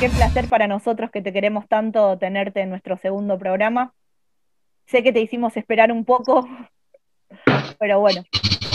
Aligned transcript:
qué 0.00 0.08
placer 0.08 0.48
para 0.48 0.68
nosotros 0.68 1.10
que 1.10 1.22
te 1.22 1.32
queremos 1.32 1.66
tanto 1.66 2.16
tenerte 2.18 2.60
en 2.60 2.70
nuestro 2.70 2.96
segundo 2.98 3.36
programa. 3.36 3.92
Sé 4.86 5.02
que 5.02 5.12
te 5.12 5.20
hicimos 5.20 5.56
esperar 5.56 5.90
un 5.90 6.04
poco, 6.04 6.48
pero 7.80 7.98
bueno, 7.98 8.22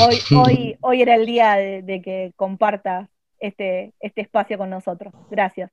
hoy, 0.02 0.20
hoy, 0.36 0.78
hoy 0.82 1.02
era 1.02 1.16
el 1.16 1.26
día 1.26 1.56
de, 1.56 2.02
que 2.04 2.34
compartas 2.36 3.08
este, 3.40 3.94
este 4.02 4.22
espacio 4.22 4.58
con 4.58 4.70
nosotros. 4.70 5.14
Gracias. 5.30 5.72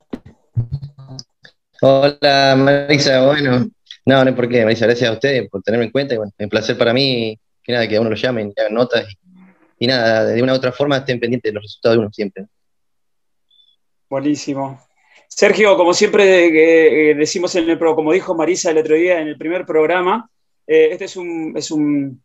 Hola 1.83 2.55
Marisa, 2.57 3.27
bueno, 3.27 3.67
no, 4.05 4.25
no 4.25 4.31
hay 4.31 4.35
por 4.35 4.49
qué, 4.49 4.63
Marisa, 4.63 4.87
gracias 4.87 5.11
a 5.11 5.15
ustedes 5.15 5.49
por 5.49 5.63
tenerme 5.63 5.87
en 5.87 5.91
cuenta 5.91 6.15
y 6.15 6.19
bueno, 6.19 6.33
es 6.37 6.45
un 6.45 6.51
placer 6.51 6.79
para 6.79 6.93
mí 6.93 7.37
que 7.63 7.73
nada, 7.73 7.89
que 7.89 7.97
a 7.97 8.01
uno 8.01 8.11
lo 8.11 8.17
llamen, 8.17 8.53
que 8.55 8.61
hagan 8.61 8.75
notas 8.75 9.07
y, 9.79 9.87
nada, 9.87 10.27
de 10.27 10.43
una 10.43 10.53
u 10.53 10.57
otra 10.57 10.71
forma 10.71 10.99
estén 10.99 11.19
pendientes 11.19 11.51
de 11.51 11.55
los 11.55 11.65
resultados 11.65 11.97
de 11.97 12.01
uno 12.01 12.13
siempre. 12.13 12.47
Buenísimo. 14.09 14.90
Sergio, 15.33 15.77
como 15.77 15.95
siempre 15.95 17.11
eh, 17.11 17.15
decimos 17.15 17.55
en 17.55 17.71
el 17.71 17.79
como 17.79 18.13
dijo 18.13 18.35
Marisa 18.35 18.73
el 18.73 18.79
otro 18.79 18.97
día 18.97 19.21
en 19.21 19.29
el 19.29 19.39
primer 19.39 19.65
programa, 19.65 20.29
eh, 20.67 20.89
este 20.91 21.05
es 21.05 21.17
un, 21.17 21.55
es, 21.57 21.71
un, 21.71 22.23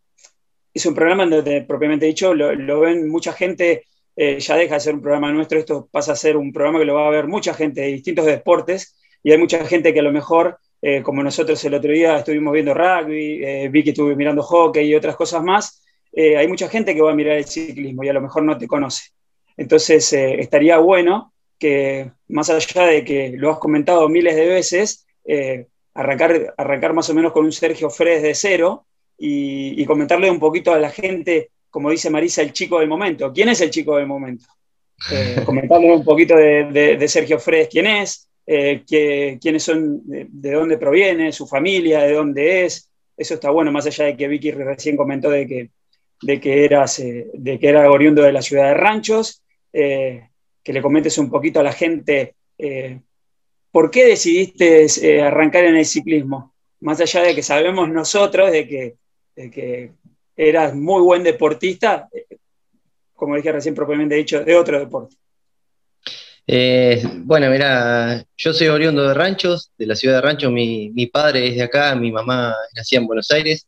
es 0.73 0.85
un 0.85 0.95
programa 0.95 1.25
donde 1.27 1.61
propiamente 1.61 2.07
dicho 2.07 2.33
lo, 2.33 2.79
ven 2.79 3.07
mucha 3.07 3.31
gente, 3.31 3.85
eh, 4.15 4.39
ya 4.39 4.57
deja 4.57 4.73
de 4.73 4.79
ser 4.81 4.95
un 4.95 5.01
programa 5.01 5.31
nuestro, 5.31 5.59
esto 5.59 5.87
pasa 5.89 6.13
a 6.13 6.15
ser 6.15 6.35
un 6.35 6.51
programa 6.51 6.79
que 6.79 6.85
lo 6.85 6.95
va 6.95 7.07
a 7.07 7.11
ver 7.11 7.27
mucha 7.27 7.53
gente 7.53 7.81
de 7.81 7.87
distintos 7.87 8.25
deportes 8.25 8.97
y 9.23 9.31
hay 9.31 9.37
mucha 9.37 9.63
gente 9.65 9.93
que 9.93 9.99
a 9.99 10.03
lo 10.03 10.11
mejor, 10.11 10.57
como 11.01 11.23
nosotros 11.23 11.63
el 11.65 11.73
otro 11.73 11.91
día 11.91 12.17
estuvimos 12.17 12.53
viendo 12.53 12.73
rugby, 12.73 13.69
vi 13.69 13.83
que 13.83 13.93
mirando 14.15 14.43
hockey 14.43 14.87
y 14.87 14.93
otras 14.93 15.15
cosas 15.15 15.41
más, 15.41 15.83
hay 16.15 16.47
mucha 16.47 16.67
gente 16.67 16.93
que 16.93 17.01
va 17.01 17.11
a 17.11 17.15
mirar 17.15 17.37
el 17.37 17.45
ciclismo 17.45 18.03
y 18.03 18.09
a 18.09 18.13
lo 18.13 18.21
mejor 18.21 18.43
no 18.43 18.55
te 18.55 18.67
conoce. 18.67 19.09
Entonces 19.57 20.13
estaría 20.13 20.77
bueno 20.77 21.33
que 21.57 22.11
más 22.27 22.49
allá 22.49 22.85
de 22.87 23.03
que 23.03 23.33
lo 23.35 23.51
has 23.51 23.59
comentado 23.59 24.09
miles 24.09 24.35
de 24.35 24.47
veces, 24.47 25.05
eh, 25.25 25.67
arrancar, 25.93 26.53
arrancar 26.57 26.93
más 26.93 27.09
o 27.09 27.13
menos 27.13 27.31
con 27.31 27.45
un 27.45 27.51
Sergio 27.51 27.89
Fredes 27.89 28.23
de 28.23 28.35
cero 28.35 28.85
y, 29.17 29.83
comentarle 29.85 30.29
un 30.29 30.39
poquito 30.39 30.73
a 30.73 30.79
la 30.79 30.89
gente, 30.89 31.51
como 31.69 31.89
dice 31.89 32.09
Marisa, 32.09 32.41
el 32.41 32.51
chico 32.51 32.79
del 32.79 32.89
momento. 32.89 33.31
¿Quién 33.31 33.49
es 33.49 33.61
el 33.61 33.69
chico 33.69 33.95
del 33.97 34.07
momento? 34.07 34.45
Eh, 35.11 35.41
comentarle 35.45 35.93
un 35.93 36.03
poquito 36.03 36.35
de, 36.35 37.05
Sergio 37.07 37.39
Fredes, 37.39 37.69
quién 37.69 37.87
es, 37.87 38.29
eh, 38.45 38.83
quiénes 38.85 39.63
son, 39.63 40.01
de, 40.05 40.51
dónde 40.51 40.77
proviene, 40.77 41.31
su 41.31 41.47
familia, 41.47 42.01
de 42.01 42.13
dónde 42.13 42.65
es. 42.65 42.89
Eso 43.15 43.35
está 43.35 43.49
bueno, 43.49 43.71
más 43.71 43.85
allá 43.85 44.05
de 44.05 44.17
que 44.17 44.27
Vicky 44.27 44.51
recién 44.51 44.97
comentó 44.97 45.29
de 45.29 45.47
que, 45.47 45.69
de 46.21 46.39
que, 46.41 46.65
eras, 46.65 47.01
de 47.01 47.59
que 47.59 47.69
era 47.69 47.89
oriundo 47.89 48.21
de 48.21 48.33
la 48.33 48.41
ciudad 48.41 48.67
de 48.67 48.73
Ranchos 48.73 49.41
que 50.65 50.73
le 50.73 50.81
comentes 50.81 51.15
un 51.19 51.29
poquito 51.29 51.59
a 51.59 51.63
la 51.63 51.71
gente 51.71 52.33
eh, 52.57 52.99
por 53.71 53.91
qué 53.91 54.05
decidiste 54.07 54.87
eh, 55.03 55.21
arrancar 55.21 55.63
en 55.65 55.75
el 55.75 55.85
ciclismo, 55.85 56.55
más 56.79 56.99
allá 56.99 57.21
de 57.21 57.35
que 57.35 57.43
sabemos 57.43 57.87
nosotros 57.87 58.51
de 58.51 58.67
que, 58.67 58.95
que 59.51 59.91
eras 60.35 60.73
muy 60.73 61.03
buen 61.03 61.21
deportista, 61.21 62.09
eh, 62.11 62.37
como 63.13 63.35
dije 63.35 63.51
recién 63.51 63.75
propiamente 63.75 64.15
dicho, 64.15 64.43
de 64.43 64.55
otro 64.55 64.79
deporte. 64.79 65.15
bueno, 66.47 67.51
mira, 67.51 68.25
yo 68.35 68.51
soy 68.51 68.67
oriundo 68.67 69.07
de 69.07 69.13
Ranchos, 69.13 69.71
de 69.77 69.85
la 69.85 69.95
ciudad 69.95 70.15
de 70.15 70.21
Ranchos, 70.21 70.51
mi, 70.51 71.05
padre 71.13 71.47
es 71.47 71.55
de 71.57 71.61
acá, 71.61 71.93
mi 71.95 72.11
mamá 72.11 72.55
nacía 72.75 72.97
en 72.97 73.05
Buenos 73.05 73.29
Aires. 73.29 73.67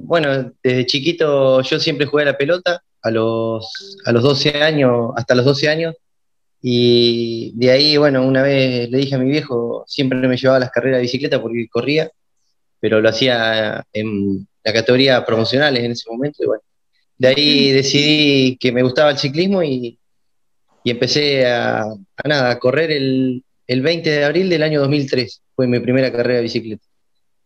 bueno, 0.00 0.52
desde 0.60 0.86
chiquito 0.86 1.62
yo 1.62 1.78
siempre 1.78 2.06
jugué 2.06 2.24
a 2.24 2.32
la 2.32 2.36
pelota, 2.36 2.82
a 3.02 3.10
los, 3.10 3.98
a 4.04 4.12
los 4.12 4.22
12 4.22 4.62
años, 4.62 5.10
hasta 5.16 5.34
los 5.34 5.44
12 5.44 5.68
años, 5.68 5.94
y 6.62 7.52
de 7.56 7.70
ahí, 7.72 7.96
bueno, 7.96 8.24
una 8.24 8.42
vez 8.42 8.88
le 8.88 8.98
dije 8.98 9.16
a 9.16 9.18
mi 9.18 9.28
viejo, 9.28 9.84
siempre 9.86 10.18
me 10.28 10.36
llevaba 10.36 10.58
a 10.58 10.60
las 10.60 10.70
carreras 10.70 10.98
de 10.98 11.02
bicicleta 11.02 11.42
porque 11.42 11.66
corría, 11.68 12.10
pero 12.80 13.00
lo 13.00 13.08
hacía 13.08 13.84
en 13.92 14.46
la 14.64 14.72
categoría 14.72 15.24
promocionales 15.24 15.82
en 15.82 15.92
ese 15.92 16.08
momento, 16.08 16.44
y 16.44 16.46
bueno, 16.46 16.62
de 17.18 17.28
ahí 17.28 17.70
decidí 17.72 18.56
que 18.58 18.72
me 18.72 18.82
gustaba 18.82 19.10
el 19.10 19.18
ciclismo 19.18 19.62
y, 19.62 19.98
empecé 20.84 21.46
a, 21.46 21.84
nada, 22.24 22.50
a 22.50 22.58
correr 22.58 22.90
el, 22.90 23.44
20 23.68 24.10
de 24.10 24.24
abril 24.24 24.48
del 24.48 24.62
año 24.62 24.80
2003, 24.80 25.42
fue 25.54 25.66
mi 25.66 25.80
primera 25.80 26.12
carrera 26.12 26.36
de 26.36 26.42
bicicleta. 26.42 26.84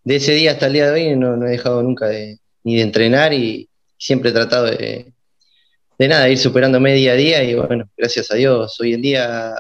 De 0.05 0.17
ese 0.17 0.33
día 0.33 0.53
hasta 0.53 0.67
el 0.67 0.73
día 0.75 0.91
de 0.91 0.93
hoy 0.93 1.17
no, 1.17 1.47
he 1.47 1.51
dejado 1.51 1.83
nunca 1.83 2.07
de, 2.07 2.39
ni 2.65 2.77
de 2.77 2.83
entrenar 2.83 3.33
y 3.33 3.69
siempre 3.99 4.31
he 4.31 4.33
tratado 4.33 4.67
de, 4.67 5.13
de 5.99 6.09
nada, 6.09 6.29
ir 6.29 6.39
superándome 6.39 6.95
día 6.95 7.13
a 7.13 7.17
día 7.17 7.45
y 7.45 7.55
bueno, 7.55 7.89
gracias 7.97 8.31
a 8.31 8.37
Dios, 8.37 8.79
hoy 8.81 8.95
en 8.95 9.03
día 9.03 9.55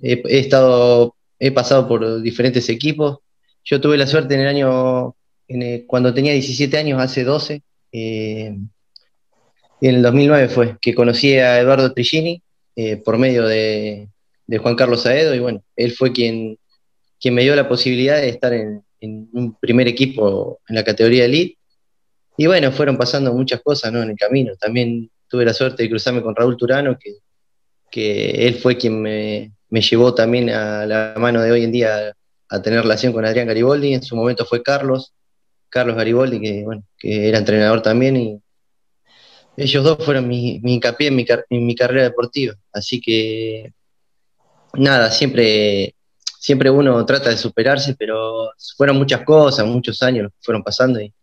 he, 0.00 0.22
estado, 0.38 1.16
he 1.38 1.50
pasado 1.50 1.88
por 1.88 2.22
diferentes 2.22 2.68
equipos. 2.68 3.18
Yo 3.64 3.80
tuve 3.80 3.98
la 3.98 4.06
suerte 4.06 4.34
en 4.34 4.40
el 4.40 4.48
año, 4.48 5.14
cuando 5.86 6.14
tenía 6.14 6.32
17 6.32 6.76
años, 6.78 7.00
hace 7.00 7.24
12, 7.24 7.62
eh, 7.92 8.56
en 9.82 9.94
el 9.94 10.02
2009 10.02 10.48
fue, 10.48 10.76
que 10.80 10.94
conocí 10.94 11.34
a 11.34 11.58
Eduardo 11.58 11.92
Trigini 11.92 12.42
eh, 12.76 12.96
por 12.96 13.18
medio 13.18 13.46
de, 13.46 14.08
Juan 14.58 14.74
Carlos 14.74 15.06
Aedo 15.06 15.32
y 15.34 15.38
bueno, 15.38 15.62
él 15.76 15.92
fue 15.92 16.12
quien, 16.12 16.58
quien 17.20 17.34
me 17.34 17.42
dio 17.42 17.54
la 17.54 17.68
posibilidad 17.68 18.16
de 18.16 18.28
estar 18.28 18.52
en, 18.52 18.82
en 19.00 19.28
un 19.32 19.54
primer 19.54 19.86
equipo 19.86 20.60
en 20.68 20.74
la 20.74 20.84
categoría 20.84 21.24
Elite. 21.24 21.56
Y 22.36 22.46
bueno, 22.46 22.72
fueron 22.72 22.96
pasando 22.96 23.32
muchas 23.32 23.60
cosas 23.62 23.92
¿no? 23.92 24.02
en 24.02 24.10
el 24.10 24.16
camino. 24.16 24.54
También 24.58 25.10
tuve 25.30 25.44
la 25.44 25.54
suerte 25.54 25.84
de 25.84 25.88
cruzarme 25.88 26.22
con 26.22 26.34
Raúl 26.34 26.56
Turano, 26.56 26.98
que, 26.98 27.18
que 27.90 28.46
él 28.48 28.56
fue 28.56 28.76
quien 28.76 29.00
me, 29.00 29.52
llevó 29.70 30.12
también 30.12 30.50
a 30.50 30.84
la 30.84 31.14
mano 31.16 31.40
de 31.40 31.52
hoy 31.52 31.62
en 31.62 31.72
día 31.72 32.12
a 32.48 32.62
tener 32.62 32.82
relación 32.82 33.12
con 33.12 33.24
Adrián 33.24 33.46
Gariboldi. 33.46 33.94
En 33.94 34.02
su 34.02 34.16
momento 34.16 34.44
fue 34.44 34.62
Carlos, 34.62 35.14
Carlos 35.68 35.96
Gariboldi, 35.96 36.40
que, 36.40 36.64
bueno, 36.64 36.82
que 36.98 37.28
era 37.28 37.38
entrenador 37.38 37.80
también, 37.80 38.16
y 38.16 38.40
ellos 39.56 39.84
dos 39.84 40.04
fueron 40.04 40.26
mi, 40.26 40.58
mi 40.64 40.74
hincapié 40.74 41.08
en 41.08 41.16
mi, 41.16 41.24
en 41.48 41.66
mi, 41.66 41.76
carrera 41.76 42.02
deportiva. 42.02 42.54
Así 42.72 43.00
que, 43.00 43.72
nada, 44.74 45.12
siempre, 45.12 45.94
siempre 46.40 46.70
uno 46.70 47.06
trata 47.06 47.30
de 47.30 47.36
superarse, 47.36 47.94
pero 47.96 48.50
fueron 48.76 48.96
muchas 48.96 49.22
cosas, 49.22 49.64
muchos 49.64 50.02
años 50.02 50.32
que 50.32 50.38
fueron 50.42 50.64
pasando, 50.64 51.00
y 51.00 51.14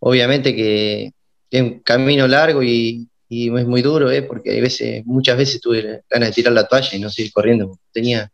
obviamente 0.00 0.56
que 0.56 1.12
es 1.50 1.62
un 1.62 1.80
camino 1.80 2.26
largo 2.26 2.64
y, 2.64 3.08
y 3.28 3.56
es 3.56 3.66
muy 3.66 3.82
duro, 3.82 4.10
¿eh? 4.10 4.22
porque 4.22 4.50
hay 4.50 4.60
veces, 4.60 5.04
muchas 5.06 5.36
veces 5.36 5.60
tuve 5.60 6.02
ganas 6.08 6.28
de 6.28 6.34
tirar 6.34 6.52
la 6.52 6.66
toalla 6.66 6.90
y 6.92 7.00
no 7.00 7.10
seguir 7.10 7.32
corriendo. 7.32 7.78
Tenía 7.92 8.30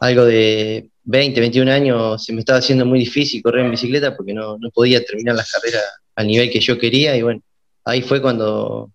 algo 0.00 0.24
de 0.24 0.90
20, 1.04 1.40
21 1.40 1.70
años, 1.70 2.24
se 2.24 2.32
me 2.32 2.40
estaba 2.40 2.58
haciendo 2.58 2.86
muy 2.86 3.00
difícil 3.00 3.42
correr 3.42 3.64
en 3.64 3.70
bicicleta 3.70 4.16
porque 4.16 4.34
no, 4.34 4.58
podía 4.72 5.04
terminar 5.04 5.34
las 5.34 5.50
carreras 5.50 5.82
al 6.14 6.26
nivel 6.26 6.50
que 6.50 6.60
yo 6.60 6.78
quería 6.78 7.16
y 7.16 7.22
bueno, 7.22 7.42
ahí 7.84 8.02
fue 8.02 8.20
cuando 8.20 8.92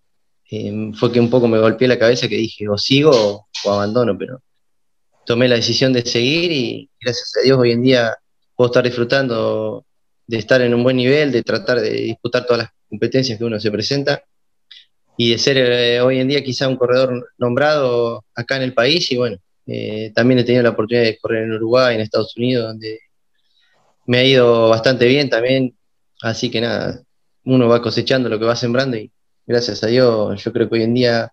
em, 0.50 0.92
fue 0.94 1.12
que 1.12 1.20
un 1.20 1.30
poco 1.30 1.48
me 1.48 1.58
golpeé 1.58 1.88
la 1.88 1.98
cabeza 1.98 2.28
que 2.28 2.36
dije 2.36 2.68
o 2.68 2.78
sigo 2.78 3.46
o, 3.64 3.72
abandono, 3.72 4.16
pero 4.16 4.40
tomé 5.26 5.48
la 5.48 5.56
decisión 5.56 5.92
de 5.92 6.02
seguir 6.02 6.52
y 6.52 6.88
gracias 7.00 7.32
a 7.36 7.40
Dios 7.42 7.58
hoy 7.58 7.72
en 7.72 7.82
día 7.82 8.16
puedo 8.56 8.70
estar 8.70 8.84
disfrutando 8.84 9.84
de 10.26 10.38
estar 10.38 10.62
en 10.62 10.72
un 10.72 10.82
buen 10.82 10.96
nivel, 10.96 11.32
de 11.32 11.42
tratar 11.42 11.80
de 11.80 11.90
disputar 11.90 12.46
todas 12.46 12.64
las 12.64 12.70
competencias 12.88 13.38
que 13.38 13.44
uno 13.44 13.60
se 13.60 13.70
presenta 13.70 14.22
y 15.16 15.30
de 15.30 15.38
ser 15.38 15.56
eh, 15.58 16.00
hoy 16.00 16.18
en 16.18 16.28
día 16.28 16.42
quizá 16.42 16.68
un 16.68 16.76
corredor 16.76 17.30
nombrado 17.38 18.24
acá 18.34 18.56
en 18.56 18.62
el 18.62 18.74
país 18.74 19.10
y 19.12 19.16
bueno, 19.16 19.36
eh, 19.66 20.12
también 20.14 20.40
he 20.40 20.44
tenido 20.44 20.62
la 20.62 20.70
oportunidad 20.70 21.04
de 21.04 21.18
correr 21.18 21.44
en 21.44 21.52
Uruguay, 21.52 21.94
en 21.94 22.00
Estados 22.00 22.36
Unidos, 22.36 22.66
donde 22.66 23.00
me 24.06 24.18
ha 24.18 24.24
ido 24.24 24.68
bastante 24.68 25.06
bien 25.06 25.30
también, 25.30 25.76
así 26.22 26.50
que 26.50 26.60
nada, 26.60 27.00
uno 27.44 27.68
va 27.68 27.80
cosechando 27.82 28.28
lo 28.28 28.38
que 28.38 28.44
va 28.44 28.56
sembrando 28.56 28.96
y 28.96 29.10
gracias 29.46 29.82
a 29.84 29.88
Dios 29.88 30.42
yo 30.42 30.52
creo 30.52 30.68
que 30.68 30.76
hoy 30.76 30.82
en 30.82 30.94
día 30.94 31.32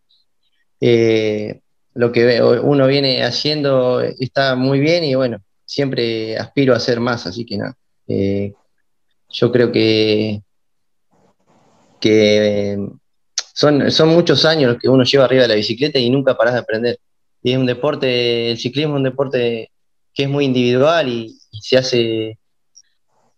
eh, 0.79 1.61
lo 1.93 2.11
que 2.11 2.41
uno 2.41 2.87
viene 2.87 3.23
haciendo 3.23 4.01
está 4.01 4.55
muy 4.55 4.79
bien 4.79 5.03
y 5.03 5.15
bueno, 5.15 5.41
siempre 5.65 6.37
aspiro 6.37 6.73
a 6.73 6.77
hacer 6.77 6.99
más, 6.99 7.25
así 7.27 7.45
que 7.45 7.57
nada, 7.57 7.75
yo 9.29 9.51
creo 9.51 9.71
que 9.71 10.41
que 11.99 12.77
son, 13.53 14.09
muchos 14.09 14.45
años 14.45 14.77
que 14.81 14.89
uno 14.89 15.03
lleva 15.03 15.25
arriba 15.25 15.43
de 15.43 15.47
la 15.49 15.55
bicicleta 15.55 15.99
y 15.99 16.09
nunca 16.09 16.35
paras 16.37 16.53
de 16.53 16.59
aprender. 16.59 16.99
Y 17.43 17.51
es 17.51 17.57
un 17.57 17.65
deporte, 17.65 18.51
el 18.51 18.57
ciclismo 18.57 18.95
es 18.95 18.97
un 18.97 19.03
deporte 19.03 19.71
que 20.13 20.23
es 20.23 20.29
muy 20.29 20.45
individual 20.45 21.07
y, 21.09 21.37
se 21.61 21.77
hace, 21.77 22.39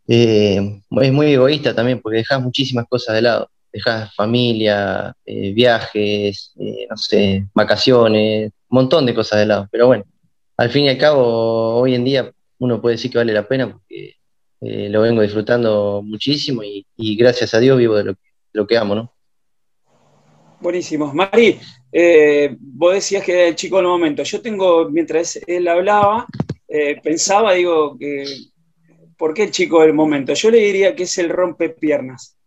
eh, 0.08 0.82
es 1.02 1.12
muy 1.12 1.34
egoísta 1.34 1.76
también 1.76 2.02
porque 2.02 2.20
dejas 2.20 2.42
muchísimas 2.42 2.86
cosas 2.88 3.16
de 3.16 3.22
lado. 3.22 3.50
Dejas 3.72 4.14
familia, 4.16 5.16
eh, 5.26 5.52
viajes, 5.52 6.54
eh, 6.60 6.86
no 6.90 6.96
sé, 6.96 7.48
vacaciones, 7.56 8.52
un 8.70 8.76
montón 8.76 9.06
de 9.06 9.16
cosas 9.16 9.40
de 9.40 9.48
lado. 9.48 9.68
Pero 9.72 9.88
bueno, 9.88 10.06
al 10.58 10.70
fin 10.70 10.86
y 10.86 10.90
al 10.90 10.98
cabo, 10.98 11.76
hoy 11.80 11.96
en 11.96 12.06
día 12.06 12.32
uno 12.60 12.82
puede 12.82 12.96
decir 12.96 13.12
que 13.12 13.18
vale 13.18 13.34
la 13.34 13.48
pena 13.48 13.72
porque 13.72 14.16
lo 14.62 15.02
vengo 15.02 15.22
disfrutando 15.22 16.02
muchísimo 16.04 16.64
y, 16.64 16.86
gracias 17.18 17.54
a 17.54 17.60
Dios 17.60 17.78
vivo 17.78 17.96
de 17.96 18.04
lo, 18.06 18.12
de 18.14 18.20
lo 18.54 18.68
que 18.68 18.78
amo, 18.78 18.96
¿no? 18.96 19.13
Buenísimo. 20.64 21.14
Mari, 21.14 21.60
eh, 21.92 22.56
vos 22.58 22.94
decías 22.94 23.22
que 23.22 23.34
era 23.34 23.48
el 23.50 23.56
chico 23.56 23.76
del 23.76 23.88
momento. 23.88 24.24
Yo 24.24 24.42
tengo, 24.42 24.90
mientras 24.90 25.38
él 25.46 25.68
hablaba, 25.68 26.26
eh, 26.70 27.02
pensaba, 27.04 27.52
digo, 27.52 27.98
que, 27.98 28.24
¿por 29.18 29.34
qué 29.34 29.44
el 29.44 29.52
chico 29.52 29.82
del 29.82 29.92
momento? 29.92 30.34
Yo 30.34 30.50
le 30.50 30.60
diría 30.60 30.96
que 30.96 31.04
es 31.04 31.18
el 31.18 31.28
rompepiernas. 31.28 32.38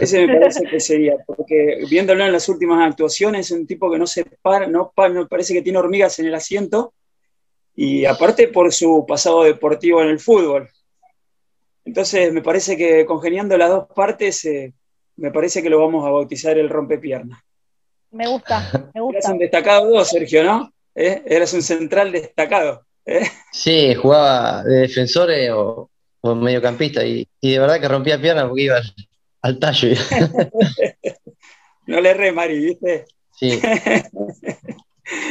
Ese 0.00 0.26
me 0.26 0.40
parece 0.40 0.64
que 0.64 0.80
sería, 0.80 1.18
porque 1.24 1.84
viéndolo 1.88 2.24
en 2.24 2.32
las 2.32 2.48
últimas 2.48 2.84
actuaciones, 2.84 3.46
es 3.46 3.56
un 3.56 3.64
tipo 3.64 3.92
que 3.92 3.98
no 3.98 4.08
se 4.08 4.24
para, 4.42 4.66
no, 4.66 4.92
no 4.96 5.28
parece 5.28 5.54
que 5.54 5.62
tiene 5.62 5.78
hormigas 5.78 6.18
en 6.18 6.26
el 6.26 6.34
asiento, 6.34 6.94
y 7.76 8.06
aparte 8.06 8.48
por 8.48 8.72
su 8.72 9.04
pasado 9.06 9.44
deportivo 9.44 10.02
en 10.02 10.08
el 10.08 10.18
fútbol. 10.18 10.68
Entonces, 11.84 12.32
me 12.32 12.42
parece 12.42 12.76
que 12.76 13.06
congeniando 13.06 13.56
las 13.56 13.70
dos 13.70 13.86
partes, 13.94 14.44
eh, 14.46 14.74
me 15.16 15.30
parece 15.30 15.62
que 15.62 15.70
lo 15.70 15.80
vamos 15.80 16.06
a 16.06 16.10
bautizar 16.10 16.58
el 16.58 16.68
rompepiernas. 16.68 17.40
Me 18.10 18.26
gusta, 18.26 18.90
me 18.94 19.00
gusta. 19.00 19.18
Eres 19.18 19.30
un 19.30 19.38
destacado 19.38 19.90
vos, 19.90 20.08
Sergio, 20.08 20.44
¿no? 20.44 20.72
¿Eh? 20.94 21.22
Eres 21.26 21.52
un 21.52 21.62
central 21.62 22.12
destacado. 22.12 22.86
¿eh? 23.04 23.26
Sí, 23.52 23.94
jugaba 23.94 24.62
de 24.64 24.80
defensor 24.80 25.30
o, 25.52 25.90
o, 26.20 26.34
mediocampista 26.34 27.04
y, 27.04 27.28
y, 27.40 27.52
de 27.52 27.58
verdad 27.58 27.80
que 27.80 27.88
rompía 27.88 28.20
piernas 28.20 28.46
porque 28.46 28.62
iba 28.62 28.80
al 29.42 29.58
tallo. 29.58 29.88
no 31.86 32.00
le 32.00 32.14
re, 32.14 32.32
Mari, 32.32 32.58
¿viste? 32.58 33.04
Sí. 33.38 33.60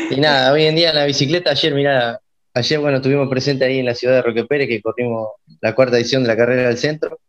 Y 0.10 0.20
nada, 0.20 0.54
hoy 0.54 0.66
en 0.66 0.76
día 0.76 0.90
en 0.90 0.96
la 0.96 1.06
bicicleta, 1.06 1.52
ayer, 1.52 1.74
mirá, 1.74 2.22
ayer, 2.54 2.80
bueno, 2.80 2.98
estuvimos 2.98 3.28
presente 3.30 3.66
ahí 3.66 3.80
en 3.80 3.86
la 3.86 3.96
ciudad 3.96 4.16
de 4.16 4.22
Roque 4.22 4.46
Pérez, 4.46 4.68
que 4.68 4.82
corrimos 4.82 5.30
la 5.62 5.76
cuarta 5.76 5.98
edición 5.98 6.24
de 6.24 6.30
la 6.30 6.38
carrera 6.38 6.70
del 6.70 6.78
centro. 6.78 7.20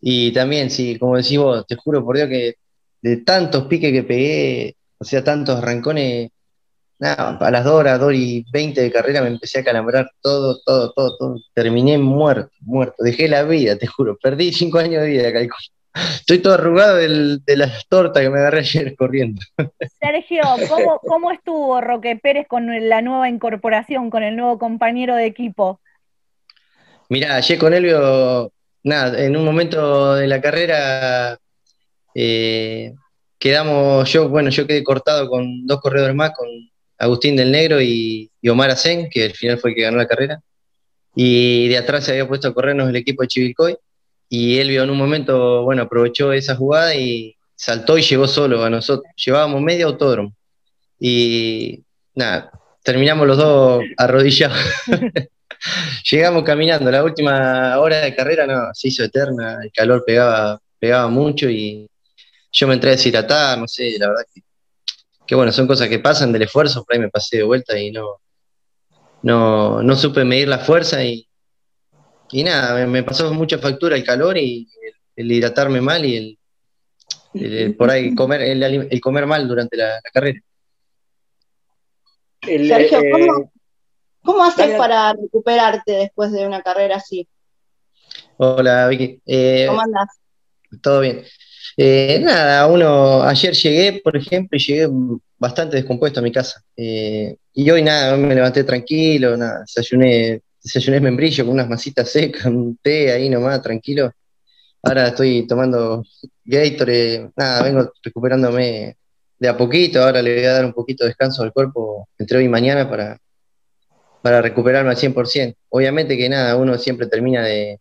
Y 0.00 0.32
también, 0.32 0.70
sí, 0.70 0.98
como 0.98 1.16
decís 1.16 1.38
vos, 1.38 1.66
te 1.66 1.76
juro 1.76 2.04
por 2.04 2.16
Dios 2.16 2.28
que 2.28 2.54
de 3.02 3.16
tantos 3.18 3.64
piques 3.66 3.92
que 3.92 4.02
pegué, 4.02 4.76
o 4.98 5.04
sea, 5.04 5.22
tantos 5.22 5.56
arrancones, 5.58 6.30
nada, 6.98 7.38
a 7.40 7.50
las 7.50 7.64
2 7.64 7.72
horas, 7.72 8.00
2 8.00 8.14
y 8.14 8.44
20 8.52 8.80
de 8.80 8.92
carrera 8.92 9.22
me 9.22 9.28
empecé 9.28 9.60
a 9.60 9.64
calambrar 9.64 10.10
todo, 10.20 10.60
todo, 10.64 10.92
todo, 10.92 11.16
todo. 11.16 11.36
Terminé 11.54 11.98
muerto, 11.98 12.50
muerto. 12.60 13.02
Dejé 13.02 13.28
la 13.28 13.44
vida, 13.44 13.76
te 13.76 13.86
juro. 13.86 14.16
Perdí 14.20 14.52
5 14.52 14.78
años 14.78 15.02
de 15.02 15.08
vida, 15.08 15.32
calculo. 15.32 15.56
Estoy 15.94 16.38
todo 16.38 16.54
arrugado 16.54 16.96
del, 16.96 17.42
de 17.44 17.56
las 17.56 17.86
tortas 17.88 18.22
que 18.22 18.30
me 18.30 18.38
agarré 18.38 18.60
ayer 18.60 18.94
corriendo. 18.94 19.40
Sergio, 20.00 20.42
¿cómo, 20.68 21.00
¿cómo 21.00 21.30
estuvo 21.32 21.80
Roque 21.80 22.16
Pérez 22.16 22.46
con 22.46 22.88
la 22.88 23.02
nueva 23.02 23.28
incorporación, 23.28 24.10
con 24.10 24.22
el 24.22 24.36
nuevo 24.36 24.58
compañero 24.58 25.16
de 25.16 25.26
equipo? 25.26 25.80
Mirá, 27.08 27.36
ayer 27.36 27.58
con 27.58 27.72
Elvio, 27.72 28.52
nada, 28.88 29.22
en 29.22 29.36
un 29.36 29.44
momento 29.44 30.14
de 30.14 30.26
la 30.26 30.40
carrera 30.40 31.38
eh, 32.14 32.94
quedamos, 33.38 34.10
yo, 34.10 34.28
bueno, 34.28 34.50
yo 34.50 34.66
quedé 34.66 34.82
cortado 34.82 35.28
con 35.28 35.66
dos 35.66 35.80
corredores 35.80 36.14
más, 36.16 36.32
con 36.36 36.48
Agustín 36.98 37.36
del 37.36 37.52
Negro 37.52 37.80
y, 37.80 38.30
y 38.40 38.48
Omar 38.48 38.70
Asen, 38.70 39.08
que 39.10 39.24
al 39.24 39.32
final 39.32 39.58
fue 39.58 39.70
el 39.70 39.76
que 39.76 39.82
ganó 39.82 39.98
la 39.98 40.08
carrera. 40.08 40.40
Y 41.14 41.68
de 41.68 41.78
atrás 41.78 42.04
se 42.04 42.12
había 42.12 42.28
puesto 42.28 42.48
a 42.48 42.54
corrernos 42.54 42.88
el 42.88 42.96
equipo 42.96 43.22
de 43.22 43.28
Chivilcoy. 43.28 43.76
Y 44.28 44.58
Elvio 44.58 44.82
en 44.82 44.90
un 44.90 44.98
momento, 44.98 45.62
bueno, 45.62 45.82
aprovechó 45.82 46.32
esa 46.32 46.54
jugada 46.54 46.94
y 46.94 47.36
saltó 47.54 47.98
y 47.98 48.02
llegó 48.02 48.26
solo 48.26 48.64
a 48.64 48.70
nosotros. 48.70 49.10
Llevábamos 49.16 49.62
medio 49.62 49.86
autódromo. 49.86 50.32
Y 51.00 51.82
nada, 52.14 52.50
terminamos 52.82 53.26
los 53.26 53.36
dos 53.38 53.82
arrodillados. 53.96 54.58
Llegamos 56.10 56.44
caminando, 56.44 56.90
la 56.90 57.04
última 57.04 57.78
hora 57.78 58.00
de 58.00 58.14
carrera 58.14 58.46
no, 58.46 58.72
se 58.72 58.88
hizo 58.88 59.04
eterna, 59.04 59.60
el 59.62 59.72
calor 59.72 60.04
pegaba, 60.06 60.60
pegaba 60.78 61.08
mucho 61.08 61.48
y 61.50 61.88
yo 62.52 62.66
me 62.66 62.74
entré 62.74 62.90
a 62.90 62.96
deshidratar, 62.96 63.58
no 63.58 63.68
sé, 63.68 63.98
la 63.98 64.08
verdad 64.08 64.24
que, 64.32 64.42
que 65.26 65.34
bueno, 65.34 65.52
son 65.52 65.66
cosas 65.66 65.88
que 65.88 65.98
pasan 65.98 66.32
del 66.32 66.42
esfuerzo, 66.42 66.84
por 66.84 66.94
ahí 66.94 67.00
me 67.00 67.10
pasé 67.10 67.38
de 67.38 67.42
vuelta 67.42 67.78
y 67.78 67.90
no, 67.90 68.20
no, 69.22 69.82
no 69.82 69.96
supe 69.96 70.24
medir 70.24 70.48
la 70.48 70.58
fuerza 70.58 71.04
y, 71.04 71.28
y 72.30 72.44
nada, 72.44 72.86
me, 72.86 73.02
pasó 73.02 73.32
mucha 73.34 73.58
factura 73.58 73.96
el 73.96 74.04
calor 74.04 74.38
y 74.38 74.68
el, 75.16 75.32
hidratarme 75.32 75.80
mal 75.80 76.04
y 76.04 76.16
el, 76.16 76.38
el, 77.34 77.74
por 77.74 77.90
ahí 77.90 78.14
comer, 78.14 78.42
el, 78.42 79.00
comer 79.00 79.26
mal 79.26 79.48
durante 79.48 79.76
la, 79.76 80.00
carrera. 80.12 80.40
Sergio, 82.40 83.00
eh, 83.00 83.10
¿cómo, 83.10 83.52
¿cómo 84.22 84.44
haces 84.44 84.76
para 84.76 85.12
recuperarte 85.12 85.92
después 85.92 86.32
de 86.32 86.46
una 86.46 86.62
carrera 86.62 86.96
así? 86.96 87.28
Hola, 88.36 88.88
Vicky. 88.88 89.20
Eh, 89.26 89.66
¿Cómo 89.68 89.80
andas? 89.80 90.08
Todo 90.82 91.00
bien. 91.00 91.24
Eh, 91.76 92.20
nada, 92.22 92.66
uno, 92.66 93.22
ayer 93.22 93.54
llegué, 93.54 94.00
por 94.02 94.16
ejemplo, 94.16 94.56
y 94.56 94.60
llegué 94.60 94.88
bastante 95.38 95.76
descompuesto 95.76 96.20
a 96.20 96.22
mi 96.22 96.32
casa. 96.32 96.62
y 96.76 97.70
hoy 97.70 97.82
nada, 97.82 98.16
me 98.16 98.34
levanté 98.34 98.64
tranquilo, 98.64 99.36
nada, 99.36 99.60
desayuné 99.60 100.42
desayuné 100.62 101.00
membrillo 101.00 101.44
con 101.44 101.54
unas 101.54 101.68
masitas 101.68 102.10
secas, 102.10 102.46
un 102.46 102.76
té 102.82 103.12
ahí 103.12 103.28
nomás, 103.28 103.62
tranquilo. 103.62 104.12
Ahora 104.82 105.08
estoy 105.08 105.46
tomando 105.46 106.04
Gatorade, 106.44 107.30
nada, 107.36 107.62
vengo 107.62 107.92
recuperándome 108.02 108.96
de 109.38 109.48
a 109.48 109.56
poquito, 109.56 110.02
ahora 110.02 110.22
le 110.22 110.34
voy 110.34 110.44
a 110.44 110.52
dar 110.52 110.64
un 110.64 110.72
poquito 110.72 111.04
de 111.04 111.10
descanso 111.10 111.42
al 111.42 111.52
cuerpo 111.52 112.08
entre 112.18 112.38
hoy 112.38 112.44
y 112.44 112.48
mañana 112.48 112.88
para, 112.88 113.18
para 114.28 114.42
recuperarme 114.42 114.90
al 114.90 114.96
100%. 114.98 115.56
Obviamente 115.70 116.14
que 116.18 116.28
nada, 116.28 116.54
uno 116.56 116.76
siempre 116.76 117.06
termina 117.06 117.42
de, 117.42 117.80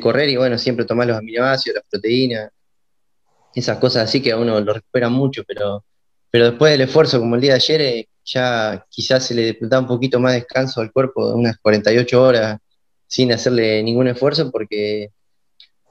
correr 0.00 0.28
y 0.28 0.36
bueno, 0.36 0.58
siempre 0.58 0.84
tomar 0.84 1.06
los 1.06 1.16
aminoácidos, 1.16 1.76
las 1.76 1.84
proteínas, 1.88 2.50
esas 3.54 3.78
cosas 3.78 4.08
así 4.08 4.20
que 4.20 4.32
a 4.32 4.38
uno 4.38 4.60
lo 4.60 4.72
recupera 4.72 5.08
mucho, 5.08 5.44
pero, 5.46 5.84
pero 6.32 6.46
después 6.50 6.72
del 6.72 6.80
esfuerzo 6.80 7.20
como 7.20 7.36
el 7.36 7.40
día 7.40 7.52
de 7.52 7.56
ayer, 7.58 7.80
eh, 7.80 8.08
ya 8.24 8.84
quizás 8.90 9.24
se 9.24 9.34
le 9.34 9.56
da 9.60 9.78
un 9.78 9.86
poquito 9.86 10.18
más 10.18 10.32
de 10.32 10.40
descanso 10.40 10.80
al 10.80 10.90
cuerpo, 10.90 11.32
unas 11.34 11.58
48 11.58 12.20
horas 12.20 12.58
sin 13.06 13.30
hacerle 13.30 13.80
ningún 13.84 14.08
esfuerzo, 14.08 14.50
porque, 14.50 15.12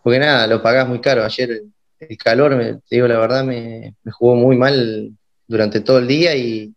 porque 0.04 0.20
nada, 0.20 0.48
lo 0.48 0.62
pagás 0.62 0.86
muy 0.86 1.00
caro. 1.00 1.24
Ayer 1.24 1.64
el, 2.00 2.18
calor, 2.18 2.82
te 2.90 2.96
digo 2.98 3.08
la 3.08 3.20
verdad, 3.20 3.46
me, 3.46 3.96
jugó 4.12 4.36
muy 4.36 4.58
mal 4.58 5.14
durante 5.48 5.80
todo 5.80 6.00
el 6.00 6.08
día 6.08 6.36
y 6.36 6.74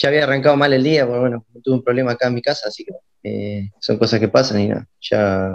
ya 0.00 0.08
había 0.08 0.24
arrancado 0.24 0.56
mal 0.56 0.72
el 0.72 0.82
día, 0.82 1.06
porque 1.06 1.20
bueno, 1.20 1.44
tuve 1.62 1.74
un 1.74 1.84
problema 1.84 2.12
acá 2.12 2.28
en 2.28 2.34
mi 2.34 2.42
casa, 2.42 2.68
así 2.68 2.84
que 2.84 2.92
eh, 3.22 3.70
son 3.78 3.98
cosas 3.98 4.18
que 4.18 4.28
pasan 4.28 4.60
y 4.60 4.68
nada, 4.68 4.88
ya, 5.00 5.54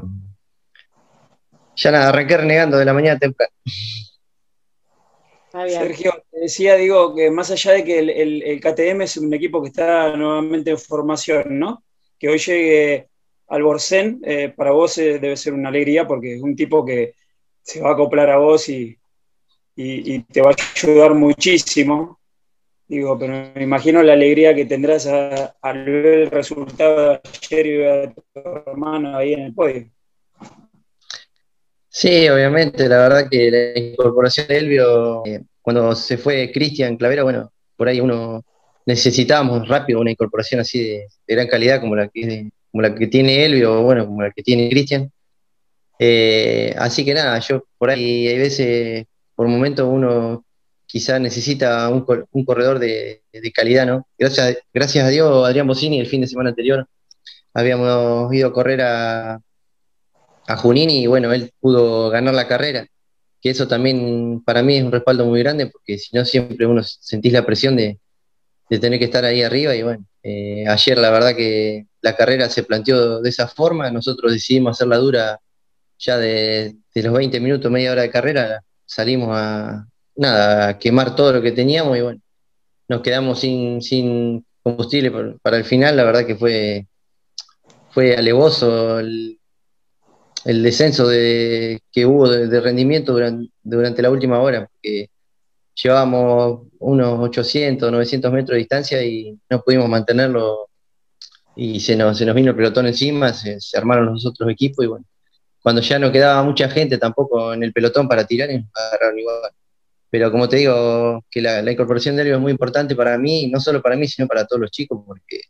ya 1.76 1.92
nada, 1.92 2.10
arranqué 2.10 2.38
renegando 2.38 2.78
de 2.78 2.86
la 2.86 2.94
mañana 2.94 3.18
temprano. 3.18 3.52
Sergio, 5.68 6.24
te 6.30 6.42
decía, 6.42 6.76
digo, 6.76 7.16
que 7.16 7.32
más 7.32 7.50
allá 7.50 7.72
de 7.72 7.84
que 7.86 8.00
el, 8.00 8.60
KTM 8.60 9.02
es 9.04 9.18
un 9.18 9.34
equipo 9.34 9.62
que 9.62 9.70
está 9.70 10.16
nuevamente 10.16 10.72
en 10.72 10.78
formación, 10.78 11.58
¿no? 11.58 11.84
Que 12.20 12.28
hoy 12.28 12.38
llegue 12.38 13.08
al 13.48 13.64
Borsen, 13.64 14.22
eh, 14.26 14.50
para 14.50 14.72
vos 14.72 14.98
eh, 14.98 15.18
debe 15.18 15.38
ser 15.38 15.54
una 15.54 15.70
alegría 15.70 16.06
porque 16.06 16.36
es 16.36 16.42
un 16.42 16.56
tipo 16.56 16.84
que 16.84 17.14
se 17.62 17.82
va 17.82 17.92
a 17.92 17.94
acoplar 17.94 18.30
a 18.30 18.38
vos 18.38 18.68
y, 18.70 18.98
te 19.76 20.42
va 20.42 20.52
a 20.52 20.56
ayudar 20.76 21.14
muchísimo. 21.14 22.20
Digo, 22.88 23.18
pero 23.18 23.52
me 23.56 23.64
imagino 23.64 24.04
la 24.04 24.14
alegría 24.14 24.54
que 24.54 24.66
tendrás 24.66 25.08
al 25.08 25.86
ver 25.86 26.20
el 26.20 26.32
resultado 26.32 27.12
de 27.12 27.22
ayer 27.50 27.66
y 27.66 27.84
a 27.84 28.14
tu 28.14 28.24
hermano 28.68 29.18
ahí 29.18 29.34
en 29.34 29.40
el 29.42 29.54
podio. 29.54 29.90
Sí, 31.90 32.30
obviamente, 32.30 32.88
la 32.88 32.98
verdad 32.98 33.28
que 33.30 33.50
la 33.50 33.80
incorporación 33.80 34.48
de 34.48 34.58
Elvio, 34.58 35.26
eh, 35.26 35.42
cuando 35.62 35.96
se 35.96 36.18
fue 36.18 36.52
Cristian 36.52 36.98
Clavera, 36.98 37.24
bueno, 37.24 37.52
por 37.76 37.88
ahí 37.88 38.02
uno 38.02 38.44
necesitábamos 38.86 39.68
rápido 39.68 40.02
una 40.02 40.12
incorporación 40.12 40.62
así 40.62 40.84
de, 40.84 41.08
gran 41.28 41.48
calidad 41.48 41.82
como 41.82 41.96
la 41.96 42.08
que 42.10 42.50
como 42.72 42.82
la 42.82 42.94
que 42.94 43.08
tiene 43.08 43.46
Elvio, 43.46 43.82
bueno, 43.82 44.06
como 44.06 44.22
la 44.22 44.32
que 44.32 44.44
tiene 44.44 44.70
Cristian. 44.70 45.10
Eh, 45.98 46.76
así 46.78 47.06
que 47.06 47.14
nada, 47.14 47.40
yo 47.40 47.64
por 47.78 47.90
ahí 47.90 48.28
hay 48.28 48.38
veces, 48.38 49.06
por 49.34 49.48
momentos 49.48 49.88
uno 49.90 50.46
quizá 50.96 51.20
necesita 51.20 51.90
un, 51.90 52.06
corredor 52.46 52.80
de, 52.80 53.22
calidad, 53.54 53.86
¿no? 53.86 54.08
Gracias, 54.18 54.60
gracias 54.74 55.06
a 55.06 55.10
Dios, 55.10 55.46
Adrián 55.46 55.68
Bocini 55.68 56.00
el 56.00 56.08
fin 56.08 56.22
de 56.22 56.28
semana 56.28 56.52
anterior 56.52 56.88
habíamos 57.54 58.34
ido 58.34 58.48
a 58.48 58.54
correr 58.54 58.82
a, 58.82 59.42
a 60.48 60.56
Junín 60.56 60.90
y 60.90 61.06
bueno, 61.06 61.34
él 61.34 61.52
pudo 61.60 62.10
ganar 62.10 62.34
la 62.34 62.48
carrera. 62.48 62.88
Que 63.42 63.50
eso 63.50 63.68
también 63.68 64.42
para 64.46 64.64
mí 64.64 64.78
es 64.78 64.86
un 64.86 64.92
respaldo 64.94 65.26
muy 65.26 65.42
grande 65.42 65.68
porque 65.68 65.98
si 65.98 66.16
no 66.16 66.24
siempre 66.24 66.66
uno 66.66 66.82
sentís 66.82 67.34
la 67.34 67.46
presión 67.46 67.76
de, 67.76 68.00
tener 68.70 68.98
que 68.98 69.06
estar 69.06 69.26
ahí 69.26 69.42
arriba 69.44 69.76
y 69.76 69.84
bueno, 69.84 70.06
eh, 70.24 70.64
ayer 70.66 70.98
la 70.98 71.10
verdad 71.10 71.36
que 71.36 71.88
la 72.00 72.16
carrera 72.16 72.50
se 72.50 72.64
planteó 72.64 73.20
de 73.20 73.30
esa 73.30 73.50
forma, 73.50 73.92
nosotros 73.92 74.32
decidimos 74.32 74.78
hacerla 74.78 74.96
dura 74.96 75.42
ya 76.00 76.18
de, 76.18 76.78
los 76.94 77.14
20 77.14 77.38
minutos, 77.42 77.70
media 77.70 77.92
hora 77.92 78.04
de 78.04 78.10
carrera, 78.10 78.64
salimos 78.86 79.32
a, 79.34 79.86
nada, 80.16 80.78
quemar 80.80 81.16
todo 81.16 81.34
lo 81.34 81.42
que 81.42 81.52
teníamos 81.52 81.98
y 81.98 82.02
bueno, 82.02 82.22
nos 82.88 83.02
quedamos 83.02 83.40
sin, 83.40 84.46
combustible 84.64 85.38
para 85.42 85.58
el 85.58 85.66
final, 85.66 85.96
la 85.96 86.04
verdad 86.04 86.26
que 86.26 86.36
fue, 86.36 86.88
fue 87.92 88.16
alevoso 88.16 89.00
el, 89.00 89.40
descenso 90.46 91.08
de, 91.08 91.82
que 91.92 92.06
hubo 92.06 92.30
de, 92.30 92.62
rendimiento 92.62 93.14
durante, 93.64 94.02
la 94.02 94.10
última 94.10 94.40
hora, 94.40 94.68
porque 94.72 95.10
llevábamos 95.76 96.68
unos 96.80 97.20
800, 97.20 97.92
900 97.92 98.32
metros 98.32 98.56
de 98.56 98.60
distancia 98.60 99.04
y 99.04 99.38
no 99.50 99.62
pudimos 99.62 99.90
mantenerlo 99.90 100.70
y 101.56 101.80
se 101.80 101.96
nos, 101.96 102.18
se 102.18 102.26
nos 102.26 102.36
vino 102.36 102.52
el 102.52 102.56
pelotón 102.56 102.88
encima, 102.88 103.34
se, 103.34 103.58
armaron 103.78 104.08
los 104.08 104.26
otros 104.26 104.50
equipos 104.50 104.86
y 104.86 104.88
bueno, 104.88 105.06
cuando 105.62 105.82
ya 105.82 105.98
no 105.98 106.12
quedaba 106.12 106.44
mucha 106.44 106.70
gente 106.70 106.98
tampoco 106.98 107.54
en 107.54 107.64
el 107.64 107.74
pelotón 107.74 108.08
para 108.08 108.26
tirar, 108.26 108.50
nos 108.50 108.66
agarraron 108.76 109.20
igual. 109.20 109.52
Pero 110.16 110.32
como 110.32 110.48
te 110.48 110.56
digo, 110.56 111.26
que 111.30 111.42
la, 111.42 111.70
incorporación 111.70 112.16
de 112.16 112.22
Elio 112.22 112.36
es 112.36 112.42
muy 112.42 112.54
importante 112.54 112.96
para 112.96 113.18
mí, 113.18 113.50
no 113.52 113.60
solo 113.60 113.82
para 113.82 113.98
mí, 113.98 114.08
sino 114.08 114.30
para 114.30 114.46
todos 114.46 114.62
los 114.62 114.72
chicos, 114.72 115.04
porque 115.06 115.42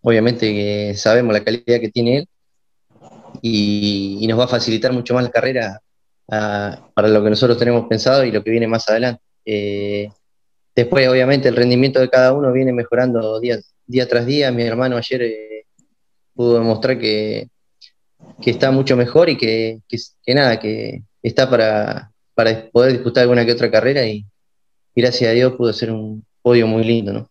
obviamente 0.00 0.92
sabemos 0.96 1.32
la 1.32 1.44
calidad 1.44 1.78
que 1.78 1.88
tiene 1.88 2.16
él 2.18 2.28
y, 3.42 4.26
nos 4.28 4.36
va 4.36 4.46
a 4.46 4.48
facilitar 4.48 4.92
mucho 4.92 5.14
más 5.14 5.22
la 5.22 5.30
carrera 5.30 5.80
para 6.26 7.06
lo 7.06 7.22
que 7.22 7.30
nosotros 7.30 7.56
tenemos 7.58 7.86
pensado 7.86 8.24
y 8.24 8.32
lo 8.32 8.42
que 8.42 8.50
viene 8.50 8.66
más 8.66 8.88
adelante. 8.88 9.22
Eh, 9.44 10.08
después, 10.74 11.06
obviamente, 11.06 11.46
el 11.46 11.54
rendimiento 11.54 12.00
de 12.00 12.10
cada 12.10 12.32
uno 12.32 12.50
viene 12.50 12.72
mejorando 12.72 13.38
día, 13.38 14.08
tras 14.08 14.26
día. 14.26 14.50
Mi 14.50 14.64
hermano 14.64 14.96
ayer 14.96 15.22
eh, 15.22 15.66
pudo 16.34 16.58
demostrar 16.58 16.98
que, 16.98 17.46
está 18.44 18.72
mucho 18.72 18.96
mejor 18.96 19.28
y 19.28 19.36
que, 19.36 19.80
nada, 20.26 20.58
que 20.58 21.04
está 21.22 21.48
para, 21.48 22.10
poder 22.72 22.92
disputar 22.92 23.22
alguna 23.22 23.44
que 23.44 23.52
otra 23.52 23.70
carrera 23.70 24.04
y, 24.06 24.24
gracias 24.94 25.30
a 25.30 25.34
Dios 25.34 25.54
pudo 25.54 25.72
ser 25.72 25.92
un 25.92 26.24
podio 26.42 26.66
muy 26.66 26.84
lindo, 26.84 27.12
¿no? 27.12 27.28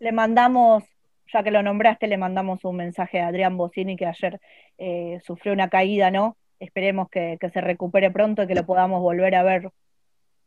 Le 0.00 0.12
mandamos 0.12 0.84
ya 1.32 1.42
que 1.42 1.50
lo 1.50 1.62
nombraste, 1.62 2.06
le 2.06 2.16
mandamos 2.16 2.64
un 2.64 2.76
mensaje 2.76 3.20
a 3.20 3.28
Adrián 3.28 3.56
Bocini, 3.56 3.96
que 3.96 4.06
ayer 4.06 4.40
eh, 4.78 5.20
sufrió 5.24 5.52
una 5.52 5.68
caída, 5.68 6.10
¿no? 6.10 6.36
Esperemos 6.58 7.08
que, 7.10 7.38
se 7.52 7.60
recupere 7.60 8.10
pronto 8.10 8.42
y 8.42 8.46
que 8.46 8.54
lo 8.54 8.64
podamos 8.64 9.00
volver 9.00 9.34
a 9.34 9.42
ver 9.42 9.70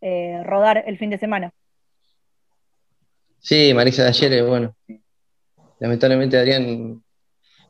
eh, 0.02 0.42
rodar 0.44 0.84
el 0.88 0.98
fin 0.98 1.10
de 1.10 1.18
semana. 1.18 1.52
Sí, 3.40 3.74
Marisa, 3.74 4.04
de 4.04 4.10
ayer, 4.10 4.34
eh, 4.34 4.42
bueno, 4.42 4.76
lamentablemente 5.80 6.38
Adrián 6.38 7.02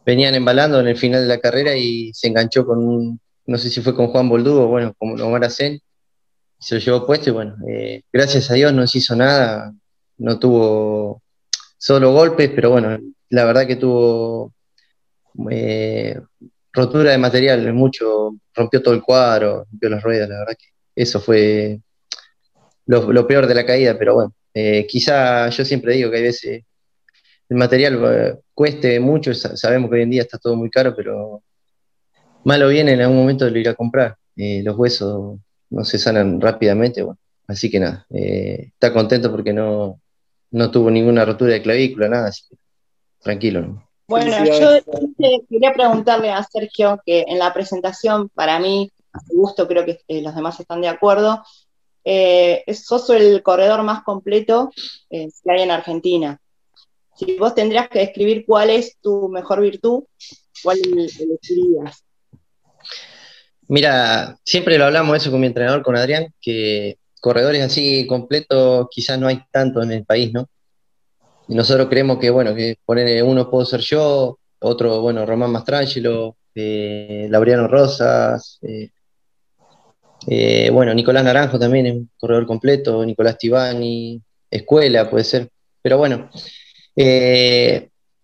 venían 0.06 0.36
embalando 0.36 0.80
en 0.80 0.88
el 0.88 0.98
final 0.98 1.22
de 1.22 1.28
la 1.28 1.40
carrera 1.40 1.76
y 1.76 2.14
se 2.14 2.28
enganchó 2.28 2.66
con 2.66 2.80
un, 2.80 3.20
no 3.50 3.58
sé 3.58 3.72
si 3.72 3.82
fue 3.82 3.96
con 3.96 4.08
Juan 4.10 4.30
Boldú 4.30 4.60
o 4.60 4.68
bueno, 4.68 4.94
con 4.96 5.20
Omar 5.20 5.44
Asen, 5.44 5.82
se 6.60 6.76
lo 6.76 6.82
llevó 6.82 7.08
puesto 7.08 7.32
y 7.32 7.34
bueno, 7.34 7.56
gracias 8.14 8.52
a 8.52 8.54
Dios 8.54 8.72
no 8.74 8.86
se 8.86 9.00
hizo 9.00 9.16
nada, 9.16 9.74
no 10.20 10.38
tuvo 10.38 11.24
solo 11.76 12.14
golpes, 12.14 12.52
pero 12.54 12.70
bueno, 12.70 12.96
la 13.30 13.46
verdad 13.46 13.66
que 13.66 13.76
tuvo 13.76 14.54
eh, 15.50 16.20
rotura 16.72 17.10
de 17.10 17.18
material, 17.18 17.74
mucho, 17.74 18.36
rompió 18.54 18.84
todo 18.84 18.94
el 18.94 19.02
cuadro, 19.02 19.66
rompió 19.72 19.90
las 19.90 20.04
ruedas, 20.04 20.30
la 20.30 20.40
verdad 20.40 20.56
que 20.56 20.68
eso 20.96 21.20
fue 21.20 21.80
lo, 22.86 23.26
peor 23.26 23.48
de 23.48 23.56
la 23.56 23.66
caída, 23.66 23.98
pero 23.98 24.14
bueno, 24.14 24.36
eh, 24.54 24.86
quizá 24.88 25.50
yo 25.50 25.66
siempre 25.66 25.96
digo 25.96 26.12
que 26.12 26.18
hay 26.18 26.24
veces 26.24 26.64
el 27.50 27.58
material 27.58 28.00
eh, 28.06 28.36
cueste 28.54 29.00
mucho, 29.00 29.34
sabemos 29.34 29.90
que 29.90 29.96
hoy 29.96 30.04
en 30.04 30.12
día 30.12 30.22
está 30.22 30.38
todo 30.38 30.56
muy 30.56 30.70
caro, 30.70 30.96
pero 30.96 31.42
malo 32.44 32.70
viene 32.70 32.94
en 32.94 33.02
algún 33.02 33.18
momento 33.18 33.50
lo 33.50 33.58
ir 33.58 33.70
a 33.70 33.76
comprar. 33.76 34.18
los 34.36 34.78
huesos 34.78 35.40
no 35.70 35.86
se 35.86 36.00
sanan 36.00 36.42
rápidamente, 36.42 37.04
bueno, 37.04 37.20
así 37.48 37.70
que 37.70 37.80
nada, 37.80 38.06
está 38.10 38.94
contento 38.94 39.32
porque 39.32 39.54
no, 39.54 40.00
no 40.52 40.72
tuvo 40.72 40.90
ninguna 40.90 41.26
rotura 41.26 41.54
de 41.54 41.62
clavícula, 41.62 42.10
nada, 42.10 42.28
así 42.30 42.44
que 42.50 42.58
tranquilo. 43.22 43.84
Bueno, 44.08 44.44
yo 44.44 44.82
quería 45.48 45.72
preguntarle 45.72 46.32
a 46.32 46.44
Sergio 46.44 47.00
que 47.06 47.26
en 47.28 47.38
la 47.38 47.54
presentación, 47.54 48.30
para 48.30 48.60
mí, 48.60 48.92
a 49.14 49.20
su 49.20 49.36
gusto, 49.36 49.68
creo 49.68 49.86
que 49.86 50.00
eh, 50.08 50.22
los 50.24 50.34
demás 50.34 50.60
están 50.60 50.82
de 50.82 50.88
acuerdo, 50.88 51.44
eh, 52.04 52.64
sos 52.74 53.10
el 53.12 53.44
corredor 53.44 53.84
más 53.84 54.04
completo 54.04 54.72
eh, 55.12 55.28
que 55.44 55.52
hay 55.52 55.62
en 55.62 55.70
Argentina. 55.70 56.42
Si 57.16 57.36
vos 57.38 57.54
tendrías 57.54 57.88
que 57.88 58.00
describir 58.00 58.46
cuál 58.48 58.72
es 58.72 58.98
tu 59.00 59.30
mejor 59.30 59.62
virtud, 59.62 60.06
¿cuál 60.64 60.80
elegirías? 60.80 62.04
Mira, 63.68 64.38
siempre 64.44 64.78
lo 64.78 64.86
hablamos 64.86 65.18
eso 65.18 65.32
con 65.32 65.42
mi 65.42 65.48
entrenador, 65.48 65.84
con 65.84 65.96
Adrián, 65.96 66.34
que 66.42 66.98
corredores 67.22 67.64
así 67.64 68.08
completos 68.08 68.88
quizás 68.90 69.20
no 69.20 69.28
hay 69.28 69.42
tanto 69.52 69.84
en 69.84 69.92
el 69.92 70.06
país, 70.06 70.34
¿no? 70.34 70.50
Y 71.48 71.56
nosotros 71.56 71.88
creemos 71.90 72.20
que, 72.20 72.30
bueno, 72.30 72.56
que 72.56 72.78
poner 72.86 73.24
uno 73.24 73.50
puedo 73.50 73.66
ser 73.66 73.82
yo, 73.82 74.40
otro, 74.60 75.02
bueno, 75.02 75.26
Román 75.26 75.52
Mastrangelo, 75.52 76.38
eh, 76.56 77.28
Laureano 77.30 77.68
Rosas, 77.68 78.60
eh, 78.62 78.90
eh, 80.28 80.70
bueno, 80.72 80.94
Nicolás 80.94 81.24
Naranjo 81.24 81.58
también 81.58 81.86
es 81.88 81.94
un 81.94 82.10
corredor 82.20 82.46
completo, 82.46 83.06
Nicolás 83.06 83.38
Tibani, 83.38 84.22
Escuela 84.50 85.10
puede 85.10 85.24
ser. 85.24 85.50
Pero 85.82 85.98
bueno, 85.98 86.30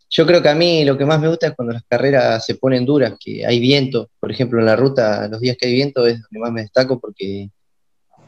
yo 0.10 0.26
creo 0.26 0.42
que 0.42 0.50
a 0.50 0.56
mí 0.56 0.86
lo 0.86 0.98
que 0.98 1.06
más 1.06 1.20
me 1.20 1.28
gusta 1.28 1.48
es 1.48 1.54
cuando 1.56 1.74
las 1.74 1.84
carreras 1.88 2.46
se 2.46 2.56
ponen 2.56 2.86
duras, 2.86 3.14
que 3.20 3.46
hay 3.46 3.60
viento, 3.60 4.10
por 4.20 4.32
ejemplo, 4.32 4.60
en 4.60 4.66
la 4.66 4.76
ruta, 4.76 5.28
los 5.28 5.42
días 5.42 5.58
que 5.60 5.68
hay 5.68 5.74
viento 5.74 6.06
es 6.06 6.22
donde 6.22 6.40
más 6.40 6.52
me 6.52 6.62
destaco 6.62 7.00
porque 7.00 7.50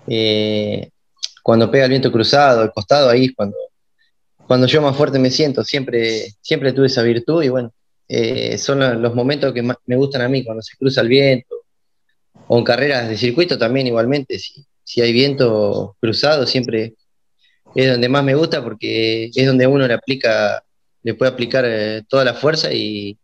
eh, 0.07 0.89
cuando 1.43 1.71
pega 1.71 1.85
el 1.85 1.91
viento 1.91 2.11
cruzado, 2.11 2.61
al 2.61 2.73
costado, 2.73 3.09
ahí 3.09 3.25
es 3.25 3.35
cuando, 3.35 3.55
cuando 4.47 4.67
yo 4.67 4.81
más 4.81 4.95
fuerte 4.97 5.19
me 5.19 5.31
siento. 5.31 5.63
Siempre, 5.63 6.33
siempre 6.41 6.73
tuve 6.73 6.87
esa 6.87 7.03
virtud 7.03 7.43
y 7.43 7.49
bueno, 7.49 7.71
eh, 8.07 8.57
son 8.57 9.01
los 9.01 9.15
momentos 9.15 9.53
que 9.53 9.61
más 9.61 9.77
me 9.85 9.95
gustan 9.95 10.21
a 10.21 10.29
mí, 10.29 10.43
cuando 10.43 10.61
se 10.61 10.75
cruza 10.77 11.01
el 11.01 11.07
viento, 11.07 11.55
o 12.47 12.57
en 12.57 12.63
carreras 12.63 13.07
de 13.09 13.17
circuito 13.17 13.57
también 13.57 13.87
igualmente, 13.87 14.39
si, 14.39 14.65
si 14.83 15.01
hay 15.01 15.11
viento 15.13 15.95
cruzado, 15.99 16.45
siempre 16.47 16.95
es 17.75 17.91
donde 17.91 18.09
más 18.09 18.23
me 18.23 18.35
gusta 18.35 18.63
porque 18.63 19.29
es 19.33 19.45
donde 19.45 19.67
uno 19.67 19.87
le 19.87 19.93
aplica, 19.93 20.63
le 21.07 21.13
puede 21.13 21.31
aplicar 21.31 21.63
eh, 21.65 22.03
toda 22.09 22.25
la 22.25 22.33
fuerza 22.33 22.73
y, 22.73 23.17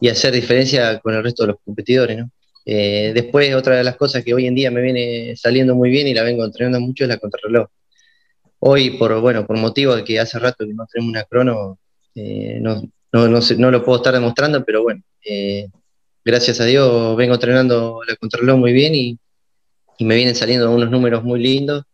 y 0.00 0.08
hacer 0.08 0.34
diferencia 0.34 0.98
con 0.98 1.14
el 1.14 1.22
resto 1.22 1.44
de 1.44 1.52
los 1.52 1.58
competidores, 1.64 2.18
¿no? 2.18 2.28
Eh, 2.66 3.12
después, 3.14 3.54
otra 3.54 3.76
de 3.76 3.84
las 3.84 3.94
cosas 3.94 4.24
que 4.24 4.34
hoy 4.34 4.46
en 4.48 4.56
día 4.56 4.72
me 4.72 4.82
viene 4.82 5.36
saliendo 5.36 5.76
muy 5.76 5.90
bien 5.90 6.08
y 6.08 6.14
la 6.14 6.24
vengo 6.24 6.44
entrenando 6.44 6.80
mucho 6.80 7.04
es 7.04 7.08
la 7.08 7.18
contrarreloj. 7.18 7.68
Hoy, 8.58 8.98
por, 8.98 9.20
bueno, 9.20 9.46
por 9.46 9.56
motivo 9.58 9.94
de 9.94 10.02
que 10.02 10.18
hace 10.18 10.40
rato 10.40 10.66
que 10.66 10.74
no 10.74 10.86
tenemos 10.92 11.10
una 11.10 11.22
crono, 11.22 11.78
eh, 12.16 12.58
no, 12.60 12.82
no, 13.12 13.70
lo 13.70 13.84
puedo 13.84 13.98
estar 13.98 14.12
demostrando, 14.14 14.64
pero 14.64 14.82
bueno, 14.82 15.00
gracias 16.24 16.60
a 16.60 16.64
Dios 16.64 17.16
vengo 17.16 17.34
entrenando 17.34 18.00
la 18.08 18.16
contrarreloj 18.16 18.58
muy 18.58 18.72
bien 18.72 18.94
y, 18.96 19.18
me 20.00 20.16
vienen 20.16 20.34
saliendo 20.34 20.68
unos 20.72 20.90
números 20.90 21.22
muy 21.22 21.40
lindos. 21.40 21.84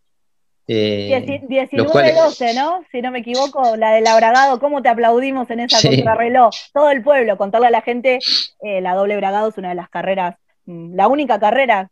19-12, 0.70 2.54
¿no? 2.54 2.84
Si 2.90 3.02
no 3.02 3.10
me 3.10 3.20
equivoco, 3.20 3.76
la 3.76 3.92
del 3.92 4.06
Abragado, 4.06 4.60
¿cómo 4.60 4.82
te 4.82 4.88
aplaudimos 4.88 5.50
en 5.50 5.60
esa 5.60 5.86
contrarreloj? 5.86 6.54
Todo 6.72 6.90
el 6.90 7.02
pueblo, 7.02 7.36
contarle 7.36 7.66
a 7.66 7.70
la 7.70 7.82
gente, 7.82 8.18
la 8.62 8.94
doble 8.94 9.16
Bragado 9.16 9.48
es 9.48 9.58
una 9.58 9.70
de 9.70 9.74
las 9.74 9.88
carreras 9.88 10.36
Mm, 10.70 10.94
la 10.94 11.08
única 11.08 11.38
carrera 11.40 11.90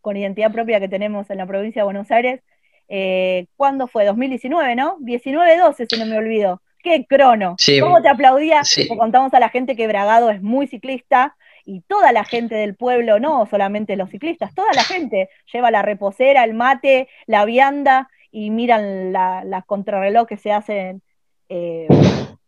con 0.00 0.16
identidad 0.16 0.52
propia 0.52 0.80
que 0.80 0.88
tenemos 0.88 1.28
en 1.30 1.38
la 1.38 1.46
provincia 1.46 1.82
de 1.82 1.84
Buenos 1.84 2.10
Aires. 2.10 2.40
Eh, 2.88 3.46
¿Cuándo 3.56 3.86
fue? 3.86 4.04
2019, 4.04 4.74
¿no? 4.76 4.98
19-12, 5.00 5.86
si 5.88 5.98
no 5.98 6.06
me 6.06 6.16
olvido. 6.16 6.62
¡Qué 6.82 7.04
crono! 7.06 7.56
¿Cómo 7.80 8.00
te 8.00 8.08
aplaudía? 8.08 8.62
Contamos 8.96 9.34
a 9.34 9.40
la 9.40 9.50
gente 9.50 9.76
que 9.76 9.86
Bragado 9.86 10.30
es 10.30 10.40
muy 10.40 10.66
ciclista 10.66 11.36
y 11.66 11.82
toda 11.82 12.10
la 12.12 12.24
gente 12.24 12.54
del 12.54 12.74
pueblo, 12.74 13.20
no 13.20 13.46
solamente 13.46 13.96
los 13.96 14.08
ciclistas, 14.08 14.54
toda 14.54 14.72
la 14.72 14.82
gente 14.82 15.28
lleva 15.52 15.70
la 15.70 15.82
reposera, 15.82 16.42
el 16.42 16.54
mate, 16.54 17.08
la 17.26 17.44
vianda 17.44 18.08
y 18.30 18.50
miran 18.50 19.12
las 19.12 19.44
la 19.44 19.62
contrarreloj 19.62 20.26
que 20.26 20.36
se 20.36 20.52
hacen 20.52 21.02
eh, 21.48 21.88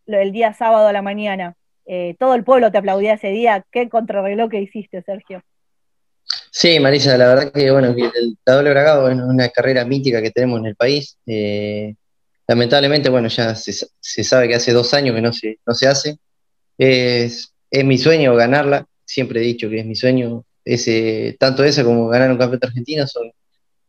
el 0.07 0.33
día 0.33 0.55
sábado 0.55 0.89
a 0.89 0.93
la 0.93 1.03
mañana. 1.03 1.57
Eh, 1.85 2.15
todo 2.19 2.35
el 2.35 2.45
pueblo 2.45 2.71
te 2.71 2.79
aplaudía 2.79 3.15
ese 3.15 3.29
día. 3.29 3.65
¿Qué 3.71 3.89
contrarreloj 3.89 4.51
que 4.51 4.61
hiciste, 4.61 5.03
Sergio? 5.03 5.43
Sí, 6.51 6.79
Marisa, 6.81 7.17
la 7.17 7.29
verdad 7.29 7.53
que 7.53 7.71
bueno, 7.71 7.89
el, 7.89 8.37
la 8.45 8.55
doble 8.55 8.71
bragado 8.71 9.09
es 9.09 9.17
una 9.17 9.49
carrera 9.49 9.85
mítica 9.85 10.23
que 10.23 10.31
tenemos 10.31 10.61
en 10.61 10.67
el 10.67 10.77
país. 10.77 11.19
Eh, 11.27 11.95
lamentablemente, 12.47 13.09
bueno, 13.09 13.29
ya 13.29 13.55
se, 13.55 13.73
sabe 14.25 14.49
que 14.49 14.55
hace 14.55 14.73
dos 14.73 14.95
años 14.95 15.15
que 15.15 15.23
no 15.23 15.33
se, 15.33 15.59
no 15.67 15.75
se 15.75 15.89
hace. 15.89 16.19
Es, 16.79 17.55
mi 17.85 17.99
sueño 17.99 18.35
ganarla, 18.37 18.87
siempre 19.05 19.41
he 19.41 19.45
dicho 19.45 19.69
que 19.71 19.81
es 19.81 19.87
mi 19.87 19.97
sueño. 19.97 20.45
Ese, 20.65 21.37
tanto 21.41 21.65
esa 21.65 21.83
como 21.85 22.09
ganar 22.09 22.31
un 22.31 22.39
campeonato 22.39 22.69
argentino 22.69 23.07
son 23.07 23.33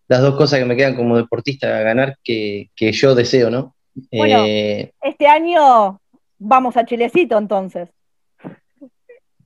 las 0.08 0.22
dos 0.22 0.36
cosas 0.36 0.60
que 0.60 0.66
me 0.66 0.76
quedan 0.76 0.96
como 0.96 1.18
deportista 1.18 1.78
a 1.78 1.82
ganar 1.82 2.18
que, 2.24 2.70
yo 2.78 3.16
deseo, 3.16 3.50
¿no? 3.50 3.76
Bueno, 4.12 4.44
eh, 4.46 4.92
este 5.02 5.28
año 5.28 6.00
vamos 6.38 6.76
a 6.78 6.86
Chilecito 6.86 7.38
entonces. 7.38 7.90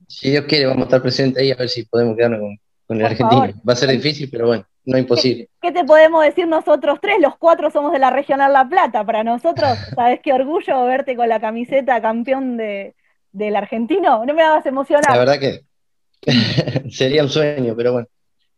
Si 0.08 0.30
Dios 0.30 0.46
quiere, 0.46 0.66
vamos 0.66 0.82
a 0.82 0.84
estar 0.84 1.02
presentes 1.02 1.42
ahí 1.42 1.50
a 1.50 1.56
ver 1.56 1.68
si 1.68 1.84
podemos 1.84 2.16
quedarnos 2.16 2.40
con, 2.40 2.58
con 2.86 2.98
el 2.98 3.06
argentino. 3.06 3.52
Va 3.68 3.74
a 3.74 3.76
ser 3.76 3.90
difícil, 3.90 4.28
pero 4.30 4.46
bueno, 4.46 4.66
no 4.86 4.96
imposible. 4.96 5.50
¿Qué, 5.60 5.70
te 5.70 5.84
podemos 5.84 6.24
decir 6.24 6.48
nosotros 6.48 6.98
tres? 7.02 7.16
Los 7.20 7.36
cuatro 7.36 7.70
somos 7.70 7.92
de 7.92 7.98
la 7.98 8.10
Regional 8.10 8.52
La 8.52 8.66
Plata. 8.66 9.04
Para 9.04 9.22
nosotros, 9.22 9.68
¿sabes 9.94 10.20
qué 10.22 10.32
orgullo 10.32 10.86
verte 10.86 11.14
con 11.14 11.28
la 11.28 11.38
camiseta 11.38 12.00
campeón 12.00 12.56
de, 12.56 12.94
del 13.30 13.54
argentino? 13.54 14.24
No 14.24 14.34
me 14.34 14.42
hagas 14.42 14.64
emocionar. 14.64 15.10
La 15.10 15.18
verdad 15.18 15.38
que 15.38 15.60
sería 16.90 17.22
un 17.22 17.28
sueño, 17.28 17.74
pero 17.76 17.92
bueno, 17.92 18.08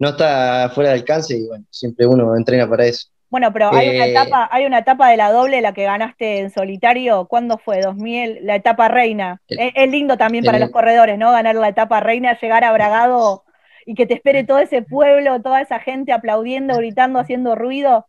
no 0.00 0.09
está 0.11 0.71
fuera 0.75 0.90
de 0.90 0.97
alcance 0.97 1.37
y 1.37 1.47
bueno, 1.47 1.64
siempre 1.71 2.07
uno 2.07 2.37
entrena 2.37 2.69
para 2.69 2.87
eso. 2.87 3.09
Bueno, 3.30 3.52
pero 3.52 3.73
hay 3.73 3.88
una 3.90 4.07
Eh, 4.07 4.11
etapa, 4.11 4.49
hay 4.50 4.66
una 4.66 4.78
etapa 4.78 5.09
de 5.09 5.16
la 5.16 5.30
doble 5.30 5.61
la 5.61 5.73
que 5.73 5.85
ganaste 5.85 6.40
en 6.40 6.50
solitario. 6.50 7.26
¿Cuándo 7.26 7.59
fue? 7.59 7.80
2000, 7.80 8.40
la 8.42 8.57
etapa 8.57 8.88
reina. 8.88 9.40
El- 9.49 9.61
es, 9.61 9.73
es 9.76 9.90
lindo 9.90 10.16
también 10.16 10.45
para 10.45 10.59
el- 10.59 10.64
los 10.64 10.71
corredores, 10.73 11.16
¿no? 11.16 11.30
Ganar 11.30 11.54
la 11.54 11.69
etapa 11.69 12.00
reina, 12.00 12.37
llegar 12.40 12.64
a 12.64 12.73
Bragado 12.73 13.45
y 13.87 13.95
que 13.95 14.07
te 14.07 14.14
espere 14.14 14.42
todo 14.45 14.59
ese 14.59 14.83
pueblo, 14.83 15.40
toda 15.42 15.61
esa 15.61 15.78
gente 15.78 16.12
aplaudiendo, 16.12 16.76
gritando, 16.76 17.21
haciendo 17.21 17.54
ruido. 17.54 18.07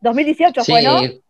2018 0.00 0.64
fue, 0.64 0.82
¿no? 0.82 0.98
Sí, 1.00 1.22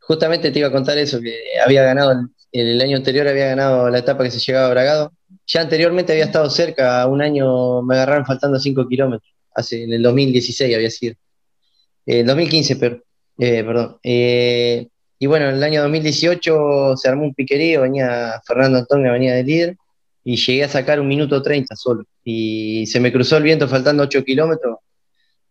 justamente 0.00 0.50
te 0.50 0.58
iba 0.58 0.68
a 0.68 0.72
contar 0.72 0.98
eso, 0.98 1.20
que 1.20 1.36
había 1.64 1.82
ganado, 1.84 2.12
el, 2.12 2.28
el 2.54 2.80
año 2.80 2.96
anterior 2.96 3.26
había 3.28 3.46
ganado 3.48 3.90
la 3.90 3.98
etapa 3.98 4.24
que 4.24 4.30
se 4.30 4.38
llegaba 4.40 4.66
a 4.68 4.70
Bragado. 4.70 5.12
Ya 5.46 5.60
anteriormente 5.60 6.12
había 6.12 6.24
estado 6.24 6.48
cerca, 6.50 7.06
un 7.06 7.20
año 7.22 7.82
me 7.82 7.94
agarraron 7.96 8.24
faltando 8.26 8.58
5 8.58 8.88
kilómetros, 8.88 9.30
hace, 9.54 9.84
en 9.84 9.92
el 9.92 10.02
2016 10.02 10.74
había 10.74 10.90
sido. 10.90 11.14
Eh, 12.06 12.20
El 12.20 12.26
2015, 12.26 12.76
per- 12.76 13.02
eh, 13.38 13.64
perdón. 13.64 13.98
Eh, 14.02 14.88
y 15.18 15.26
bueno, 15.26 15.48
en 15.48 15.56
el 15.56 15.62
año 15.62 15.82
2018 15.82 16.96
se 16.96 17.08
armó 17.08 17.24
un 17.24 17.34
piquerío, 17.34 17.82
venía 17.82 18.40
Fernando 18.46 18.78
Antonio, 18.78 19.12
venía 19.12 19.34
de 19.34 19.44
líder, 19.44 19.76
y 20.24 20.36
llegué 20.36 20.64
a 20.64 20.68
sacar 20.68 21.00
un 21.00 21.08
minuto 21.08 21.42
30 21.42 21.76
solo. 21.76 22.04
Y 22.24 22.86
se 22.86 23.00
me 23.00 23.12
cruzó 23.12 23.36
el 23.36 23.42
viento 23.44 23.68
faltando 23.68 24.02
8 24.04 24.24
kilómetros 24.24 24.78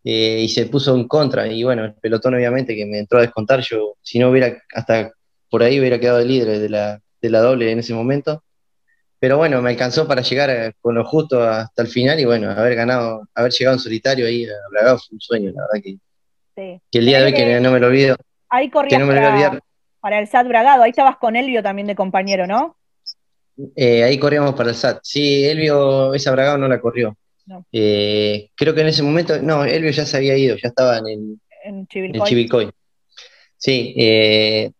eh, 0.03 0.41
y 0.43 0.49
se 0.49 0.65
puso 0.67 0.95
en 0.95 1.07
contra. 1.07 1.47
Y 1.47 1.63
bueno, 1.63 1.85
el 1.85 1.93
pelotón 1.95 2.35
obviamente 2.35 2.75
que 2.75 2.85
me 2.85 2.99
entró 2.99 3.19
a 3.19 3.21
descontar, 3.23 3.61
yo 3.61 3.95
si 4.01 4.19
no 4.19 4.29
hubiera, 4.29 4.61
hasta 4.73 5.11
por 5.53 5.61
ahí 5.61 5.79
hubiera 5.79 5.99
quedado 5.99 6.17
de 6.17 6.25
líder 6.25 6.57
de 6.57 6.67
la, 6.67 6.99
de 7.21 7.29
la 7.29 7.39
doble 7.39 7.71
en 7.71 7.77
ese 7.77 7.93
momento. 7.93 8.43
Pero 9.19 9.37
bueno, 9.37 9.61
me 9.61 9.69
alcanzó 9.69 10.07
para 10.07 10.23
llegar 10.23 10.49
a- 10.49 10.71
con 10.81 10.95
lo 10.95 11.05
justo 11.05 11.43
hasta 11.43 11.83
el 11.83 11.87
final 11.89 12.19
y 12.19 12.25
bueno, 12.25 12.49
haber 12.49 12.73
ganado, 12.73 13.27
haber 13.35 13.51
llegado 13.51 13.75
en 13.77 13.79
solitario 13.79 14.25
ahí 14.25 14.45
a 14.45 14.53
Bragado 14.71 14.97
fue 14.97 15.13
un 15.13 15.21
sueño, 15.21 15.51
la 15.55 15.61
verdad 15.61 15.83
que, 15.83 15.91
Sí. 16.55 16.81
que 16.91 16.97
el 16.99 17.05
día 17.05 17.19
de 17.19 17.25
hoy 17.25 17.33
que 17.35 17.59
no 17.59 17.69
me 17.71 17.79
lo 17.79 17.85
olvido, 17.87 18.15
Ahí 18.49 18.71
corrías 18.71 18.99
no 18.99 19.05
para, 19.07 19.59
para 19.99 20.17
el 20.19 20.25
SAT 20.27 20.47
Bragado. 20.47 20.81
Ahí 20.81 20.89
estabas 20.89 21.17
con 21.17 21.35
Elvio 21.35 21.61
también 21.61 21.85
de 21.87 21.93
compañero, 21.95 22.47
¿no? 22.47 22.75
Eh, 23.75 24.03
ahí 24.03 24.17
corríamos 24.17 24.55
para 24.55 24.69
el 24.69 24.75
SAT. 24.75 25.01
Sí, 25.03 25.45
Elvio, 25.45 26.15
esa 26.15 26.31
Bragado 26.31 26.57
no 26.57 26.67
la 26.67 26.81
corrió. 26.81 27.15
No. 27.45 27.63
Eh, 27.71 28.49
creo 28.55 28.73
que 28.73 28.81
en 28.81 28.87
ese 28.87 29.03
momento, 29.03 29.39
no, 29.39 29.63
Elvio 29.65 29.91
ya 29.91 30.03
se 30.07 30.17
había 30.17 30.35
ido, 30.35 30.55
ya 30.55 30.69
estaba 30.69 30.97
en 30.97 31.07
el, 31.07 31.37
En 31.63 31.79
El 31.81 31.87
Chivilcoy. 31.87 32.27
Chivilcoy. 32.27 32.71
Sí, 33.57 33.93
eh, 33.97 34.71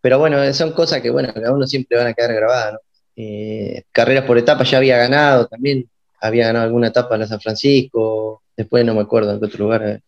pero 0.00 0.18
bueno, 0.18 0.52
son 0.52 0.72
cosas 0.72 1.00
que, 1.00 1.10
bueno, 1.10 1.32
a 1.34 1.52
uno 1.52 1.66
siempre 1.66 1.98
van 1.98 2.08
a 2.08 2.14
quedar 2.14 2.34
grabadas, 2.34 2.74
¿no? 2.74 2.78
Eh, 3.16 3.82
carreras 3.90 4.24
por 4.24 4.38
etapas 4.38 4.70
ya 4.70 4.78
había 4.78 4.96
ganado 4.96 5.46
también, 5.48 5.90
había 6.20 6.46
ganado 6.46 6.66
alguna 6.66 6.88
etapa 6.88 7.16
en 7.16 7.26
San 7.26 7.40
Francisco, 7.40 8.44
después 8.56 8.84
no 8.84 8.94
me 8.94 9.00
acuerdo 9.00 9.32
en 9.32 9.40
qué 9.40 9.46
otro 9.46 9.64
lugar. 9.64 9.82
En 9.82 10.02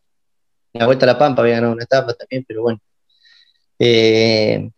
la 0.73 0.87
Vuelta 0.87 1.07
a 1.07 1.09
la 1.09 1.19
Pampa 1.19 1.43
había 1.43 1.57
ganado 1.57 1.73
una 1.73 1.85
etapa 1.85 2.15
también, 2.15 2.45
pero 2.47 2.63
bueno. 2.63 2.81
Eh, 3.79 4.71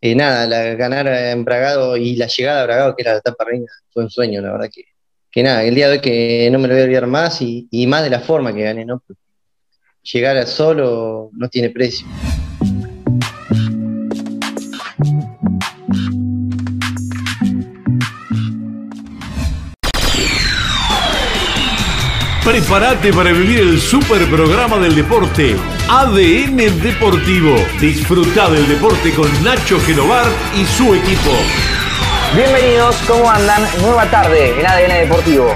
eh, 0.00 0.14
nada, 0.14 0.46
la, 0.46 0.74
ganar 0.74 1.06
en 1.08 1.44
Bragado 1.44 1.96
y 1.96 2.16
la 2.16 2.26
llegada 2.26 2.62
a 2.62 2.64
Bragado, 2.64 2.96
que 2.96 3.02
era 3.02 3.12
la 3.12 3.18
etapa 3.18 3.44
reina, 3.44 3.66
fue 3.92 4.04
un 4.04 4.10
sueño, 4.10 4.40
la 4.40 4.52
verdad 4.52 4.70
que, 4.72 4.84
que 5.30 5.42
nada, 5.42 5.62
el 5.64 5.74
día 5.74 5.88
de 5.88 5.94
hoy 5.94 6.00
que 6.00 6.48
no 6.50 6.58
me 6.58 6.68
lo 6.68 6.74
voy 6.74 6.82
a 6.82 6.84
olvidar 6.86 7.06
más 7.06 7.42
y, 7.42 7.68
y 7.70 7.86
más 7.86 8.02
de 8.02 8.10
la 8.10 8.20
forma 8.20 8.54
que 8.54 8.62
gané, 8.62 8.84
¿no? 8.84 9.02
llegar 10.02 10.36
a 10.36 10.46
solo 10.46 11.30
no 11.32 11.48
tiene 11.48 11.70
precio. 11.70 12.06
Prepárate 22.44 23.12
para 23.12 23.30
vivir 23.30 23.60
el 23.60 23.80
super 23.80 24.28
programa 24.28 24.76
del 24.78 24.96
deporte 24.96 25.56
ADN 25.88 26.56
Deportivo. 26.82 27.54
Disfruta 27.80 28.50
del 28.50 28.66
deporte 28.66 29.12
con 29.14 29.30
Nacho 29.44 29.78
Genovar 29.78 30.26
y 30.60 30.64
su 30.64 30.92
equipo. 30.92 31.30
Bienvenidos, 32.34 32.96
¿cómo 33.06 33.30
andan? 33.30 33.64
Nueva 33.80 34.10
tarde 34.10 34.58
en 34.58 34.66
ADN 34.66 35.08
Deportivo. 35.08 35.54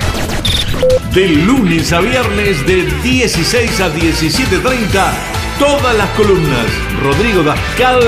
De 1.12 1.26
lunes 1.26 1.92
a 1.92 2.00
viernes 2.00 2.64
de 2.64 2.84
16 3.02 3.80
a 3.80 3.92
17.30, 3.92 5.12
todas 5.58 5.96
las 5.96 6.08
columnas. 6.10 6.66
Rodrigo 7.02 7.42
Dascal 7.42 8.00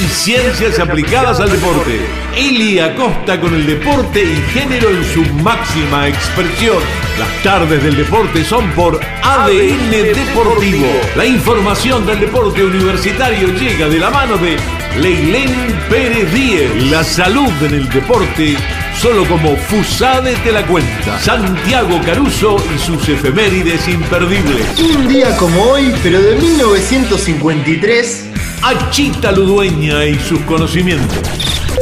y 0.00 0.08
ciencias 0.08 0.78
aplicadas 0.78 1.40
al 1.40 1.50
deporte. 1.50 2.00
Eli 2.36 2.78
Acosta 2.78 3.40
con 3.40 3.54
el 3.54 3.66
deporte 3.66 4.22
y 4.22 4.36
género 4.52 4.90
en 4.90 5.04
su 5.04 5.22
máxima 5.42 6.08
expresión. 6.08 6.78
Las 7.18 7.42
tardes 7.42 7.82
del 7.82 7.96
deporte 7.96 8.44
son 8.44 8.70
por 8.72 9.00
ADN 9.22 9.90
Deportivo. 9.90 10.86
La 11.16 11.26
información 11.26 12.06
del 12.06 12.20
deporte 12.20 12.64
universitario 12.64 13.48
llega 13.48 13.88
de 13.88 13.98
la 13.98 14.10
mano 14.10 14.36
de 14.38 14.56
Leilén 14.98 15.52
Pérez 15.88 16.32
Díez. 16.32 16.90
La 16.90 17.04
salud 17.04 17.52
en 17.62 17.74
el 17.74 17.88
deporte 17.88 18.56
solo 19.00 19.24
como 19.26 19.56
Fusade 19.56 20.34
te 20.36 20.52
la 20.52 20.66
cuenta. 20.66 21.18
Santiago 21.18 22.00
Caruso 22.04 22.56
y 22.74 22.78
sus 22.78 23.08
efemérides 23.08 23.88
imperdibles. 23.88 24.78
Un 24.78 25.08
día 25.08 25.36
como 25.36 25.62
hoy, 25.62 25.94
pero 26.02 26.20
de 26.20 26.36
1953, 26.36 28.24
Achita 28.62 29.32
Ludueña 29.32 30.04
y 30.04 30.18
sus 30.18 30.40
conocimientos. 30.40 31.18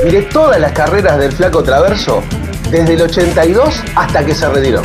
Miré 0.05 0.23
todas 0.23 0.61
las 0.61 0.73
carreras 0.73 1.19
del 1.19 1.33
Flaco 1.33 1.63
Traverso 1.63 2.23
desde 2.71 2.95
el 2.95 3.03
82 3.03 3.83
hasta 3.95 4.25
que 4.25 4.35
se 4.35 4.49
retiró. 4.49 4.83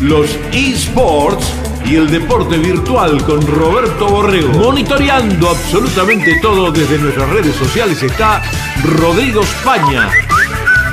Los 0.00 0.36
eSports 0.52 1.46
y 1.84 1.96
el 1.96 2.10
deporte 2.10 2.58
virtual 2.58 3.22
con 3.24 3.46
Roberto 3.46 4.08
Borrego. 4.08 4.48
Monitoreando 4.54 5.50
absolutamente 5.50 6.38
todo 6.42 6.72
desde 6.72 6.98
nuestras 6.98 7.28
redes 7.30 7.54
sociales 7.54 8.02
está 8.02 8.42
Rodrigo 8.82 9.42
España. 9.42 10.10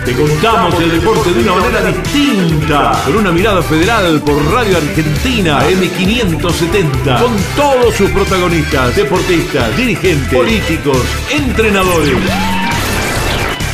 Te 0.05 0.13
contamos 0.13 0.77
el 0.81 0.91
deporte 0.91 1.31
de 1.31 1.43
una 1.43 1.53
manera 1.53 1.81
distinta, 1.91 2.91
con 3.05 3.15
una 3.15 3.31
mirada 3.31 3.61
federal 3.61 4.21
por 4.21 4.35
Radio 4.51 4.75
Argentina 4.75 5.61
M570, 5.65 7.21
con 7.21 7.37
todos 7.55 7.95
sus 7.95 8.11
protagonistas, 8.11 8.93
deportistas, 8.97 9.77
dirigentes, 9.77 10.27
políticos, 10.33 10.97
entrenadores. 11.31 12.17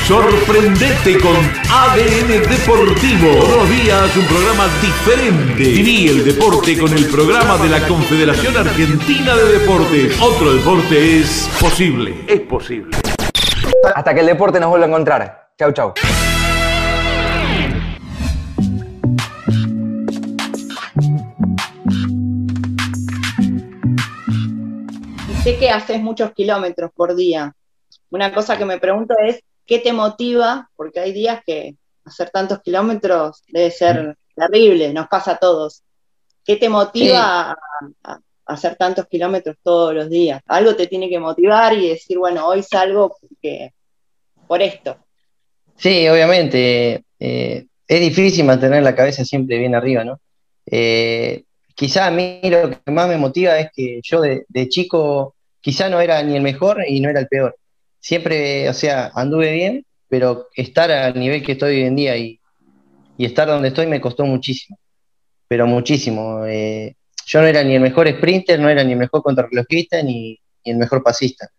Sorprendete 0.05 1.17
con 1.19 1.35
ADN 1.35 2.27
Deportivo. 2.27 3.35
Todos 3.39 3.57
los 3.57 3.69
días 3.69 4.15
un 4.15 4.25
programa 4.25 4.67
diferente. 4.81 5.63
Viví 5.63 6.09
el 6.09 6.25
deporte 6.25 6.77
con 6.77 6.93
el 6.93 7.05
programa 7.05 7.57
de 7.57 7.69
la 7.69 7.87
Confederación 7.87 8.55
Argentina 8.55 9.35
de 9.35 9.59
Deportes. 9.59 10.21
Otro 10.21 10.53
deporte 10.53 11.21
es 11.21 11.49
posible. 11.59 12.13
Es 12.27 12.41
posible. 12.41 12.97
Hasta 13.95 14.13
que 14.13 14.19
el 14.19 14.27
deporte 14.27 14.59
nos 14.59 14.69
vuelva 14.69 14.85
a 14.85 14.89
encontrar. 14.89 15.49
Chau, 15.59 15.73
chau. 15.73 15.93
Sé 25.49 25.57
que 25.57 25.69
haces 25.69 25.99
muchos 26.01 26.31
kilómetros 26.33 26.91
por 26.93 27.15
día. 27.15 27.53
Una 28.11 28.33
cosa 28.33 28.57
que 28.57 28.65
me 28.65 28.79
pregunto 28.79 29.15
es, 29.17 29.41
¿qué 29.65 29.79
te 29.79 29.93
motiva? 29.93 30.69
Porque 30.75 30.99
hay 30.99 31.11
días 31.11 31.41
que 31.45 31.75
hacer 32.05 32.29
tantos 32.29 32.61
kilómetros 32.61 33.43
debe 33.47 33.71
ser 33.71 34.15
terrible, 34.35 34.93
nos 34.93 35.07
pasa 35.07 35.31
a 35.31 35.37
todos. 35.37 35.83
¿Qué 36.45 36.55
te 36.55 36.69
motiva 36.69 37.51
a, 37.51 37.57
a 38.03 38.19
hacer 38.45 38.75
tantos 38.75 39.07
kilómetros 39.07 39.57
todos 39.61 39.93
los 39.93 40.09
días? 40.09 40.41
Algo 40.47 40.75
te 40.75 40.87
tiene 40.87 41.09
que 41.09 41.19
motivar 41.19 41.73
y 41.73 41.89
decir, 41.89 42.17
bueno, 42.17 42.47
hoy 42.47 42.63
salgo 42.63 43.15
porque, 43.19 43.71
por 44.47 44.61
esto. 44.61 44.97
Sí, 45.75 46.07
obviamente. 46.07 47.03
eh, 47.19 47.65
es 47.87 47.99
difícil 48.01 48.45
mantener 48.45 48.83
la 48.83 48.93
cabeza 48.93 49.25
siempre 49.25 49.57
bien 49.57 49.73
arriba, 49.73 50.03
¿no? 50.03 50.19
Eh, 50.65 51.43
quizá 51.73 52.05
a 52.05 52.11
mí 52.11 52.39
lo 52.43 52.69
que 52.69 52.91
más 52.91 53.07
me 53.07 53.17
motiva 53.17 53.57
es 53.57 53.69
que 53.73 53.99
yo 54.03 54.21
de, 54.21 54.45
de 54.47 54.69
chico 54.69 55.35
quizá 55.61 55.89
no 55.89 55.99
era 56.01 56.21
ni 56.23 56.35
el 56.35 56.41
mejor 56.41 56.83
y 56.87 56.99
no 56.99 57.09
era 57.09 57.19
el 57.19 57.27
peor. 57.27 57.55
Siempre, 57.99 58.69
o 58.69 58.73
sea, 58.73 59.11
anduve 59.13 59.51
bien, 59.51 59.85
pero 60.07 60.47
estar 60.55 60.91
al 60.91 61.19
nivel 61.19 61.43
que 61.43 61.53
estoy 61.53 61.75
hoy 61.77 61.83
en 61.83 61.95
día 61.95 62.17
y, 62.17 62.39
estar 63.17 63.47
donde 63.47 63.67
estoy 63.67 63.85
me 63.85 63.99
costó 63.99 64.25
muchísimo, 64.25 64.79
pero 65.47 65.67
muchísimo. 65.67 66.45
Eh, 66.45 66.95
yo 67.25 67.41
no 67.41 67.47
era 67.47 67.63
ni 67.63 67.75
el 67.75 67.81
mejor 67.81 68.09
sprinter, 68.09 68.59
no 68.59 68.69
era 68.69 68.83
ni 68.83 68.93
el 68.93 68.97
mejor 68.97 69.21
contrarrelojista, 69.21 70.01
ni, 70.01 70.39
ni 70.63 70.71
el 70.71 70.77
mejor 70.77 71.03
pasista. 71.03 71.49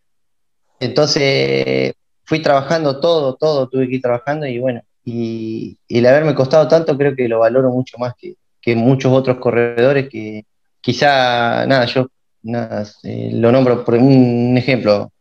Entonces, 0.81 1.93
fui 2.25 2.41
trabajando 2.41 2.99
todo, 2.99 3.35
todo, 3.37 3.69
tuve 3.69 3.89
que 3.89 3.97
ir 3.97 4.01
trabajando 4.01 4.47
y 4.47 4.59
bueno, 4.59 4.81
y, 5.05 5.77
y 5.87 5.99
el 5.99 6.07
haberme 6.07 6.35
costado 6.35 6.67
tanto 6.67 6.97
creo 6.97 7.15
que 7.15 7.29
lo 7.29 7.41
valoro 7.41 7.71
mucho 7.71 7.99
más 7.99 8.15
que, 8.19 8.37
que 8.61 8.75
muchos 8.75 9.13
otros 9.13 9.39
corredores 9.39 10.09
que 10.09 10.45
quizá, 10.81 11.67
nada, 11.67 11.87
yo 11.87 12.09
nada, 12.43 12.87
lo 13.05 13.53
nombro 13.53 13.85
por 13.85 13.95
un 13.95 14.57
ejemplo, 14.59 15.13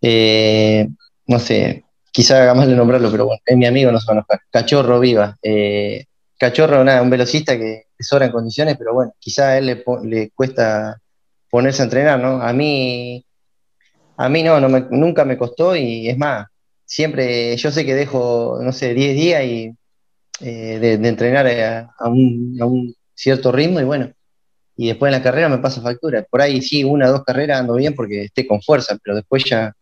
eh, 0.00 0.88
no 1.26 1.38
sé, 1.38 1.84
quizá 2.12 2.42
haga 2.42 2.54
mal 2.54 2.68
de 2.68 2.76
nombrarlo, 2.76 3.10
pero 3.10 3.26
bueno, 3.26 3.40
es 3.44 3.56
mi 3.56 3.66
amigo, 3.66 3.92
no 3.92 4.00
se 4.00 4.12
va 4.14 4.20
a 4.28 4.38
Cachorro 4.50 5.00
Viva, 5.00 5.36
eh, 5.42 6.04
Cachorro, 6.38 6.82
nada, 6.84 7.02
un 7.02 7.10
velocista 7.10 7.56
que 7.56 7.84
es 7.98 8.12
hora 8.12 8.26
en 8.26 8.32
condiciones, 8.32 8.76
pero 8.78 8.94
bueno, 8.94 9.12
quizá 9.18 9.50
a 9.50 9.58
él 9.58 9.66
le, 10.04 10.30
cuesta 10.34 10.98
ponerse 11.50 11.82
a 11.82 11.84
entrenar, 11.86 12.20
¿no? 12.20 12.42
A 12.42 12.52
mí, 12.52 13.24
a 14.16 14.28
mí 14.28 14.42
no, 14.42 14.60
no 14.60 14.68
me- 14.68 14.86
nunca 14.90 15.24
me 15.24 15.38
costó 15.38 15.76
y 15.76 16.08
es 16.08 16.18
más, 16.18 16.46
siempre, 16.84 17.56
yo 17.56 17.70
sé 17.70 17.84
que 17.86 17.94
dejo, 17.94 18.58
no 18.62 18.72
sé, 18.72 18.94
10 18.94 19.14
días 19.16 19.44
y, 19.44 19.72
eh, 20.40 20.78
de, 20.80 20.98
de 20.98 21.08
entrenar 21.08 21.46
a 21.98 22.08
un 22.68 22.94
cierto 23.14 23.52
ritmo 23.52 23.80
y 23.80 23.84
bueno, 23.84 24.12
y 24.76 24.88
después 24.88 25.10
en 25.12 25.18
la 25.18 25.22
carrera 25.22 25.48
me 25.48 25.58
pasa 25.58 25.82
factura. 25.82 26.24
Por 26.28 26.40
ahí 26.40 26.62
sí, 26.62 26.84
una 26.84 27.08
o 27.08 27.12
dos 27.12 27.24
carreras 27.24 27.60
ando 27.60 27.74
bien 27.74 27.94
porque 27.94 28.24
esté 28.24 28.46
con 28.46 28.62
fuerza, 28.62 28.98
pero 29.02 29.16
después 29.16 29.44
ya, 29.44 29.74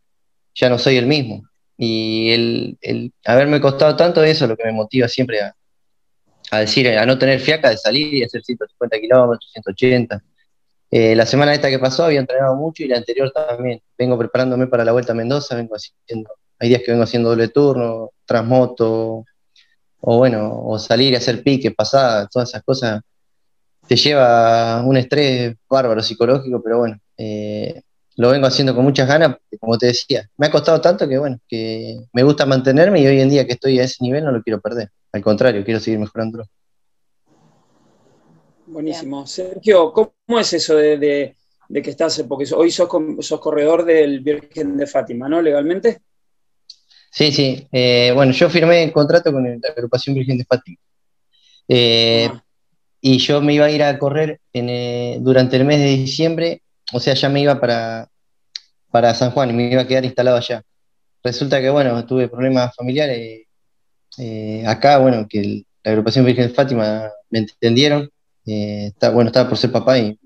ya 0.54 0.68
no 0.68 0.78
soy 0.78 0.96
el 0.96 1.06
mismo. 1.06 1.42
Y 1.76 2.30
el, 2.82 3.12
haberme 3.24 3.60
costado 3.60 3.96
tanto, 3.96 4.22
eso 4.22 4.44
es 4.44 4.48
lo 4.50 4.56
que 4.56 4.64
me 4.64 4.72
motiva 4.72 5.08
siempre 5.08 5.40
a, 5.40 5.54
a 6.50 6.60
decir, 6.60 6.88
a 6.88 7.06
no 7.06 7.18
tener 7.18 7.40
fiaca 7.40 7.70
de 7.70 7.76
salir 7.78 8.14
y 8.14 8.24
hacer 8.24 8.42
150 8.42 8.98
kilómetros, 9.00 9.50
180. 9.52 10.22
Eh, 10.90 11.14
la 11.14 11.24
semana 11.24 11.54
esta 11.54 11.70
que 11.70 11.78
pasó 11.78 12.04
había 12.04 12.18
entrenado 12.18 12.56
mucho 12.56 12.82
y 12.82 12.88
la 12.88 12.96
anterior 12.96 13.30
también. 13.30 13.80
Vengo 13.96 14.18
preparándome 14.18 14.66
para 14.66 14.84
la 14.84 14.92
Vuelta 14.92 15.12
a 15.12 15.14
Mendoza, 15.16 15.54
vengo 15.54 15.76
haciendo, 15.76 16.30
hay 16.58 16.68
días 16.68 16.82
que 16.84 16.90
vengo 16.90 17.04
haciendo 17.04 17.30
doble 17.30 17.48
turno, 17.48 18.10
transmoto, 18.24 19.24
o 20.00 20.16
bueno, 20.18 20.62
o 20.64 20.78
salir 20.78 21.12
y 21.12 21.16
hacer 21.16 21.42
pique, 21.42 21.70
pasada, 21.70 22.26
todas 22.26 22.48
esas 22.48 22.62
cosas. 22.64 23.00
Te 23.90 23.96
lleva 23.96 24.84
un 24.84 24.96
estrés 24.96 25.56
bárbaro 25.68 26.00
psicológico, 26.00 26.62
pero 26.62 26.78
bueno, 26.78 26.96
eh, 27.16 27.82
lo 28.18 28.30
vengo 28.30 28.46
haciendo 28.46 28.72
con 28.72 28.84
muchas 28.84 29.08
ganas, 29.08 29.36
como 29.58 29.76
te 29.78 29.86
decía, 29.86 30.30
me 30.36 30.46
ha 30.46 30.50
costado 30.52 30.80
tanto 30.80 31.08
que 31.08 31.18
bueno, 31.18 31.40
que 31.48 31.98
me 32.12 32.22
gusta 32.22 32.46
mantenerme 32.46 33.00
y 33.00 33.08
hoy 33.08 33.20
en 33.20 33.28
día 33.30 33.44
que 33.44 33.54
estoy 33.54 33.80
a 33.80 33.82
ese 33.82 33.96
nivel 34.04 34.24
no 34.24 34.30
lo 34.30 34.44
quiero 34.44 34.60
perder. 34.60 34.90
Al 35.12 35.22
contrario, 35.22 35.64
quiero 35.64 35.80
seguir 35.80 35.98
mejorando. 35.98 36.44
Buenísimo. 38.66 39.26
Sergio, 39.26 39.92
¿cómo 39.92 40.38
es 40.38 40.52
eso 40.52 40.76
de, 40.76 40.96
de- 40.96 41.36
de 41.68 41.82
que 41.82 41.90
estás, 41.90 42.24
porque 42.28 42.44
hoy 42.54 42.70
sos 42.70 42.88
corredor 43.40 43.84
del 43.84 44.20
Virgen 44.20 44.76
de 44.76 44.86
Fátima, 44.86 45.28
¿no? 45.28 45.42
Legalmente. 45.42 46.02
Sí, 47.10 47.32
sí. 47.32 47.66
eh, 47.72 48.12
bueno, 48.14 48.30
yo 48.30 48.48
firmé 48.48 48.84
el 48.84 48.92
contrato 48.92 49.32
con 49.32 49.42
la 49.42 49.68
agrupación 49.68 50.14
Virgen 50.14 50.38
de 50.38 50.44
Fátima. 50.44 50.78
Eh, 51.66 52.28
Ah, 52.32 52.44
y 53.00 53.18
yo 53.18 53.40
me 53.40 53.54
iba 53.54 53.66
a 53.66 53.70
ir 53.70 53.82
a 53.82 53.98
correr 53.98 54.40
eh, 54.52 55.18
durante 55.20 55.56
el 55.56 55.64
mes 55.64 55.78
de 55.78 55.96
diciembre, 55.96 56.62
o 56.92 57.00
sea, 57.00 57.14
ya 57.14 57.28
me 57.28 57.40
iba 57.40 57.58
para, 57.60 58.08
para 58.90 59.14
San 59.14 59.30
Juan 59.30 59.50
y 59.50 59.52
me 59.54 59.72
iba 59.72 59.82
a 59.82 59.86
quedar 59.86 60.04
instalado 60.04 60.36
allá. 60.36 60.62
Resulta 61.22 61.60
que, 61.60 61.70
bueno, 61.70 62.04
tuve 62.06 62.28
problemas 62.28 62.74
familiares 62.74 63.46
eh, 64.18 64.64
acá, 64.66 64.98
bueno, 64.98 65.26
que 65.28 65.64
la 65.82 65.92
agrupación 65.92 66.24
Virgen 66.26 66.52
Fátima 66.54 67.10
me 67.30 67.40
entendieron. 67.40 68.10
eh, 68.46 68.92
bueno, 69.12 69.28
estaba 69.28 69.48
por 69.48 69.58
ser 69.58 69.72
papá 69.72 69.98
y, 69.98 70.18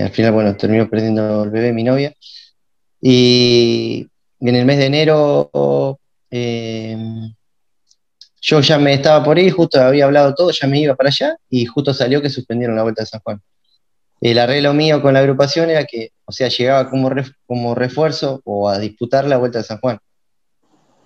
al 0.00 0.10
final, 0.10 0.32
bueno, 0.32 0.56
terminó 0.56 0.88
perdiendo 0.88 1.44
el 1.44 1.50
bebé 1.50 1.72
mi 1.72 1.82
novia. 1.82 2.14
Y 3.00 4.06
en 4.40 4.54
el 4.54 4.66
mes 4.66 4.78
de 4.78 4.86
enero 4.86 5.50
yo 8.42 8.60
ya 8.60 8.78
me 8.78 8.92
estaba 8.94 9.24
por 9.24 9.38
ir, 9.38 9.52
justo 9.52 9.80
había 9.80 10.04
hablado 10.04 10.34
todo, 10.34 10.50
ya 10.50 10.66
me 10.66 10.80
iba 10.80 10.94
para 10.96 11.08
allá 11.08 11.36
y 11.48 11.64
justo 11.64 11.94
salió 11.94 12.20
que 12.20 12.28
suspendieron 12.28 12.76
la 12.76 12.82
Vuelta 12.82 13.02
de 13.02 13.06
San 13.06 13.20
Juan. 13.20 13.40
El 14.20 14.38
arreglo 14.38 14.74
mío 14.74 15.00
con 15.00 15.14
la 15.14 15.20
agrupación 15.20 15.70
era 15.70 15.84
que, 15.84 16.10
o 16.24 16.32
sea, 16.32 16.48
llegaba 16.48 16.90
como, 16.90 17.08
ref- 17.10 17.34
como 17.46 17.74
refuerzo 17.74 18.40
o 18.44 18.68
a 18.68 18.78
disputar 18.78 19.26
la 19.26 19.36
Vuelta 19.38 19.58
de 19.58 19.64
San 19.64 19.78
Juan. 19.78 19.98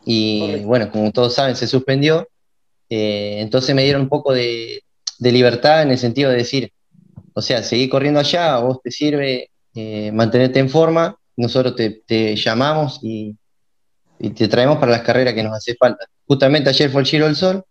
Y 0.05 0.40
Correcto. 0.40 0.66
bueno, 0.68 0.90
como 0.90 1.12
todos 1.12 1.35
saben, 1.35 1.57
se 1.57 1.66
suspendió. 1.66 2.29
eh, 2.88 3.38
entonces 3.40 3.75
me 3.75 3.83
dieron 3.85 4.03
un 4.03 4.09
poco 4.09 4.33
de, 4.33 4.83
de 5.18 5.33
libertad 5.33 5.83
en 5.83 5.90
el 5.90 5.99
sentido 5.99 6.31
de 6.31 6.37
decir, 6.37 6.72
o 7.35 7.42
sea, 7.42 7.62
seguí 7.62 7.88
corriendo 7.88 8.20
allá, 8.20 8.55
a 8.55 8.61
vos 8.61 8.81
te 8.83 8.90
sirve 8.90 9.51
eh, 9.75 10.11
mantenerte 10.12 10.59
en 10.61 10.70
forma, 10.70 11.16
nosotros 11.37 11.75
te, 11.77 12.03
te 12.07 12.37
llamamos 12.37 13.01
y, 13.03 13.37
y 14.18 14.31
te 14.31 14.49
traemos 14.49 14.79
para 14.79 14.92
las 14.92 15.03
carreras 15.03 15.35
que 15.35 15.42
nos 15.42 15.55
hace 15.57 15.75
falta. 15.75 16.07
Justamente 16.26 16.70
ayer 16.70 16.90
fue 16.90 17.02
el 17.02 17.06
Giro 17.06 17.26
del 17.26 17.36
Sol, 17.36 17.64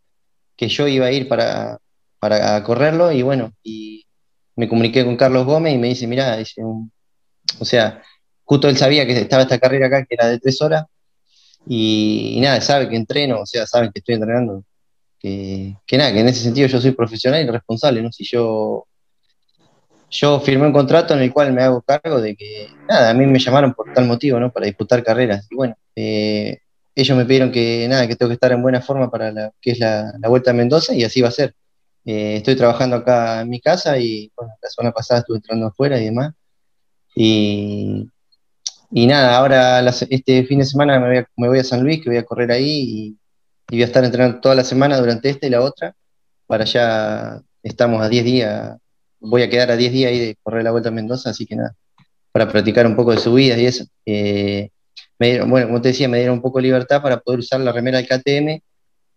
que 0.55 0.67
yo 0.67 0.87
iba 0.87 1.07
a 1.07 1.11
ir 1.11 1.27
para, 1.27 1.79
para 2.19 2.63
correrlo 2.63 3.11
y 3.11 3.21
bueno, 3.21 3.51
y 3.63 4.05
me 4.55 4.69
comuniqué 4.69 5.03
con 5.03 5.17
Carlos 5.17 5.45
Gómez 5.45 5.73
y 5.75 5.77
me 5.77 5.87
dice, 5.89 6.07
mirá, 6.07 6.37
dice, 6.37 6.63
un- 6.63 6.91
o 7.59 7.65
sea, 7.65 8.01
justo 8.43 8.69
él 8.69 8.77
sabía 8.77 9.05
que 9.05 9.17
estaba 9.19 9.43
esta 9.43 9.59
carrera 9.59 9.87
acá, 9.87 10.05
que 10.05 10.15
era 10.15 10.27
de 10.27 10.39
tres 10.39 10.61
horas, 10.61 10.85
y, 11.67 12.39
nada, 12.41 12.61
sabe 12.61 12.87
que 12.89 12.95
entreno, 12.95 13.41
o 13.41 13.45
sea, 13.45 13.65
saben 13.67 13.91
que 13.91 13.99
estoy 13.99 14.15
entrenando, 14.15 14.63
que, 15.19 15.75
que 15.85 15.97
nada, 15.97 16.13
que 16.13 16.19
en 16.19 16.27
ese 16.27 16.41
sentido 16.43 16.67
yo 16.67 16.79
soy 16.79 16.91
profesional 16.91 17.43
y 17.43 17.49
responsable, 17.49 18.01
¿no? 18.01 18.11
Si 18.11 18.23
yo, 18.23 18.87
yo 20.09 20.39
firmé 20.39 20.67
un 20.67 20.73
contrato 20.73 21.13
en 21.15 21.21
el 21.21 21.33
cual 21.33 21.51
me 21.53 21.63
hago 21.63 21.81
cargo 21.81 22.21
de 22.21 22.35
que, 22.35 22.67
nada, 22.87 23.09
a 23.09 23.13
mí 23.13 23.25
me 23.25 23.39
llamaron 23.39 23.73
por 23.73 23.91
tal 23.91 24.05
motivo, 24.05 24.39
¿no? 24.39 24.51
Para 24.51 24.67
disputar 24.67 25.03
carreras, 25.03 25.47
y 25.49 25.55
bueno, 25.55 25.75
eh, 25.95 26.59
ellos 26.95 27.17
me 27.17 27.25
pidieron 27.25 27.51
que, 27.51 27.87
nada, 27.89 28.07
que 28.07 28.15
tengo 28.15 28.29
que 28.29 28.35
estar 28.35 28.51
en 28.51 28.61
buena 28.61 28.81
forma 28.81 29.11
para 29.11 29.31
la, 29.31 29.51
que 29.61 29.71
es 29.71 29.79
la, 29.79 30.13
Vuelta 30.27 30.51
a 30.51 30.53
Mendoza, 30.53 30.93
y 30.93 31.03
así 31.03 31.21
va 31.21 31.27
a 31.29 31.31
ser. 31.31 31.53
Eh, 32.05 32.37
estoy 32.37 32.55
trabajando 32.55 32.97
acá 32.97 33.41
en 33.41 33.49
mi 33.49 33.59
casa 33.59 33.97
y, 33.97 34.31
bueno, 34.35 34.53
la 34.61 34.69
semana 34.69 34.93
pasada 34.93 35.19
estuve 35.21 35.37
entrando 35.37 35.67
afuera 35.67 35.99
y 35.99 36.05
demás. 36.05 36.33
Y, 37.15 38.09
y 38.91 39.07
nada, 39.07 39.37
ahora 39.37 39.81
este 40.09 40.45
fin 40.45 40.59
de 40.59 40.65
semana 40.65 40.99
me 40.99 41.25
voy, 41.47 41.59
a, 41.59 41.63
San 41.63 41.83
Luis, 41.83 42.01
que 42.01 42.09
voy 42.09 42.17
a 42.17 42.25
correr 42.25 42.51
ahí 42.51 42.65
y, 42.65 43.17
y 43.69 43.75
voy 43.77 43.81
a 43.81 43.85
estar 43.85 44.03
entrenando 44.03 44.39
toda 44.39 44.55
la 44.55 44.63
semana 44.63 44.97
durante 44.97 45.29
esta 45.29 45.47
y 45.47 45.49
la 45.49 45.61
otra. 45.61 45.95
Para 46.47 46.63
allá 46.63 47.41
estamos 47.63 48.01
a 48.01 48.09
10 48.09 48.23
días, 48.23 48.77
voy 49.19 49.41
a 49.41 49.49
quedar 49.49 49.71
a 49.71 49.75
10 49.75 49.91
días 49.91 50.11
ahí 50.11 50.19
de 50.19 50.37
correr 50.43 50.63
la 50.63 50.71
vuelta 50.71 50.89
a 50.89 50.91
Mendoza, 50.91 51.31
así 51.31 51.45
que 51.45 51.55
nada, 51.55 51.75
para 52.31 52.47
practicar 52.47 52.85
un 52.85 52.95
poco 52.95 53.11
de 53.11 53.17
subidas 53.17 53.57
y 53.59 53.65
eso. 53.65 53.85
Eh, 54.05 54.69
me 55.19 55.27
dieron- 55.31 55.49
bueno, 55.49 55.67
como 55.67 55.81
te 55.81 55.89
decía, 55.89 56.07
me 56.07 56.17
dieron 56.17 56.35
un 56.37 56.41
poco 56.41 56.59
de 56.59 56.63
libertad 56.63 57.01
para 57.01 57.19
poder 57.19 57.39
usar 57.39 57.59
la 57.59 57.71
remera 57.71 57.97
del 57.97 58.07
KTM 58.07 58.61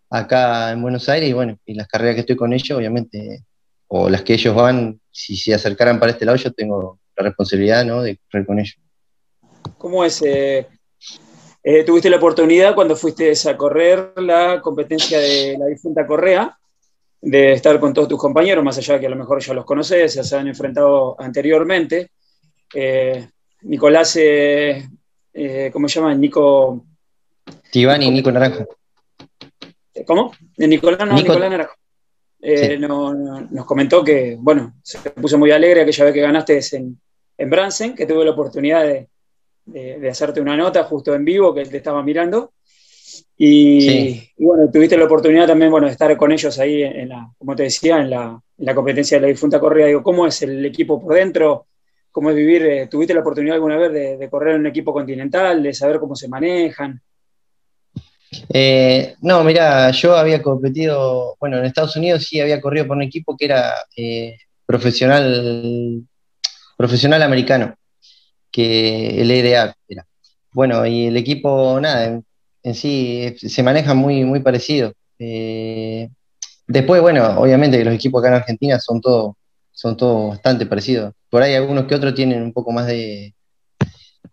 acá 0.09 0.71
en 0.71 0.81
Buenos 0.81 1.07
Aires 1.09 1.29
y 1.29 1.33
bueno, 1.33 1.57
y 1.65 1.73
las 1.75 1.87
carreras 1.87 2.15
que 2.15 2.21
estoy 2.21 2.35
con 2.35 2.53
ellos, 2.53 2.77
obviamente, 2.77 3.43
o 3.87 4.09
las 4.09 4.21
que 4.23 4.33
ellos 4.33 4.55
van, 4.55 4.99
si 5.11 5.35
se 5.35 5.53
acercaran 5.53 5.99
para 5.99 6.11
este 6.11 6.25
lado, 6.25 6.37
yo 6.37 6.51
tengo 6.51 6.99
la 7.15 7.23
responsabilidad, 7.23 7.85
¿no? 7.85 8.01
de 8.01 8.17
correr 8.31 8.45
con 8.45 8.59
ellos. 8.59 8.77
¿Cómo 9.77 10.03
es? 10.03 10.21
eh, 10.21 10.67
eh, 11.63 11.83
tuviste 11.83 12.09
la 12.09 12.17
oportunidad 12.17 12.73
cuando 12.73 12.95
fuiste 12.95 13.33
a 13.47 13.57
correr 13.57 14.13
la 14.17 14.61
competencia 14.61 15.19
de 15.19 15.57
la 15.57 15.65
difunta 15.65 16.07
Correa, 16.07 16.57
de 17.21 17.51
estar 17.51 17.79
con 17.79 17.93
todos 17.93 18.07
tus 18.07 18.19
compañeros, 18.19 18.63
más 18.63 18.77
allá 18.77 18.93
de 18.93 18.99
que 19.01 19.07
a 19.07 19.09
lo 19.09 19.17
mejor 19.17 19.41
ya 19.41 19.53
los 19.53 19.65
conoces, 19.65 20.15
ya 20.15 20.23
se 20.23 20.35
han 20.37 20.47
enfrentado 20.47 21.19
anteriormente. 21.19 22.11
Eh, 22.73 23.27
Nicolás, 23.63 24.17
eh, 25.33 25.69
¿cómo 25.71 25.87
se 25.87 25.99
llama? 25.99 26.13
Nico, 26.15 26.85
Tibán 27.71 28.01
y 28.03 28.11
Nico 28.11 28.31
Naranjo. 28.31 28.67
¿Cómo? 30.05 30.31
De 30.57 30.67
Nicolás, 30.67 30.99
no, 30.99 31.13
Nico- 31.15 31.29
Nicolás 31.33 31.51
Naranjo. 31.51 31.73
Eh, 32.41 32.69
Sí. 32.71 32.77
no- 32.79 33.13
no- 33.13 33.41
nos 33.51 33.65
comentó 33.65 34.03
que, 34.03 34.37
bueno, 34.39 34.75
se 34.81 34.97
puso 35.11 35.37
muy 35.37 35.51
alegre 35.51 35.81
aquella 35.81 36.05
vez 36.05 36.13
que 36.13 36.21
ganaste 36.21 36.59
en, 36.73 36.99
en 37.37 37.49
Bransen, 37.49 37.95
que 37.95 38.05
tuve 38.05 38.23
la 38.23 38.31
oportunidad 38.31 38.83
de, 38.83 39.09
de- 39.65 39.99
de 39.99 40.09
hacerte 40.09 40.39
una 40.39 40.55
nota 40.55 40.83
justo 40.85 41.13
en 41.13 41.25
vivo, 41.25 41.53
que 41.53 41.61
él 41.61 41.69
te 41.69 41.77
estaba 41.77 42.01
mirando. 42.01 42.53
Y, 43.37 43.81
Sí. 43.81 44.29
y 44.37 44.45
bueno, 44.45 44.69
tuviste 44.71 44.97
la 44.97 45.05
oportunidad 45.05 45.47
también, 45.47 45.71
bueno, 45.71 45.87
de 45.87 45.93
estar 45.93 46.15
con 46.15 46.31
ellos 46.31 46.57
ahí 46.59 46.83
en, 46.83 46.95
en 46.95 47.09
la, 47.09 47.29
como 47.37 47.55
te 47.55 47.63
decía, 47.63 47.99
en 47.99 48.09
la, 48.09 48.41
en 48.57 48.65
la 48.65 48.75
competencia 48.75 49.17
de 49.17 49.21
la 49.21 49.27
difunta 49.27 49.59
Correa. 49.59 49.87
Digo, 49.87 50.03
¿cómo 50.03 50.25
es 50.27 50.41
el 50.41 50.65
equipo 50.65 51.01
por 51.01 51.15
dentro? 51.15 51.65
¿Cómo 52.11 52.31
es 52.31 52.35
vivir? 52.35 52.63
eh, 52.63 52.87
¿Tuviste 52.87 53.13
la 53.13 53.21
oportunidad 53.21 53.55
alguna 53.55 53.77
vez 53.77 54.19
de, 54.19 54.29
correr 54.29 54.55
en 54.55 54.61
un 54.61 54.67
equipo 54.67 54.93
continental, 54.93 55.61
de 55.61 55.73
saber 55.73 55.99
cómo 55.99 56.15
se 56.15 56.27
manejan? 56.27 57.01
Eh, 58.49 59.15
no, 59.21 59.43
mira, 59.43 59.91
yo 59.91 60.15
había 60.15 60.41
competido, 60.41 61.35
bueno, 61.39 61.57
en 61.57 61.65
Estados 61.65 61.95
Unidos 61.95 62.25
sí 62.25 62.39
había 62.39 62.61
corrido 62.61 62.87
por 62.87 62.97
un 62.97 63.03
equipo 63.03 63.35
que 63.37 63.45
era 63.45 63.73
eh, 63.95 64.37
profesional, 64.65 66.03
profesional 66.77 67.23
americano, 67.23 67.75
que 68.51 69.21
el 69.21 69.31
EDA 69.31 69.75
era. 69.87 70.05
Bueno, 70.51 70.85
y 70.85 71.07
el 71.07 71.17
equipo, 71.17 71.79
nada, 71.79 72.21
en, 72.63 72.75
sí 72.75 73.35
se 73.37 73.63
maneja 73.63 73.93
muy, 73.93 74.23
muy 74.23 74.41
parecido. 74.41 74.93
Después, 76.67 77.01
bueno, 77.01 77.39
obviamente 77.39 77.83
los 77.83 77.93
equipos 77.93 78.21
acá 78.21 78.29
en 78.29 78.41
Argentina 78.41 78.79
son 78.79 79.01
todos 79.01 79.35
son 79.79 79.95
todos 79.95 80.31
bastante 80.31 80.65
parecidos. 80.65 81.13
Por 81.29 81.41
ahí 81.41 81.53
algunos 81.53 81.85
que 81.85 81.95
otros 81.95 82.13
tienen 82.13 82.43
un 82.43 82.51
poco 82.51 82.73
más 82.73 82.85
de, 82.85 83.33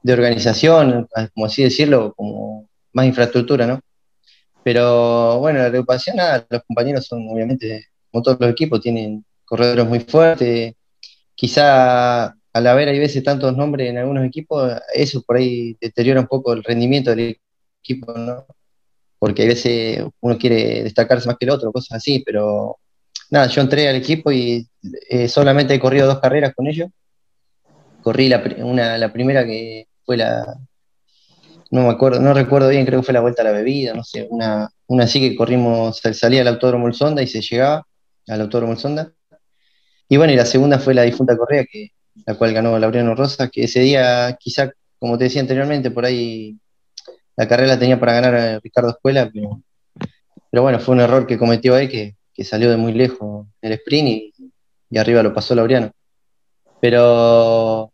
de 0.03 0.13
organización, 0.13 1.07
como 1.33 1.47
así 1.47 1.63
decirlo, 1.63 2.15
como 2.17 2.69
más 2.93 3.07
infraestructura, 3.07 3.65
¿no? 3.65 3.79
Pero 4.65 5.39
bueno, 5.39 5.61
la 5.61 5.67
agrupación, 5.67 6.17
nada, 6.17 6.45
los 6.51 6.63
compañeros 6.65 7.07
son 7.07 7.29
obviamente, 7.29 7.85
como 8.11 8.25
todos 8.25 8.41
los 8.41 8.51
equipos, 8.51 8.81
tienen 8.81 9.25
corredores 9.45 9.87
muy 9.87 10.01
fuertes. 10.01 10.75
Quizá 11.37 12.25
al 12.25 12.67
haber 12.67 12.89
hay 12.89 12.99
veces 12.99 13.23
tantos 13.23 13.57
nombres 13.57 13.89
en 13.89 13.99
algunos 13.99 14.25
equipos, 14.25 14.73
eso 14.95 15.23
por 15.23 15.37
ahí 15.37 15.77
deteriora 15.81 16.23
un 16.23 16.27
poco 16.27 16.55
el 16.55 16.65
rendimiento 16.65 17.11
del 17.11 17.39
equipo, 17.85 18.13
¿no? 18.15 18.47
Porque 19.21 19.43
hay 19.43 19.49
veces 19.49 20.05
uno 20.21 20.37
quiere 20.37 20.83
destacarse 20.83 21.29
más 21.29 21.37
que 21.39 21.45
el 21.47 21.53
otro, 21.53 21.71
cosas 21.71 21.99
así, 21.99 22.25
pero 22.27 22.79
nada, 23.31 23.47
yo 23.47 23.61
entré 23.61 23.89
al 23.89 23.97
equipo 23.97 24.33
y 24.33 24.67
eh, 25.09 25.29
solamente 25.29 25.75
he 25.75 25.81
corrido 25.81 26.07
dos 26.07 26.21
carreras 26.21 26.55
con 26.55 26.67
ellos. 26.67 26.91
Corrí 28.03 28.29
la, 28.29 28.43
una, 28.59 28.99
la 28.99 29.13
primera 29.13 29.45
que 29.45 29.89
fue 30.05 30.17
la, 30.17 30.59
no 31.71 31.83
me 31.83 31.91
acuerdo, 31.91 32.21
no 32.21 32.33
recuerdo 32.33 32.69
bien, 32.69 32.87
creo 32.87 33.01
que 33.01 33.07
fue 33.07 33.15
la 33.15 33.21
vuelta 33.21 33.43
a 33.43 33.45
la 33.45 33.53
bebida, 33.53 33.93
no 33.95 34.05
sé, 34.05 34.27
una, 34.31 34.69
una 34.87 35.05
así 35.05 35.21
que 35.21 35.37
corrimos, 35.37 36.01
salía 36.13 36.43
al 36.43 36.49
Autódromo 36.49 36.87
El 36.87 36.95
Sonda 36.95 37.23
y 37.23 37.27
se 37.27 37.41
llegaba 37.41 37.87
al 38.29 38.41
Autódromo 38.41 38.73
El 38.73 38.79
Sonda. 38.79 39.13
Y 40.09 40.17
bueno, 40.17 40.33
y 40.33 40.37
la 40.37 40.47
segunda 40.47 40.79
fue 40.79 40.95
la 40.95 41.03
difunta 41.03 41.37
Correa, 41.37 41.65
que, 41.71 41.91
la 42.25 42.35
cual 42.35 42.53
ganó 42.53 42.79
Laureano 42.79 43.15
Rosa, 43.15 43.49
que 43.49 43.65
ese 43.65 43.81
día, 43.81 44.37
quizá, 44.39 44.71
como 44.99 45.19
te 45.19 45.25
decía 45.25 45.41
anteriormente, 45.41 45.91
por 45.91 46.05
ahí 46.05 46.57
la 47.37 47.49
carrera 47.49 47.75
la 47.75 47.79
tenía 47.79 47.99
para 47.99 48.13
ganar 48.13 48.35
a 48.35 48.61
Ricardo 48.61 48.91
Escuela, 48.91 49.31
pero, 49.33 50.63
bueno, 50.63 50.79
fue 50.79 50.95
un 50.95 51.01
error 51.01 51.27
que 51.27 51.37
cometió 51.37 51.75
ahí, 51.75 51.89
que, 51.89 52.17
que 52.33 52.45
salió 52.45 52.71
de 52.71 52.77
muy 52.77 52.93
lejos 52.93 53.47
el 53.61 53.73
sprint 53.73 54.09
y, 54.09 54.33
arriba 54.97 55.23
lo 55.23 55.35
pasó 55.35 55.55
Laureano. 55.55 55.91
Pero 56.81 57.93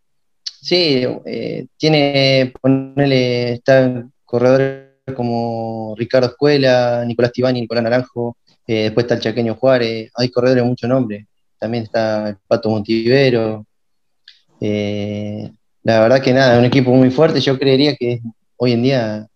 Sí, 0.63 1.05
eh, 1.27 1.67
tiene, 1.77 2.53
ponerle, 2.61 3.55
están 3.55 4.13
corredores 4.25 4.91
como 5.17 5.93
Ricardo 5.99 6.29
Escuela, 6.29 7.05
Nicolás 7.05 7.33
Tibani, 7.33 7.63
Nicolás 7.63 7.83
Naranjo, 7.83 8.37
eh, 8.69 8.85
después 8.85 9.03
está 9.05 9.15
el 9.15 9.21
Chaqueño 9.23 9.57
Juárez, 9.57 10.13
hay 10.15 10.31
corredores 10.31 10.63
de 10.63 10.69
mucho 10.69 10.87
nombre, 10.87 11.27
también 11.59 11.83
está 11.83 12.29
el 12.29 12.37
Pato 12.47 12.71
Montivero. 12.71 13.67
Eh, 14.61 15.51
la 15.83 15.99
verdad 15.99 16.23
que 16.23 16.33
nada, 16.33 16.53
es 16.53 16.59
un 16.61 16.67
equipo 16.67 16.93
muy 16.95 17.11
fuerte, 17.11 17.41
yo 17.41 17.59
creería 17.59 17.97
que 17.97 18.13
es 18.13 18.21
hoy 18.57 18.73
en 18.73 18.83
día 18.85 19.27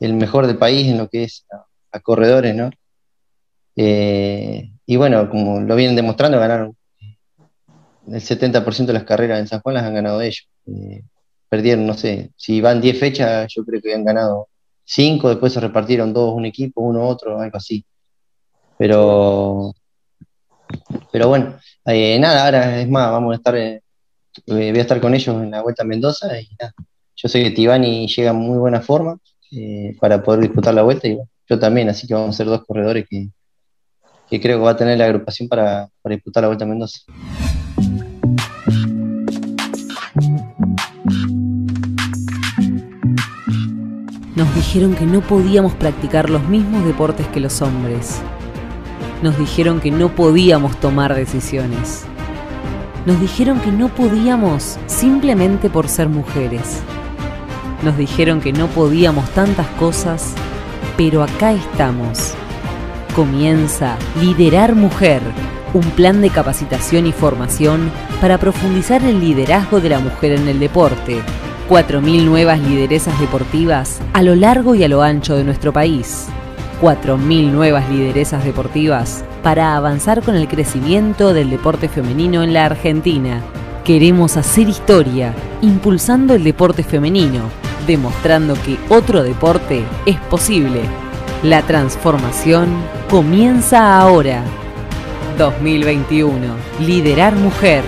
el 0.00 0.12
mejor 0.12 0.46
del 0.46 0.58
país 0.58 0.86
en 0.86 0.98
lo 0.98 1.08
que 1.08 1.24
es 1.24 1.46
a, 1.92 2.00
corredores, 2.00 2.54
¿no? 2.54 2.70
y 3.74 4.96
bueno, 4.96 5.30
como 5.30 5.60
lo 5.60 5.74
vienen 5.76 5.96
demostrando, 5.96 6.38
ganaron 6.38 6.76
el 8.08 8.20
70% 8.20 8.86
de 8.86 8.92
las 8.92 9.04
carreras 9.04 9.40
en 9.40 9.46
San 9.46 9.60
Juan 9.60 9.74
las 9.74 9.84
han 9.84 9.94
ganado 9.94 10.20
ellos. 10.20 10.48
Eh, 10.66 11.02
perdieron, 11.48 11.86
no 11.86 11.94
sé, 11.94 12.30
si 12.36 12.60
van 12.60 12.80
10 12.80 12.98
fechas, 12.98 13.52
yo 13.54 13.64
creo 13.64 13.80
que 13.80 13.94
han 13.94 14.04
ganado 14.04 14.48
5, 14.84 15.28
después 15.28 15.52
se 15.52 15.60
repartieron 15.60 16.12
dos, 16.12 16.34
un 16.34 16.46
equipo, 16.46 16.80
uno 16.80 17.06
otro, 17.06 17.38
algo 17.38 17.56
así. 17.56 17.84
Pero, 18.78 19.72
pero 21.12 21.28
bueno, 21.28 21.58
eh, 21.86 22.18
nada, 22.18 22.46
ahora 22.46 22.80
es 22.80 22.88
más, 22.88 23.10
vamos 23.10 23.32
a 23.32 23.36
estar, 23.36 23.56
eh, 23.56 23.82
voy 24.46 24.78
a 24.78 24.80
estar 24.80 25.00
con 25.00 25.14
ellos 25.14 25.36
en 25.42 25.50
la 25.50 25.62
Vuelta 25.62 25.82
a 25.82 25.86
Mendoza 25.86 26.40
y 26.40 26.48
nada. 26.58 26.72
Yo 27.14 27.28
sé 27.28 27.42
que 27.42 27.50
Tibani 27.50 28.08
llega 28.08 28.30
en 28.30 28.36
muy 28.36 28.58
buena 28.58 28.80
forma 28.80 29.18
para 30.00 30.22
poder 30.22 30.40
disputar 30.40 30.72
la 30.72 30.82
vuelta 30.82 31.06
y 31.06 31.18
yo 31.46 31.58
también, 31.58 31.90
así 31.90 32.06
que 32.06 32.14
vamos 32.14 32.30
a 32.30 32.38
ser 32.38 32.46
dos 32.46 32.64
corredores 32.64 33.06
que, 33.08 33.28
que 34.32 34.40
creo 34.40 34.58
que 34.58 34.64
va 34.64 34.70
a 34.70 34.76
tener 34.76 34.96
la 34.96 35.04
agrupación 35.04 35.46
para, 35.46 35.90
para 36.00 36.14
disputar 36.14 36.42
la 36.42 36.48
Vuelta 36.48 36.64
a 36.64 36.68
Mendoza. 36.68 37.00
Nos 44.34 44.54
dijeron 44.54 44.94
que 44.94 45.04
no 45.04 45.20
podíamos 45.20 45.72
practicar 45.74 46.30
los 46.30 46.42
mismos 46.48 46.84
deportes 46.84 47.26
que 47.28 47.40
los 47.40 47.60
hombres. 47.60 48.20
Nos 49.22 49.38
dijeron 49.38 49.80
que 49.80 49.90
no 49.90 50.08
podíamos 50.14 50.76
tomar 50.78 51.14
decisiones. 51.14 52.04
Nos 53.04 53.20
dijeron 53.20 53.60
que 53.60 53.72
no 53.72 53.88
podíamos 53.88 54.78
simplemente 54.86 55.68
por 55.68 55.88
ser 55.88 56.08
mujeres. 56.08 56.80
Nos 57.84 57.96
dijeron 57.96 58.40
que 58.40 58.52
no 58.52 58.68
podíamos 58.68 59.28
tantas 59.30 59.66
cosas, 59.78 60.32
pero 60.96 61.22
acá 61.22 61.52
estamos. 61.52 62.34
Comienza 63.14 63.96
Liderar 64.20 64.74
Mujer, 64.74 65.20
un 65.74 65.82
plan 65.92 66.20
de 66.20 66.30
capacitación 66.30 67.06
y 67.06 67.12
formación 67.12 67.90
para 68.20 68.38
profundizar 68.38 69.02
el 69.04 69.20
liderazgo 69.20 69.80
de 69.80 69.88
la 69.88 69.98
mujer 69.98 70.32
en 70.32 70.48
el 70.48 70.58
deporte 70.58 71.22
4.000 71.72 72.24
nuevas 72.24 72.60
lideresas 72.60 73.18
deportivas 73.18 74.00
a 74.12 74.22
lo 74.22 74.34
largo 74.34 74.74
y 74.74 74.84
a 74.84 74.88
lo 74.88 75.02
ancho 75.02 75.36
de 75.36 75.44
nuestro 75.44 75.72
país. 75.72 76.26
4.000 76.82 77.50
nuevas 77.50 77.88
lideresas 77.88 78.44
deportivas 78.44 79.24
para 79.42 79.74
avanzar 79.74 80.22
con 80.22 80.34
el 80.34 80.48
crecimiento 80.48 81.32
del 81.32 81.48
deporte 81.48 81.88
femenino 81.88 82.42
en 82.42 82.52
la 82.52 82.66
Argentina. 82.66 83.40
Queremos 83.84 84.36
hacer 84.36 84.68
historia, 84.68 85.34
impulsando 85.62 86.34
el 86.34 86.44
deporte 86.44 86.82
femenino, 86.82 87.40
demostrando 87.86 88.54
que 88.54 88.76
otro 88.90 89.22
deporte 89.22 89.82
es 90.04 90.18
posible. 90.20 90.82
La 91.42 91.62
transformación 91.62 92.68
comienza 93.08 93.98
ahora. 93.98 94.44
2021. 95.36 96.38
Liderar 96.80 97.34
Mujer. 97.34 97.84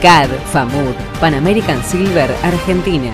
CAD, 0.00 0.28
FAMUD, 0.52 0.94
Pan 1.20 1.34
American 1.34 1.82
Silver, 1.82 2.30
Argentina. 2.44 3.12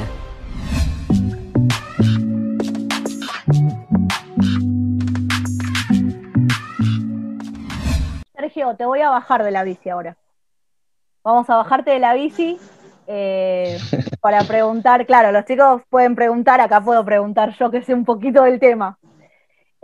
Sergio, 8.34 8.76
te 8.76 8.84
voy 8.84 9.00
a 9.00 9.08
bajar 9.08 9.42
de 9.44 9.50
la 9.50 9.64
bici 9.64 9.88
ahora. 9.88 10.16
Vamos 11.22 11.48
a 11.48 11.56
bajarte 11.56 11.92
de 11.92 11.98
la 12.00 12.12
bici 12.12 12.58
eh, 13.06 13.78
para 14.20 14.42
preguntar, 14.44 15.06
claro, 15.06 15.32
los 15.32 15.46
chicos 15.46 15.82
pueden 15.88 16.14
preguntar, 16.14 16.60
acá 16.60 16.82
puedo 16.82 17.02
preguntar 17.04 17.56
yo 17.58 17.70
que 17.70 17.82
sé 17.82 17.94
un 17.94 18.04
poquito 18.04 18.42
del 18.42 18.60
tema. 18.60 18.98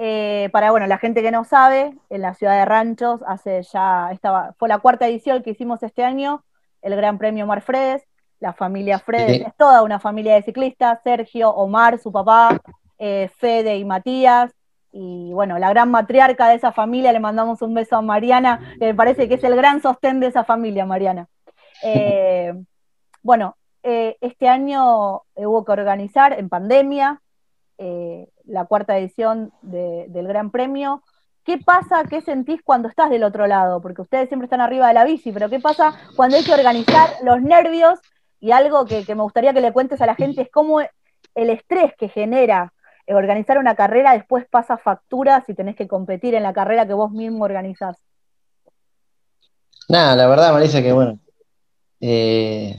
Eh, 0.03 0.49
para 0.51 0.71
bueno, 0.71 0.87
la 0.87 0.97
gente 0.97 1.21
que 1.21 1.31
no 1.31 1.45
sabe, 1.45 1.93
en 2.09 2.23
la 2.23 2.33
ciudad 2.33 2.59
de 2.59 2.65
Ranchos, 2.65 3.21
hace 3.27 3.61
ya, 3.71 4.11
estaba, 4.13 4.55
fue 4.59 4.67
la 4.67 4.79
cuarta 4.79 5.07
edición 5.07 5.43
que 5.43 5.51
hicimos 5.51 5.83
este 5.83 6.03
año, 6.03 6.43
el 6.81 6.97
Gran 6.97 7.19
Premio 7.19 7.45
Omar 7.45 7.61
Fredes, 7.61 8.03
la 8.39 8.55
familia 8.55 8.99
Fredes 8.99 9.47
es 9.47 9.55
toda 9.59 9.83
una 9.83 10.01
familia 10.01 10.37
de 10.37 10.43
ciclistas, 10.43 11.01
Sergio, 11.05 11.51
Omar, 11.51 11.99
su 11.99 12.11
papá, 12.11 12.59
eh, 12.99 13.31
Fede 13.37 13.77
y 13.77 13.85
Matías, 13.85 14.51
y 14.91 15.35
bueno, 15.35 15.59
la 15.59 15.69
gran 15.69 15.91
matriarca 15.91 16.49
de 16.49 16.55
esa 16.55 16.73
familia, 16.73 17.13
le 17.13 17.21
mandamos 17.21 17.61
un 17.61 17.75
beso 17.75 17.97
a 17.97 18.01
Mariana, 18.01 18.75
que 18.79 18.87
me 18.87 18.95
parece 18.95 19.29
que 19.29 19.35
es 19.35 19.45
el 19.45 19.55
gran 19.55 19.83
sostén 19.83 20.19
de 20.19 20.29
esa 20.29 20.45
familia, 20.45 20.87
Mariana. 20.87 21.29
Eh, 21.83 22.55
bueno, 23.23 23.55
eh, 23.83 24.17
este 24.23 24.49
año 24.49 25.25
hubo 25.35 25.63
que 25.67 25.73
organizar 25.73 26.33
en 26.39 26.49
pandemia 26.49 27.21
la 28.51 28.67
cuarta 28.67 28.99
edición 28.99 29.53
del 29.63 30.27
Gran 30.27 30.51
Premio, 30.51 31.03
¿Qué 31.45 31.59
pasa, 31.59 32.05
qué 32.09 32.21
sentís 32.21 32.61
cuando 32.63 32.89
estás 32.89 33.09
del 33.09 33.25
otro 33.25 33.47
lado? 33.47 33.81
Porque 33.81 34.03
ustedes 34.03 34.29
siempre 34.29 34.45
están 34.45 34.61
arriba 34.61 34.89
de 34.89 34.95
la 34.95 35.05
bici, 35.05 35.33
pero 35.33 35.49
¿qué 35.49 35.59
pasa 35.59 35.95
cuando 36.15 36.37
hay 36.37 36.45
que 36.45 36.53
organizar 36.53 37.09
los 37.25 37.41
nervios? 37.41 37.99
Y 38.41 38.53
algo 38.53 38.85
que, 38.85 39.05
me 39.09 39.23
gustaría 39.23 39.53
que 39.53 39.61
le 39.61 39.73
cuentes 39.73 40.01
a 40.01 40.07
la 40.07 40.15
gente 40.15 40.43
es 40.43 40.51
cómo 40.51 40.81
el 40.81 41.51
estrés 41.51 41.93
que 41.99 42.09
genera 42.09 42.73
organizar 43.09 43.59
una 43.59 43.75
carrera 43.75 44.13
después 44.13 44.47
pasa 44.49 44.77
factura 44.77 45.43
si 45.47 45.55
tenés 45.55 45.75
que 45.77 45.89
competir 45.89 46.35
en 46.35 46.43
la 46.43 46.53
carrera 46.53 46.87
que 46.87 46.93
vos 46.93 47.11
mismo 47.11 47.45
organizás. 47.45 47.97
Nada, 49.89 50.15
la 50.15 50.29
verdad, 50.29 50.53
Marisa, 50.53 50.83
que 50.83 50.93
bueno. 50.93 51.19
Eh, 52.01 52.79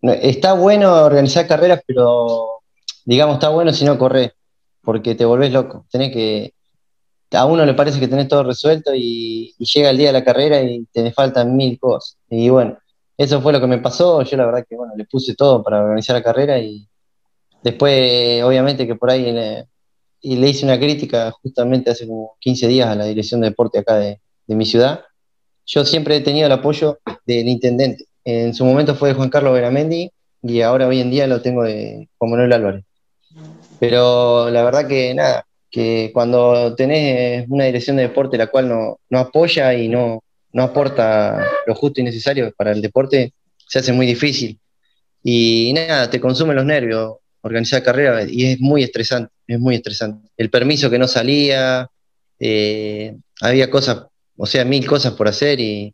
está 0.00 0.54
bueno 0.54 1.04
organizar 1.04 1.46
carreras, 1.46 1.82
pero 1.86 2.62
digamos, 3.04 3.34
está 3.34 3.50
bueno 3.50 3.72
si 3.72 3.84
no 3.84 3.98
corres, 3.98 4.32
porque 4.82 5.14
te 5.14 5.24
volvés 5.24 5.52
loco. 5.52 5.86
Tenés 5.90 6.12
que 6.12 6.54
a 7.36 7.46
uno 7.46 7.64
le 7.64 7.74
parece 7.74 8.00
que 8.00 8.08
tenés 8.08 8.28
todo 8.28 8.44
resuelto 8.44 8.92
y, 8.94 9.54
llega 9.58 9.90
el 9.90 9.98
día 9.98 10.08
de 10.08 10.12
la 10.12 10.24
carrera 10.24 10.62
y 10.62 10.84
te 10.92 11.10
faltan 11.12 11.56
mil 11.56 11.78
cosas. 11.78 12.16
Y 12.28 12.48
bueno, 12.48 12.78
eso 13.16 13.40
fue 13.40 13.52
lo 13.52 13.60
que 13.60 13.66
me 13.66 13.78
pasó. 13.78 14.22
Yo 14.22 14.36
la 14.36 14.46
verdad 14.46 14.66
que 14.68 14.76
bueno, 14.76 14.92
le 14.96 15.04
puse 15.04 15.34
todo 15.34 15.62
para 15.62 15.82
organizar 15.82 16.16
la 16.16 16.22
carrera 16.22 16.58
y 16.58 16.86
después, 17.62 18.42
obviamente 18.42 18.86
que 18.86 18.96
por 18.96 19.10
ahí 19.10 19.30
le, 19.32 19.66
y 20.20 20.36
le 20.36 20.48
hice 20.48 20.64
una 20.64 20.78
crítica 20.78 21.30
justamente 21.30 21.90
hace 21.90 22.06
como 22.06 22.36
15 22.40 22.68
días 22.68 22.88
a 22.88 22.94
la 22.94 23.04
dirección 23.04 23.40
de 23.40 23.48
deporte 23.48 23.78
acá 23.78 23.96
de, 23.96 24.20
mi 24.48 24.66
ciudad. 24.66 25.00
Yo 25.64 25.82
siempre 25.86 26.16
he 26.16 26.20
tenido 26.20 26.44
el 26.44 26.52
apoyo 26.52 26.98
del 27.24 27.48
intendente. 27.48 28.04
En 28.22 28.52
su 28.52 28.66
momento 28.66 28.94
fue 28.94 29.08
de 29.08 29.14
Juan 29.14 29.30
Carlos 29.30 29.54
Veramendi 29.54 30.10
y 30.42 30.60
ahora 30.60 30.86
hoy 30.86 31.00
en 31.00 31.10
día 31.10 31.26
lo 31.26 31.40
tengo 31.40 31.62
de 31.62 32.10
Juan 32.18 32.32
Manuel 32.32 32.52
Álvarez. 32.52 32.84
Pero 33.82 34.48
la 34.48 34.62
verdad 34.62 34.86
que 34.86 35.12
nada, 35.12 35.44
que 35.68 36.12
cuando 36.14 36.72
tenés 36.76 37.46
una 37.48 37.64
dirección 37.64 37.96
de 37.96 38.02
deporte 38.02 38.38
la 38.38 38.46
cual 38.46 38.68
no, 38.68 39.18
apoya 39.18 39.74
y 39.74 39.88
no, 39.88 40.22
no 40.52 40.62
aporta 40.62 41.44
lo 41.66 41.74
justo 41.74 42.00
y 42.00 42.04
necesario 42.04 42.54
para 42.56 42.70
el 42.70 42.80
deporte, 42.80 43.32
se 43.66 43.80
hace 43.80 43.92
muy 43.92 44.06
difícil. 44.06 44.60
Y 45.24 45.72
nada, 45.74 46.08
te 46.08 46.20
consumen 46.20 46.54
los 46.54 46.64
nervios 46.64 47.16
organizar 47.40 47.82
carrera 47.82 48.22
y 48.22 48.52
es 48.52 48.60
muy 48.60 48.84
estresante, 48.84 49.32
es 49.48 49.58
muy 49.58 49.74
estresante. 49.74 50.28
El 50.36 50.48
permiso 50.48 50.88
que 50.88 51.00
no 51.00 51.08
salía, 51.08 51.88
eh, 52.38 53.16
había 53.40 53.68
cosas, 53.68 54.04
o 54.36 54.46
sea, 54.46 54.64
mil 54.64 54.86
cosas 54.86 55.14
por 55.14 55.26
hacer 55.26 55.58
y 55.58 55.92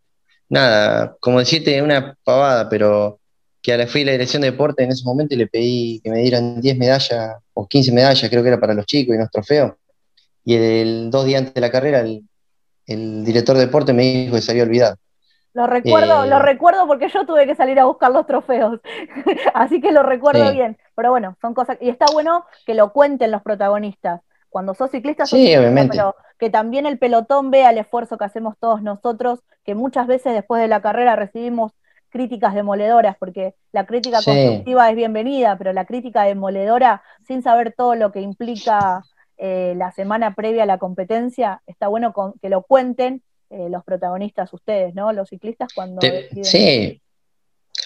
nada, 0.51 1.17
como 1.21 1.39
decirte, 1.39 1.81
una 1.81 2.15
pavada, 2.23 2.69
pero 2.69 3.19
que 3.63 3.73
a 3.73 3.77
la 3.77 3.87
fui 3.87 4.05
la 4.05 4.13
dirección 4.13 4.43
de 4.43 4.51
deporte 4.51 4.85
en 4.85 4.91
ese 4.93 5.05
momento 5.05 5.35
y 5.35 5.39
le 5.39 5.47
pedí 5.47 6.01
que 6.03 6.11
me 6.11 6.19
dieran 6.21 6.61
10 6.61 6.79
medallas 6.79 7.37
o 7.55 7.67
15 7.67 7.93
medallas, 7.93 8.31
creo 8.31 8.43
que 8.43 8.49
era 8.49 8.61
para 8.61 8.75
los 8.75 8.87
chicos 8.87 9.15
y 9.15 9.19
unos 9.19 9.31
trofeos. 9.31 9.73
Y 10.45 10.55
el, 10.57 11.11
dos 11.11 11.25
días 11.27 11.41
antes 11.41 11.55
de 11.55 11.61
la 11.61 11.71
carrera, 11.71 12.01
el, 12.01 12.23
director 13.25 13.57
de 13.57 13.67
deporte 13.67 13.93
me 13.93 14.03
dijo 14.03 14.37
que 14.37 14.43
se 14.43 14.53
había 14.53 14.63
olvidado. 14.63 14.97
Lo 15.55 15.67
recuerdo, 15.67 16.25
Eh, 16.25 16.29
lo 16.29 16.39
recuerdo 16.39 16.87
porque 16.87 17.09
yo 17.09 17.27
tuve 17.27 17.47
que 17.47 17.55
salir 17.55 17.79
a 17.81 17.85
buscar 17.87 18.13
los 18.13 18.27
trofeos, 18.27 18.81
así 19.55 19.81
que 19.81 19.93
lo 19.93 20.03
recuerdo 20.03 20.47
Sí. 20.49 20.53
bien. 20.55 20.79
Pero 20.95 21.11
bueno, 21.11 21.37
son 21.41 21.53
cosas, 21.55 21.77
y 21.81 21.89
está 21.91 22.07
bueno 22.13 22.45
que 22.65 22.75
lo 22.75 22.93
cuenten 22.93 23.31
los 23.31 23.43
protagonistas. 23.43 24.21
Cuando 24.49 24.75
sos 24.75 24.91
ciclista, 24.91 25.27
sos 25.27 25.39
Sí, 25.39 25.47
ciclista, 25.47 25.61
obviamente. 25.61 25.97
pero 25.97 26.15
que 26.39 26.49
también 26.49 26.87
el 26.87 26.99
pelotón 26.99 27.51
vea 27.51 27.71
el 27.71 27.79
esfuerzo 27.79 28.17
que 28.17 28.25
hacemos 28.25 28.55
todos 28.59 28.83
nosotros, 28.83 29.41
que 29.65 29.75
muchas 29.75 30.07
veces 30.07 30.33
después 30.33 30.63
de 30.63 30.69
la 30.69 30.81
carrera 30.81 31.17
recibimos 31.17 31.73
críticas 32.11 32.55
demoledoras, 32.55 33.17
porque 33.19 33.55
la 33.73 33.87
crítica 33.87 34.19
Sí. 34.21 34.27
constructiva 34.27 34.89
es 34.91 34.97
bienvenida, 34.97 35.57
pero 35.59 35.73
la 35.73 35.85
crítica 35.85 36.23
demoledora, 36.25 37.03
sin 37.27 37.43
saber 37.43 37.75
todo 37.77 37.95
lo 37.95 38.13
que 38.13 38.21
implica 38.21 39.05
eh, 39.37 39.75
la 39.77 39.93
semana 39.93 40.35
previa 40.35 40.65
a 40.65 40.67
la 40.67 40.79
competencia, 40.79 41.63
está 41.67 41.87
bueno 41.89 42.13
con- 42.13 42.35
que 42.43 42.49
lo 42.49 42.63
cuenten 42.63 43.23
eh, 43.51 43.69
los 43.71 43.85
protagonistas 43.85 44.53
ustedes, 44.53 44.95
¿no? 44.95 45.13
Los 45.13 45.29
ciclistas 45.29 45.69
cuando 45.75 46.01
Te- 46.01 46.11
deciden. 46.35 46.45
sí, 46.45 47.01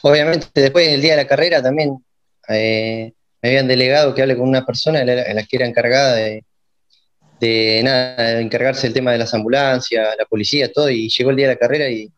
obviamente 0.03 0.47
después 0.55 0.91
del 0.91 1.01
día 1.03 1.13
de 1.17 1.23
la 1.23 1.29
carrera 1.29 1.63
también 1.63 2.03
eh, 2.49 3.13
me 3.43 3.49
habían 3.51 3.69
delegado 3.69 4.15
que 4.15 4.23
hable 4.23 4.37
con 4.37 4.49
una 4.49 4.65
persona, 4.65 5.05
la, 5.05 5.15
la 5.15 5.43
que 5.45 5.57
era 5.57 5.67
encargada 5.67 6.15
de, 6.15 6.45
de 7.41 7.81
nada, 7.85 8.23
de 8.35 8.41
encargarse 8.41 8.87
del 8.87 8.95
tema 8.95 9.13
de 9.13 9.19
las 9.19 9.35
ambulancias, 9.35 10.15
la 10.19 10.25
policía, 10.25 10.73
todo, 10.73 10.89
y 10.91 11.09
llegó 11.09 11.31
el 11.31 11.37
día 11.37 11.49
de 11.49 11.55
la 11.55 11.59
carrera 11.59 11.89
y, 11.89 12.09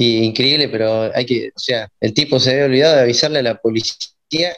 y 0.00 0.18
increíble, 0.18 0.68
pero 0.68 1.10
hay 1.12 1.26
que, 1.26 1.48
o 1.48 1.58
sea, 1.58 1.88
el 2.00 2.14
tipo 2.14 2.38
se 2.38 2.52
había 2.52 2.66
olvidado 2.66 2.94
de 2.94 3.02
avisarle 3.02 3.40
a 3.40 3.42
la 3.42 3.56
policía 3.56 4.56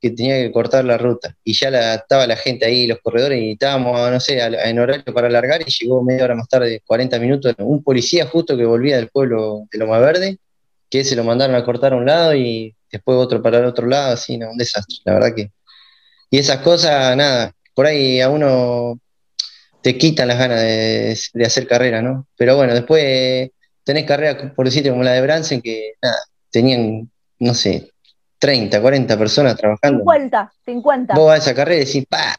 que 0.00 0.10
tenía 0.10 0.36
que 0.36 0.50
cortar 0.50 0.86
la 0.86 0.96
ruta, 0.96 1.36
y 1.44 1.52
ya 1.52 1.70
la, 1.70 1.96
estaba 1.96 2.26
la 2.26 2.36
gente 2.36 2.64
ahí, 2.64 2.86
los 2.86 2.98
corredores, 3.02 3.38
y 3.38 3.50
estábamos, 3.50 4.10
no 4.10 4.18
sé, 4.18 4.40
en 4.40 4.78
horario 4.78 5.12
para 5.12 5.26
alargar, 5.26 5.60
y 5.60 5.70
llegó 5.70 6.02
media 6.02 6.24
hora 6.24 6.36
más 6.36 6.48
tarde, 6.48 6.82
40 6.86 7.18
minutos, 7.18 7.54
un 7.58 7.82
policía 7.82 8.26
justo 8.28 8.56
que 8.56 8.64
volvía 8.64 8.96
del 8.96 9.08
pueblo 9.08 9.66
de 9.70 9.78
Loma 9.78 9.98
Verde, 9.98 10.38
que 10.88 11.04
se 11.04 11.16
lo 11.16 11.22
mandaron 11.22 11.54
a 11.54 11.66
cortar 11.66 11.92
a 11.92 11.96
un 11.96 12.06
lado 12.06 12.34
y 12.34 12.74
después 12.90 13.18
otro 13.18 13.42
para 13.42 13.58
el 13.58 13.66
otro 13.66 13.86
lado, 13.86 14.14
así, 14.14 14.38
no, 14.38 14.50
un 14.50 14.56
desastre, 14.56 14.96
la 15.04 15.12
verdad 15.12 15.34
que. 15.36 15.50
Y 16.30 16.38
esas 16.38 16.60
cosas, 16.60 17.14
nada, 17.14 17.52
por 17.74 17.84
ahí 17.84 18.22
a 18.22 18.30
uno 18.30 18.98
te 19.82 19.98
quitan 19.98 20.28
las 20.28 20.38
ganas 20.38 20.62
de 20.62 21.44
hacer 21.44 21.66
carrera, 21.66 22.00
¿no? 22.00 22.26
Pero 22.38 22.56
bueno, 22.56 22.72
después 22.72 23.50
tenés 23.88 24.04
carreras, 24.04 24.52
por 24.54 24.66
decirte, 24.66 24.90
como 24.90 25.02
la 25.02 25.12
de 25.12 25.22
Bransen, 25.22 25.62
que 25.62 25.92
nada, 26.02 26.18
tenían, 26.50 27.10
no 27.38 27.54
sé, 27.54 27.90
30, 28.38 28.82
40 28.82 29.18
personas 29.18 29.56
trabajando. 29.56 30.00
50, 30.00 30.52
50. 30.66 31.14
Vos 31.14 31.26
vas 31.28 31.40
a 31.40 31.42
esa 31.42 31.54
carrera 31.54 31.80
y 31.82 31.86
decís, 31.86 32.04
¡pa! 32.06 32.36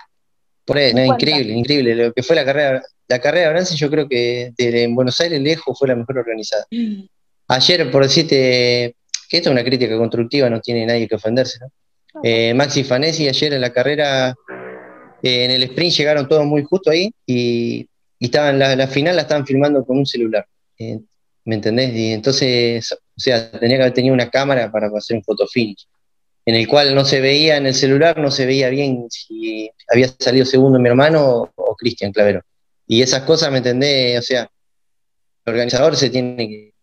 Por 0.64 0.78
ahí, 0.78 0.94
no, 0.94 1.02
50. 1.02 1.24
increíble, 1.26 1.54
increíble. 1.54 1.96
Lo 1.96 2.14
que 2.14 2.22
fue 2.22 2.36
la 2.36 2.46
carrera, 2.46 2.84
la 3.08 3.20
carrera 3.20 3.48
de 3.48 3.54
Bransen, 3.54 3.78
yo 3.78 3.90
creo 3.90 4.08
que 4.08 4.52
de- 4.56 4.84
en 4.84 4.94
Buenos 4.94 5.20
Aires 5.22 5.42
lejos 5.42 5.76
fue 5.78 5.88
la 5.88 5.96
mejor 5.96 6.20
organizada. 6.20 6.68
Ayer, 7.48 7.90
por 7.90 8.04
decirte, 8.04 8.96
que 9.28 9.38
esto 9.38 9.50
es 9.50 9.54
una 9.54 9.64
crítica 9.64 9.98
constructiva, 9.98 10.52
no 10.52 10.62
tiene 10.62 10.86
nadie 10.86 11.08
que 11.08 11.16
ofenderse, 11.16 11.58
¿no? 11.62 11.72
Eh, 12.24 12.54
Maxi 12.54 12.84
Fanesi 12.84 13.28
ayer 13.28 13.54
en 13.54 13.62
la 13.62 13.74
carrera, 13.74 14.36
eh, 15.24 15.46
en 15.46 15.52
el 15.52 15.64
sprint 15.64 15.94
llegaron 15.96 16.28
todos 16.28 16.46
muy 16.46 16.64
justo 16.64 16.92
ahí 16.92 17.12
y, 17.26 17.88
y 18.20 18.26
estaban, 18.26 18.60
la, 18.60 18.76
la 18.76 18.88
final 18.88 19.16
la 19.16 19.24
estaban 19.24 19.46
filmando 19.48 19.84
con 19.84 19.98
un 19.98 20.06
celular. 20.06 20.46
eh, 20.78 21.00
¿Me 21.50 21.56
entendés? 21.56 21.96
Y 21.96 22.14
entonces, 22.14 22.92
o 22.92 23.20
sea, 23.20 23.50
tenía 23.50 23.78
que 23.78 23.82
haber 23.82 23.94
tenido 23.96 24.14
una 24.14 24.30
cámara 24.30 24.72
para 24.72 24.88
hacer 24.96 25.18
un 25.18 25.24
fotofinish, 25.24 25.88
en 26.46 26.54
el 26.54 26.68
cual 26.68 26.94
no 26.94 27.04
se 27.04 27.20
veía 27.22 27.58
en 27.58 27.66
el 27.66 27.74
celular, 27.74 28.20
no 28.20 28.30
se 28.30 28.46
veía 28.46 28.70
bien 28.70 29.08
si 29.10 29.72
había 29.92 30.14
salido 30.20 30.46
segundo 30.46 30.78
mi 30.78 30.90
hermano 30.90 31.28
o, 31.28 31.52
o 31.56 31.76
Cristian 31.76 32.12
Clavero. 32.12 32.44
Y 32.86 33.02
esas 33.02 33.24
cosas, 33.24 33.52
¿me 33.52 33.58
entendés? 33.58 34.20
O 34.20 34.22
sea, 34.22 34.42
el 35.44 35.52
organizador 35.52 35.96
se 35.96 36.12
tiene 36.12 36.48
que, 36.48 36.74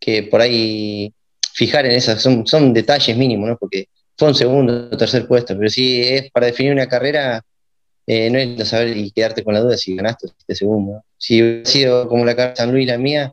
que 0.00 0.24
por 0.24 0.40
ahí 0.40 1.14
fijar 1.52 1.86
en 1.86 1.92
esas, 1.92 2.20
son, 2.20 2.44
son 2.48 2.72
detalles 2.72 3.16
mínimos, 3.16 3.48
¿no? 3.48 3.56
Porque 3.56 3.86
fue 4.18 4.26
un 4.26 4.34
segundo 4.34 4.88
o 4.90 4.96
tercer 4.96 5.28
puesto, 5.28 5.56
pero 5.56 5.70
si 5.70 6.02
es 6.02 6.32
para 6.32 6.46
definir 6.46 6.72
una 6.72 6.88
carrera, 6.88 7.44
eh, 8.08 8.28
no 8.28 8.40
es 8.40 8.68
saber 8.68 8.96
y 8.96 9.12
quedarte 9.12 9.44
con 9.44 9.54
la 9.54 9.60
duda 9.60 9.76
si 9.76 9.94
ganaste 9.94 10.26
fuiste 10.26 10.56
segundo. 10.56 11.04
Si 11.16 11.40
hubiera 11.40 11.64
sido 11.64 12.08
como 12.08 12.24
la 12.24 12.34
carrera 12.34 12.50
de 12.50 12.56
San 12.56 12.72
Luis 12.72 12.88
la 12.88 12.98
mía, 12.98 13.32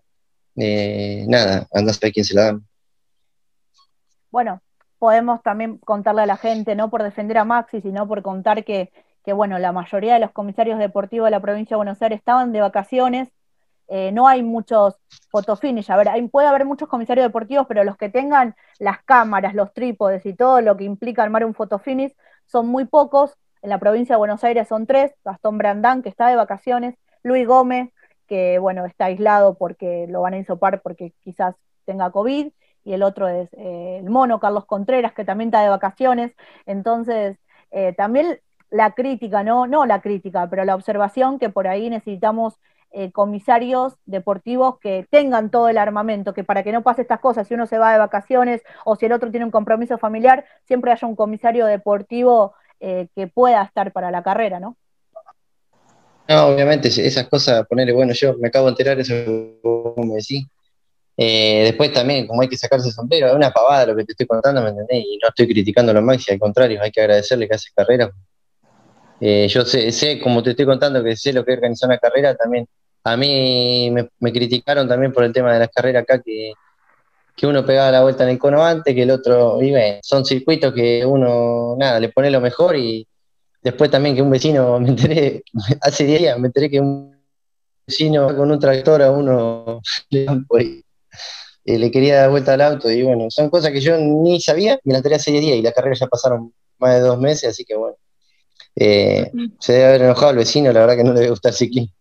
eh, 0.56 1.26
nada, 1.28 1.68
andás 1.74 1.98
a 2.04 2.12
quién 2.12 2.26
se 2.26 2.36
la 2.36 2.44
dan. 2.46 2.68
bueno, 4.32 4.62
podemos 4.98 5.42
también 5.44 5.78
contarle 5.80 6.22
a 6.22 6.26
la 6.26 6.38
gente, 6.38 6.76
no 6.76 6.90
por 6.90 7.04
defender 7.04 7.38
a 7.38 7.44
Maxi, 7.46 7.82
sino 7.82 8.08
por 8.08 8.22
contar 8.22 8.64
que, 8.64 8.92
que, 9.26 9.34
bueno, 9.34 9.60
la 9.60 9.72
mayoría 9.72 10.14
de 10.14 10.20
los 10.20 10.32
comisarios 10.32 10.80
deportivos 10.80 11.26
de 11.28 11.32
la 11.32 11.40
provincia 11.42 11.76
de 11.76 11.80
Buenos 11.80 12.02
Aires 12.02 12.20
estaban 12.20 12.52
de 12.54 12.62
vacaciones, 12.62 13.30
eh, 13.88 14.12
no 14.14 14.28
hay 14.28 14.42
muchos 14.42 14.96
fotofinish, 15.32 15.92
a 15.92 15.98
ver, 15.98 16.08
hay- 16.10 16.28
puede 16.30 16.48
haber 16.48 16.66
muchos 16.66 16.88
comisarios 16.88 17.26
deportivos, 17.26 17.66
pero 17.68 17.84
los 17.84 17.98
que 17.98 18.10
tengan 18.10 18.56
las 18.80 19.04
cámaras, 19.04 19.54
los 19.54 19.74
trípodes 19.74 20.26
y 20.26 20.34
todo 20.34 20.62
lo 20.62 20.78
que 20.78 20.86
implica 20.86 21.24
armar 21.24 21.44
un 21.44 21.54
fotofinish 21.54 22.14
son 22.46 22.68
muy 22.68 22.86
pocos, 22.86 23.36
en 23.62 23.70
la 23.70 23.80
provincia 23.80 24.16
de 24.16 24.20
Buenos 24.20 24.44
Aires 24.46 24.68
son 24.68 24.88
tres, 24.88 25.12
Gastón 25.26 25.58
Brandán, 25.58 26.02
que 26.04 26.10
está 26.10 26.28
de 26.28 26.36
vacaciones, 26.38 26.96
Luis 27.22 27.46
Gómez, 27.46 27.90
que 28.32 28.60
bueno, 28.60 28.86
está 28.86 29.08
aislado 29.08 29.56
porque 29.56 30.08
lo 30.08 30.22
van 30.22 30.36
a 30.36 30.38
insopar 30.38 30.82
porque 30.82 31.12
quizás 31.22 31.54
tenga 31.84 32.12
COVID, 32.12 32.48
y 32.86 32.94
el 32.94 33.04
otro 33.04 33.28
es 33.28 33.50
eh, 33.58 33.98
el 34.00 34.10
mono 34.10 34.40
Carlos 34.40 34.64
Contreras, 34.64 35.12
que 35.12 35.26
también 35.26 35.50
está 35.50 35.62
de 35.62 35.68
vacaciones. 35.68 36.32
Entonces, 36.66 37.38
eh, 37.72 37.92
también 37.92 38.40
la 38.70 38.92
crítica, 38.92 39.44
¿no? 39.44 39.68
No 39.68 39.86
la 39.86 40.00
crítica, 40.02 40.50
pero 40.50 40.64
la 40.64 40.76
observación 40.76 41.40
que 41.40 41.50
por 41.50 41.68
ahí 41.68 41.90
necesitamos 41.90 42.58
eh, 42.92 43.12
comisarios 43.12 43.98
deportivos 44.06 44.80
que 44.80 45.06
tengan 45.12 45.52
todo 45.52 45.68
el 45.68 45.78
armamento, 45.78 46.34
que 46.34 46.46
para 46.46 46.64
que 46.64 46.72
no 46.72 46.84
pase 46.84 47.02
estas 47.02 47.20
cosas, 47.20 47.50
si 47.50 47.56
uno 47.56 47.66
se 47.68 47.80
va 47.80 47.92
de 47.92 48.00
vacaciones 48.00 48.62
o 48.86 48.96
si 48.96 49.08
el 49.08 49.12
otro 49.12 49.30
tiene 49.30 49.46
un 49.46 49.52
compromiso 49.52 49.98
familiar, 49.98 50.46
siempre 50.64 50.94
haya 50.94 51.06
un 51.06 51.18
comisario 51.18 51.66
deportivo 51.66 52.54
que 52.80 53.28
pueda 53.28 53.62
estar 53.62 53.92
para 53.92 54.10
la 54.10 54.24
carrera, 54.24 54.60
¿no? 54.60 54.76
No, 56.32 56.48
obviamente, 56.48 56.88
esas 56.88 57.28
cosas, 57.28 57.68
ponerle, 57.68 57.92
bueno, 57.92 58.14
yo 58.14 58.38
me 58.38 58.48
acabo 58.48 58.68
de 58.68 58.72
enterar 58.72 58.98
eso 58.98 59.14
vos 59.62 60.06
me 60.06 60.16
decís. 60.16 60.46
Eh, 61.18 61.64
después 61.66 61.92
también, 61.92 62.26
como 62.26 62.42
hay 62.42 62.48
que 62.48 62.56
sacarse 62.56 62.90
sombrero, 62.90 63.28
es 63.28 63.34
una 63.36 63.52
pavada 63.52 63.88
lo 63.88 63.98
que 63.98 64.06
te 64.06 64.14
estoy 64.14 64.28
contando, 64.28 64.62
¿me 64.62 64.70
entendés? 64.70 65.04
Y 65.06 65.20
no 65.22 65.28
estoy 65.28 65.46
criticando 65.48 65.92
a 65.92 65.96
los 65.96 66.04
Maxi, 66.04 66.32
al 66.32 66.40
contrario, 66.40 66.82
hay 66.82 66.90
que 66.90 67.02
agradecerle 67.02 67.50
que 67.50 67.56
hace 67.56 67.70
carrera. 67.76 68.10
Eh, 69.20 69.48
yo 69.50 69.66
sé, 69.66 70.22
como 70.22 70.42
te 70.42 70.52
estoy 70.52 70.66
contando, 70.66 71.04
que 71.04 71.18
sé 71.18 71.34
lo 71.34 71.44
que 71.44 71.52
es 71.52 71.58
organizar 71.58 71.90
una 71.90 71.98
carrera, 71.98 72.34
también 72.36 72.66
a 73.04 73.18
mí 73.18 73.92
me, 73.92 74.32
criticaron 74.32 74.88
también 74.88 75.12
por 75.12 75.26
el 75.26 75.34
tema 75.34 75.54
de 75.54 75.60
las 75.60 75.70
carreras 75.70 76.04
acá, 76.04 76.22
que, 76.22 76.54
que 77.36 77.46
uno 77.46 77.66
pegaba 77.66 77.92
la 77.92 78.04
vuelta 78.04 78.24
en 78.24 78.30
el 78.30 78.40
cono 78.40 78.64
antes, 78.64 78.96
que 78.96 79.04
el 79.04 79.12
otro, 79.12 79.62
y 79.62 79.72
bueno, 79.72 80.00
son 80.02 80.24
circuitos 80.24 80.74
que 80.74 81.06
uno, 81.06 81.76
nada, 81.78 82.00
le 82.00 82.08
pone 82.08 82.32
lo 82.32 82.40
mejor 82.40 82.78
y 82.78 83.06
después 83.62 83.90
también 83.92 84.16
que 84.16 84.22
un 84.22 84.30
vecino, 84.30 84.80
me 84.80 84.90
enteré, 84.90 85.44
hace 85.82 86.06
10 86.06 86.20
días, 86.20 86.40
me 86.40 86.48
enteré 86.48 86.70
que 86.70 86.80
un 86.80 87.16
vecino 87.88 88.36
con 88.36 88.52
un 88.52 88.60
tractor 88.60 89.02
a 89.02 89.12
uno 89.12 89.82
eh, 90.12 90.84
le 91.66 91.92
quería 91.92 92.22
dar 92.22 92.30
vuelta 92.30 92.54
al 92.54 92.62
auto 92.62 92.90
y 92.90 93.04
bueno, 93.04 93.30
son 93.30 93.50
cosas 93.50 93.72
que 93.72 93.82
yo 93.82 93.98
ni 93.98 94.40
sabía, 94.42 94.80
me 94.84 94.94
la 94.94 94.98
enteré 94.98 95.16
hace 95.16 95.32
10 95.32 95.44
días 95.44 95.58
y 95.58 95.62
la 95.62 95.72
carrera 95.72 95.96
ya 95.96 96.08
pasaron 96.08 96.54
más 96.80 96.96
de 96.96 97.02
dos 97.02 97.20
meses, 97.20 97.50
así 97.50 97.64
que 97.66 97.76
bueno, 97.76 97.96
eh, 98.76 99.32
se 99.60 99.74
debe 99.74 99.86
haber 99.86 100.02
enojado 100.04 100.32
el 100.32 100.38
vecino, 100.38 100.72
la 100.72 100.80
verdad 100.80 100.96
que 100.96 101.04
no 101.04 101.14
le 101.14 101.20
debe 101.20 101.30
gustar 101.32 101.52
el 101.52 101.58
ciclismo. 101.58 101.94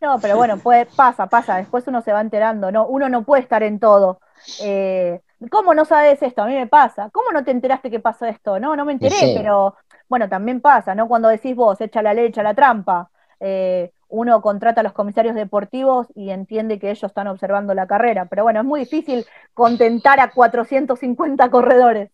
No, 0.00 0.18
pero 0.20 0.36
bueno, 0.36 0.58
puede, 0.58 0.84
pasa, 0.84 1.26
pasa, 1.26 1.56
después 1.56 1.86
uno 1.86 2.02
se 2.02 2.12
va 2.12 2.20
enterando, 2.20 2.70
no, 2.70 2.86
uno 2.86 3.08
no 3.08 3.24
puede 3.24 3.42
estar 3.42 3.62
en 3.62 3.78
todo. 3.80 4.20
Eh, 4.60 5.20
¿Cómo 5.50 5.74
no 5.74 5.84
sabes 5.84 6.22
esto? 6.22 6.42
A 6.42 6.46
mí 6.46 6.54
me 6.54 6.66
pasa. 6.66 7.08
¿Cómo 7.10 7.30
no 7.32 7.44
te 7.44 7.50
enteraste 7.50 7.90
que 7.90 8.00
pasó 8.00 8.26
esto? 8.26 8.58
No, 8.60 8.76
no 8.76 8.84
me 8.84 8.92
enteré, 8.92 9.16
Sí. 9.16 9.32
pero 9.36 9.74
bueno, 10.08 10.28
también 10.28 10.60
pasa, 10.60 10.94
¿no? 10.94 11.08
Cuando 11.08 11.28
decís 11.28 11.56
vos, 11.56 11.80
echa 11.80 12.02
la 12.02 12.14
ley, 12.14 12.26
echa 12.26 12.42
la 12.42 12.54
trampa, 12.54 13.10
eh, 13.40 13.92
uno 14.08 14.40
contrata 14.42 14.80
a 14.80 14.84
los 14.84 14.92
comisarios 14.92 15.34
deportivos 15.34 16.06
y 16.14 16.30
entiende 16.30 16.78
que 16.78 16.90
ellos 16.90 17.04
están 17.04 17.26
observando 17.28 17.74
la 17.74 17.86
carrera, 17.86 18.26
pero 18.26 18.44
bueno, 18.44 18.60
es 18.60 18.66
muy 18.66 18.80
difícil 18.80 19.26
contentar 19.54 20.20
a 20.20 20.30
450 20.32 21.50
corredores. 21.50 22.10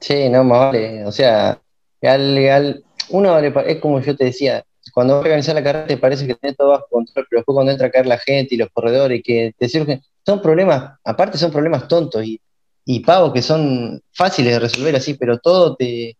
Sí, 0.00 0.28
no, 0.28 0.44
más 0.44 0.58
vale, 0.72 1.04
o 1.06 1.12
sea, 1.12 1.60
al, 2.02 2.36
al- 2.48 2.84
uno 3.10 3.38
es 3.38 3.80
como 3.80 4.00
yo 4.00 4.16
te 4.16 4.24
decía, 4.26 4.64
cuando 4.92 5.14
vas 5.14 5.22
a 5.22 5.26
organizar 5.26 5.54
la 5.54 5.62
carrera 5.64 5.86
te 5.86 5.96
parece 5.96 6.26
que 6.26 6.34
tenés 6.34 6.56
todo 6.56 6.68
bajo 6.70 6.86
control, 6.90 7.26
pero 7.30 7.40
después 7.40 7.54
cuando 7.54 7.72
entra 7.72 7.86
a 7.88 7.90
caer 7.90 8.06
la 8.06 8.18
gente 8.18 8.54
y 8.54 8.58
los 8.58 8.68
corredores 8.72 9.22
que 9.24 9.52
te 9.58 9.68
surgen, 9.68 10.02
son 10.24 10.42
problemas, 10.42 10.98
aparte 11.04 11.38
son 11.38 11.50
problemas 11.52 11.88
tontos 11.88 12.24
y, 12.24 12.40
y 12.84 13.00
pavos 13.00 13.32
que 13.32 13.42
son 13.42 14.00
fáciles 14.12 14.52
de 14.54 14.58
resolver 14.58 14.96
así, 14.96 15.14
pero 15.14 15.38
todo 15.38 15.74
te, 15.76 16.16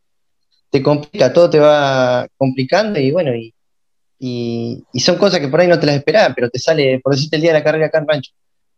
te 0.71 0.83
complica, 0.83 1.33
todo 1.33 1.51
te 1.51 1.59
va 1.59 2.27
complicando 2.37 2.99
y 2.99 3.11
bueno, 3.11 3.35
y, 3.35 3.55
y, 4.19 4.83
y 4.93 5.01
son 5.01 5.17
cosas 5.17 5.41
que 5.41 5.49
por 5.49 5.61
ahí 5.61 5.69
no 5.69 5.79
te 5.79 5.87
las 5.87 5.97
esperabas, 5.97 6.33
pero 6.35 6.51
te 6.51 6.59
sale, 6.59 7.01
por 7.01 7.15
decirte 7.15 7.37
el 7.37 7.43
día 7.43 7.53
de 7.53 7.59
la 7.59 7.65
carrera 7.65 7.87
acá 7.87 7.99
en 7.99 8.09
Rancho. 8.09 8.33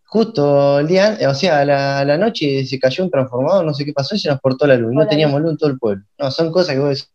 Justo 0.08 0.78
el 0.78 0.86
día, 0.86 1.18
o 1.28 1.34
sea, 1.34 1.60
a 1.60 1.64
la, 1.64 2.04
la 2.04 2.16
noche 2.16 2.64
se 2.64 2.78
cayó 2.78 3.04
un 3.04 3.10
transformador, 3.10 3.64
no 3.64 3.74
sé 3.74 3.84
qué 3.84 3.92
pasó, 3.92 4.14
y 4.14 4.18
se 4.18 4.28
nos 4.28 4.40
cortó 4.40 4.66
la 4.66 4.76
luz, 4.76 4.92
no 4.92 5.06
teníamos 5.06 5.40
luz 5.40 5.52
en 5.52 5.58
todo 5.58 5.70
el 5.70 5.78
pueblo. 5.78 6.04
No, 6.18 6.30
son 6.30 6.52
cosas 6.52 6.74
que 6.74 6.80
vos 6.80 7.10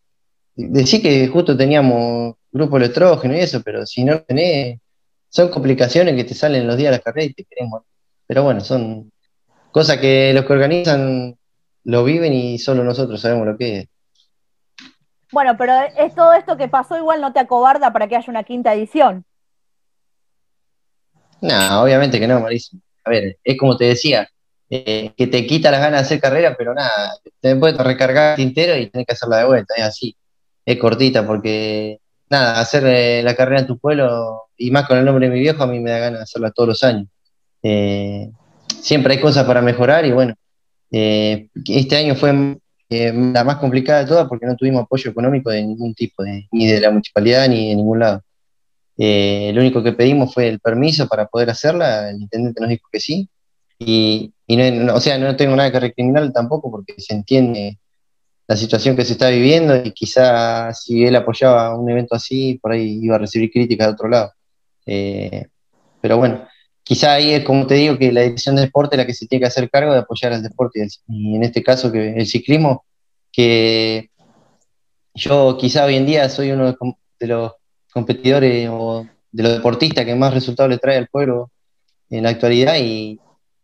decís, 0.55 1.01
que 1.01 1.28
justo 1.28 1.55
teníamos 1.55 2.36
grupo 2.51 2.78
electrógeno 2.78 3.36
y 3.36 3.39
eso, 3.39 3.61
pero 3.63 3.86
si 3.86 4.03
no 4.03 4.13
lo 4.13 4.24
tenés, 4.24 4.80
son 5.30 5.49
complicaciones 5.49 6.15
que 6.15 6.26
te 6.26 6.34
salen 6.34 6.67
los 6.67 6.76
días 6.76 6.91
de 6.91 6.97
la 6.97 7.03
carrera 7.03 7.28
y 7.28 7.34
te 7.34 7.45
queremos. 7.45 7.84
Pero 8.28 8.43
bueno, 8.43 8.61
son 8.61 9.11
cosas 9.72 9.97
que 9.97 10.32
los 10.34 10.45
que 10.45 10.53
organizan 10.53 11.38
lo 11.84 12.03
viven 12.03 12.34
y 12.34 12.59
solo 12.59 12.84
nosotros 12.84 13.19
sabemos 13.19 13.47
lo 13.47 13.57
que 13.57 13.80
es. 13.80 13.88
Bueno, 15.32 15.55
pero 15.57 15.74
es 15.97 16.13
todo 16.13 16.34
esto 16.34 16.57
que 16.57 16.67
pasó 16.67 16.97
igual 16.97 17.22
no 17.22 17.32
te 17.32 17.39
acobarda 17.39 17.93
para 17.93 18.07
que 18.07 18.17
haya 18.17 18.30
una 18.30 18.43
quinta 18.43 18.74
edición. 18.74 19.26
No, 21.41 21.84
obviamente 21.84 22.19
que 22.19 22.28
no, 22.28 22.39
Marisa. 22.39 22.78
A 23.03 23.09
ver, 23.09 23.38
es 23.43 23.57
como 23.57 23.78
te 23.78 23.86
decía, 23.86 24.30
eh, 24.69 25.13
que 25.17 25.28
te 25.28 25.47
quita 25.47 25.72
las 25.72 25.82
ganas 25.82 26.01
de 26.01 26.05
hacer 26.05 26.22
carrera, 26.22 26.55
pero 26.57 26.74
nada, 26.74 27.13
te 27.39 27.55
puedes 27.55 27.78
recargar 27.78 28.32
el 28.32 28.45
tintero 28.45 28.78
y 28.78 28.89
tenés 28.89 29.07
que 29.07 29.13
hacerla 29.13 29.38
de 29.38 29.45
vuelta, 29.45 29.74
es 29.76 29.84
así. 29.84 30.15
Es 30.65 30.78
cortita 30.78 31.26
porque, 31.26 31.99
nada, 32.30 32.59
hacer 32.59 32.86
eh, 32.86 33.24
la 33.24 33.36
carrera 33.36 33.61
en 33.61 33.67
tu 33.67 33.80
pueblo, 33.80 34.43
y 34.55 34.69
más 34.69 34.88
con 34.88 34.97
el 34.97 35.05
nombre 35.05 35.28
de 35.28 35.34
mi 35.34 35.39
viejo, 35.39 35.63
a 35.63 35.67
mí 35.67 35.80
me 35.80 35.91
da 35.91 35.97
ganas 35.97 36.19
de 36.19 36.24
hacerla 36.24 36.51
todos 36.51 36.69
los 36.69 36.84
años. 36.84 37.07
Eh, 37.63 38.30
siempre 38.82 39.14
hay 39.14 39.22
cosas 39.22 39.46
para 39.46 39.62
mejorar 39.62 40.06
y 40.06 40.12
bueno, 40.12 40.34
este 40.92 41.96
año 41.96 42.16
fue 42.16 42.58
la 42.90 43.44
más 43.44 43.58
complicada 43.58 44.00
de 44.00 44.08
todas 44.08 44.28
porque 44.28 44.46
no 44.46 44.56
tuvimos 44.56 44.84
apoyo 44.84 45.12
económico 45.12 45.50
de 45.50 45.64
ningún 45.64 45.94
tipo, 45.94 46.24
ni 46.52 46.68
de 46.68 46.82
la 46.82 46.92
municipalidad 46.92 47.48
ni 47.48 47.70
de 47.70 47.76
ningún 47.76 48.00
lado. 48.00 48.22
Eh, 48.98 49.52
lo 49.54 49.62
único 49.62 49.82
que 49.82 49.94
pedimos 49.94 50.34
fue 50.34 50.48
el 50.50 50.60
permiso 50.60 51.08
para 51.08 51.26
poder 51.26 51.50
hacerla, 51.50 52.10
el 52.10 52.22
intendente 52.22 52.60
nos 52.60 52.70
dijo 52.70 52.88
que 52.92 53.00
sí, 53.00 53.30
y, 53.80 54.34
no, 54.48 54.94
o 54.94 55.00
sea, 55.00 55.18
no 55.18 55.36
tengo 55.36 55.56
nada 55.56 55.72
que 55.72 55.80
recriminar 55.80 56.32
tampoco 56.32 56.70
porque 56.70 56.94
se 56.98 57.16
entiende 57.16 57.80
la 58.48 58.56
situación 58.56 58.96
que 58.96 59.06
se 59.06 59.14
está 59.14 59.30
viviendo 59.30 59.76
y 59.76 59.92
quizá 59.92 60.74
si 60.74 61.04
él 61.06 61.16
apoyaba 61.16 61.76
un 61.76 61.90
evento 61.90 62.14
así, 62.14 62.60
por 62.62 62.74
ahí 62.74 63.00
iba 63.02 63.16
a 63.16 63.20
recibir 63.20 63.50
críticas 63.50 63.88
de 63.88 63.94
otro 63.94 64.10
lado. 64.10 64.34
Eh, 64.86 65.48
pero 66.02 66.18
bueno, 66.18 66.48
quizá 66.84 67.14
ahí 67.14 67.32
es 67.32 67.44
como 67.44 67.68
te 67.68 67.76
digo 67.76 67.98
que 67.98 68.12
la 68.12 68.22
dirección 68.22 68.56
de 68.56 68.64
deporte 68.64 68.96
es 68.96 68.98
la 68.98 69.06
que 69.06 69.14
se 69.14 69.28
tiene 69.28 69.42
que 69.42 69.48
hacer 69.48 69.70
cargo 69.70 69.94
de 69.94 70.00
apoyar 70.00 70.34
al 70.34 70.44
deporte 70.44 70.86
y, 71.08 71.36
en 71.36 71.44
este 71.44 71.64
caso 71.64 71.92
que 71.92 72.14
el 72.14 72.28
ciclismo, 72.28 72.86
que 73.32 74.10
yo 75.14 75.58
quizá 75.58 75.86
hoy 75.86 75.96
en 75.96 76.06
día 76.06 76.30
soy 76.30 76.52
uno 76.52 76.76
de 77.20 77.28
los 77.28 77.54
competidores 77.94 78.70
o 78.72 79.08
de 79.32 79.44
los 79.44 79.54
deportistas 79.54 80.06
que 80.06 80.16
más 80.16 80.34
resultados 80.34 80.70
le 80.70 80.78
trae 80.78 80.98
al 80.98 81.08
pueblo 81.08 81.52
en 82.10 82.24
la 82.24 82.30
actualidad 82.30 82.76
y, 82.80 83.20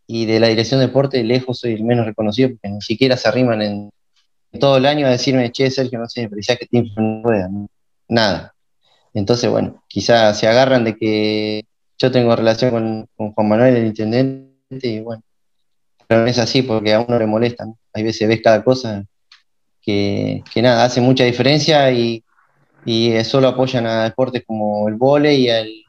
de 0.07 0.39
la 0.39 0.47
dirección 0.47 0.79
de 0.79 0.87
deporte 0.87 1.21
lejos 1.23 1.59
soy 1.59 1.73
el 1.73 1.83
menos 1.83 2.05
reconocido 2.05 2.49
porque 2.49 2.69
ni 2.69 2.81
siquiera 2.81 3.17
se 3.17 3.27
arriman 3.27 3.61
en, 3.61 3.91
todo 4.59 4.77
el 4.77 4.85
año 4.85 5.05
a 5.05 5.11
decirme, 5.11 5.51
che, 5.51 5.69
Sergio, 5.69 5.99
no 5.99 6.07
sé, 6.07 6.29
ya 6.41 6.55
que 6.55 6.65
tiene 6.65 6.89
rueda, 7.21 7.49
nada. 8.07 8.55
Entonces, 9.13 9.49
bueno, 9.49 9.83
quizás 9.87 10.39
se 10.39 10.47
agarran 10.47 10.83
de 10.85 10.95
que 10.95 11.66
yo 11.97 12.11
tengo 12.11 12.35
relación 12.35 13.07
con, 13.15 13.33
Juan 13.33 13.47
Manuel, 13.47 13.75
el 13.75 13.87
intendente, 13.87 14.87
y 14.87 14.99
bueno, 15.01 15.23
pero 16.07 16.21
no 16.21 16.27
es 16.27 16.37
así 16.37 16.61
porque 16.61 16.93
a 16.93 17.01
uno 17.01 17.17
le 17.17 17.25
molestan. 17.25 17.75
Hay 17.93 18.03
veces 18.03 18.27
ves 18.27 18.41
cada 18.41 18.63
cosa 18.63 19.03
que, 19.81 20.43
nada, 20.55 20.83
hace 20.83 21.01
mucha 21.01 21.23
diferencia 21.23 21.91
y 21.91 22.23
solo 23.23 23.49
apoyan 23.49 23.85
a 23.85 24.03
deportes 24.05 24.43
como 24.45 24.87
el 24.87 24.95
vole 24.95 25.35
y 25.35 25.49
el, 25.49 25.83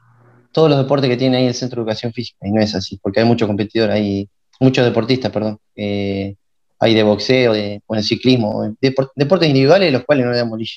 todos 0.51 0.69
los 0.69 0.79
deportes 0.79 1.09
que 1.09 1.17
tiene 1.17 1.37
ahí 1.37 1.45
el 1.45 1.53
Centro 1.53 1.77
de 1.77 1.81
Educación 1.83 2.13
Física. 2.13 2.47
Y 2.47 2.51
no 2.51 2.61
es 2.61 2.75
así, 2.75 2.97
porque 3.01 3.19
hay 3.19 3.25
muchos 3.25 3.47
competidores, 3.47 3.95
hay 3.95 4.29
muchos 4.59 4.85
deportistas, 4.85 5.31
perdón. 5.31 5.59
hay 5.75 6.93
de 6.93 7.03
boxeo, 7.03 7.53
de, 7.53 7.81
o 7.85 7.95
el 7.95 8.03
ciclismo, 8.03 8.75
deportes 8.81 9.47
individuales 9.47 9.91
los 9.93 10.03
cuales 10.03 10.25
no 10.25 10.31
le 10.31 10.37
dan 10.37 10.49
bolilla. 10.49 10.75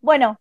Bueno, 0.00 0.38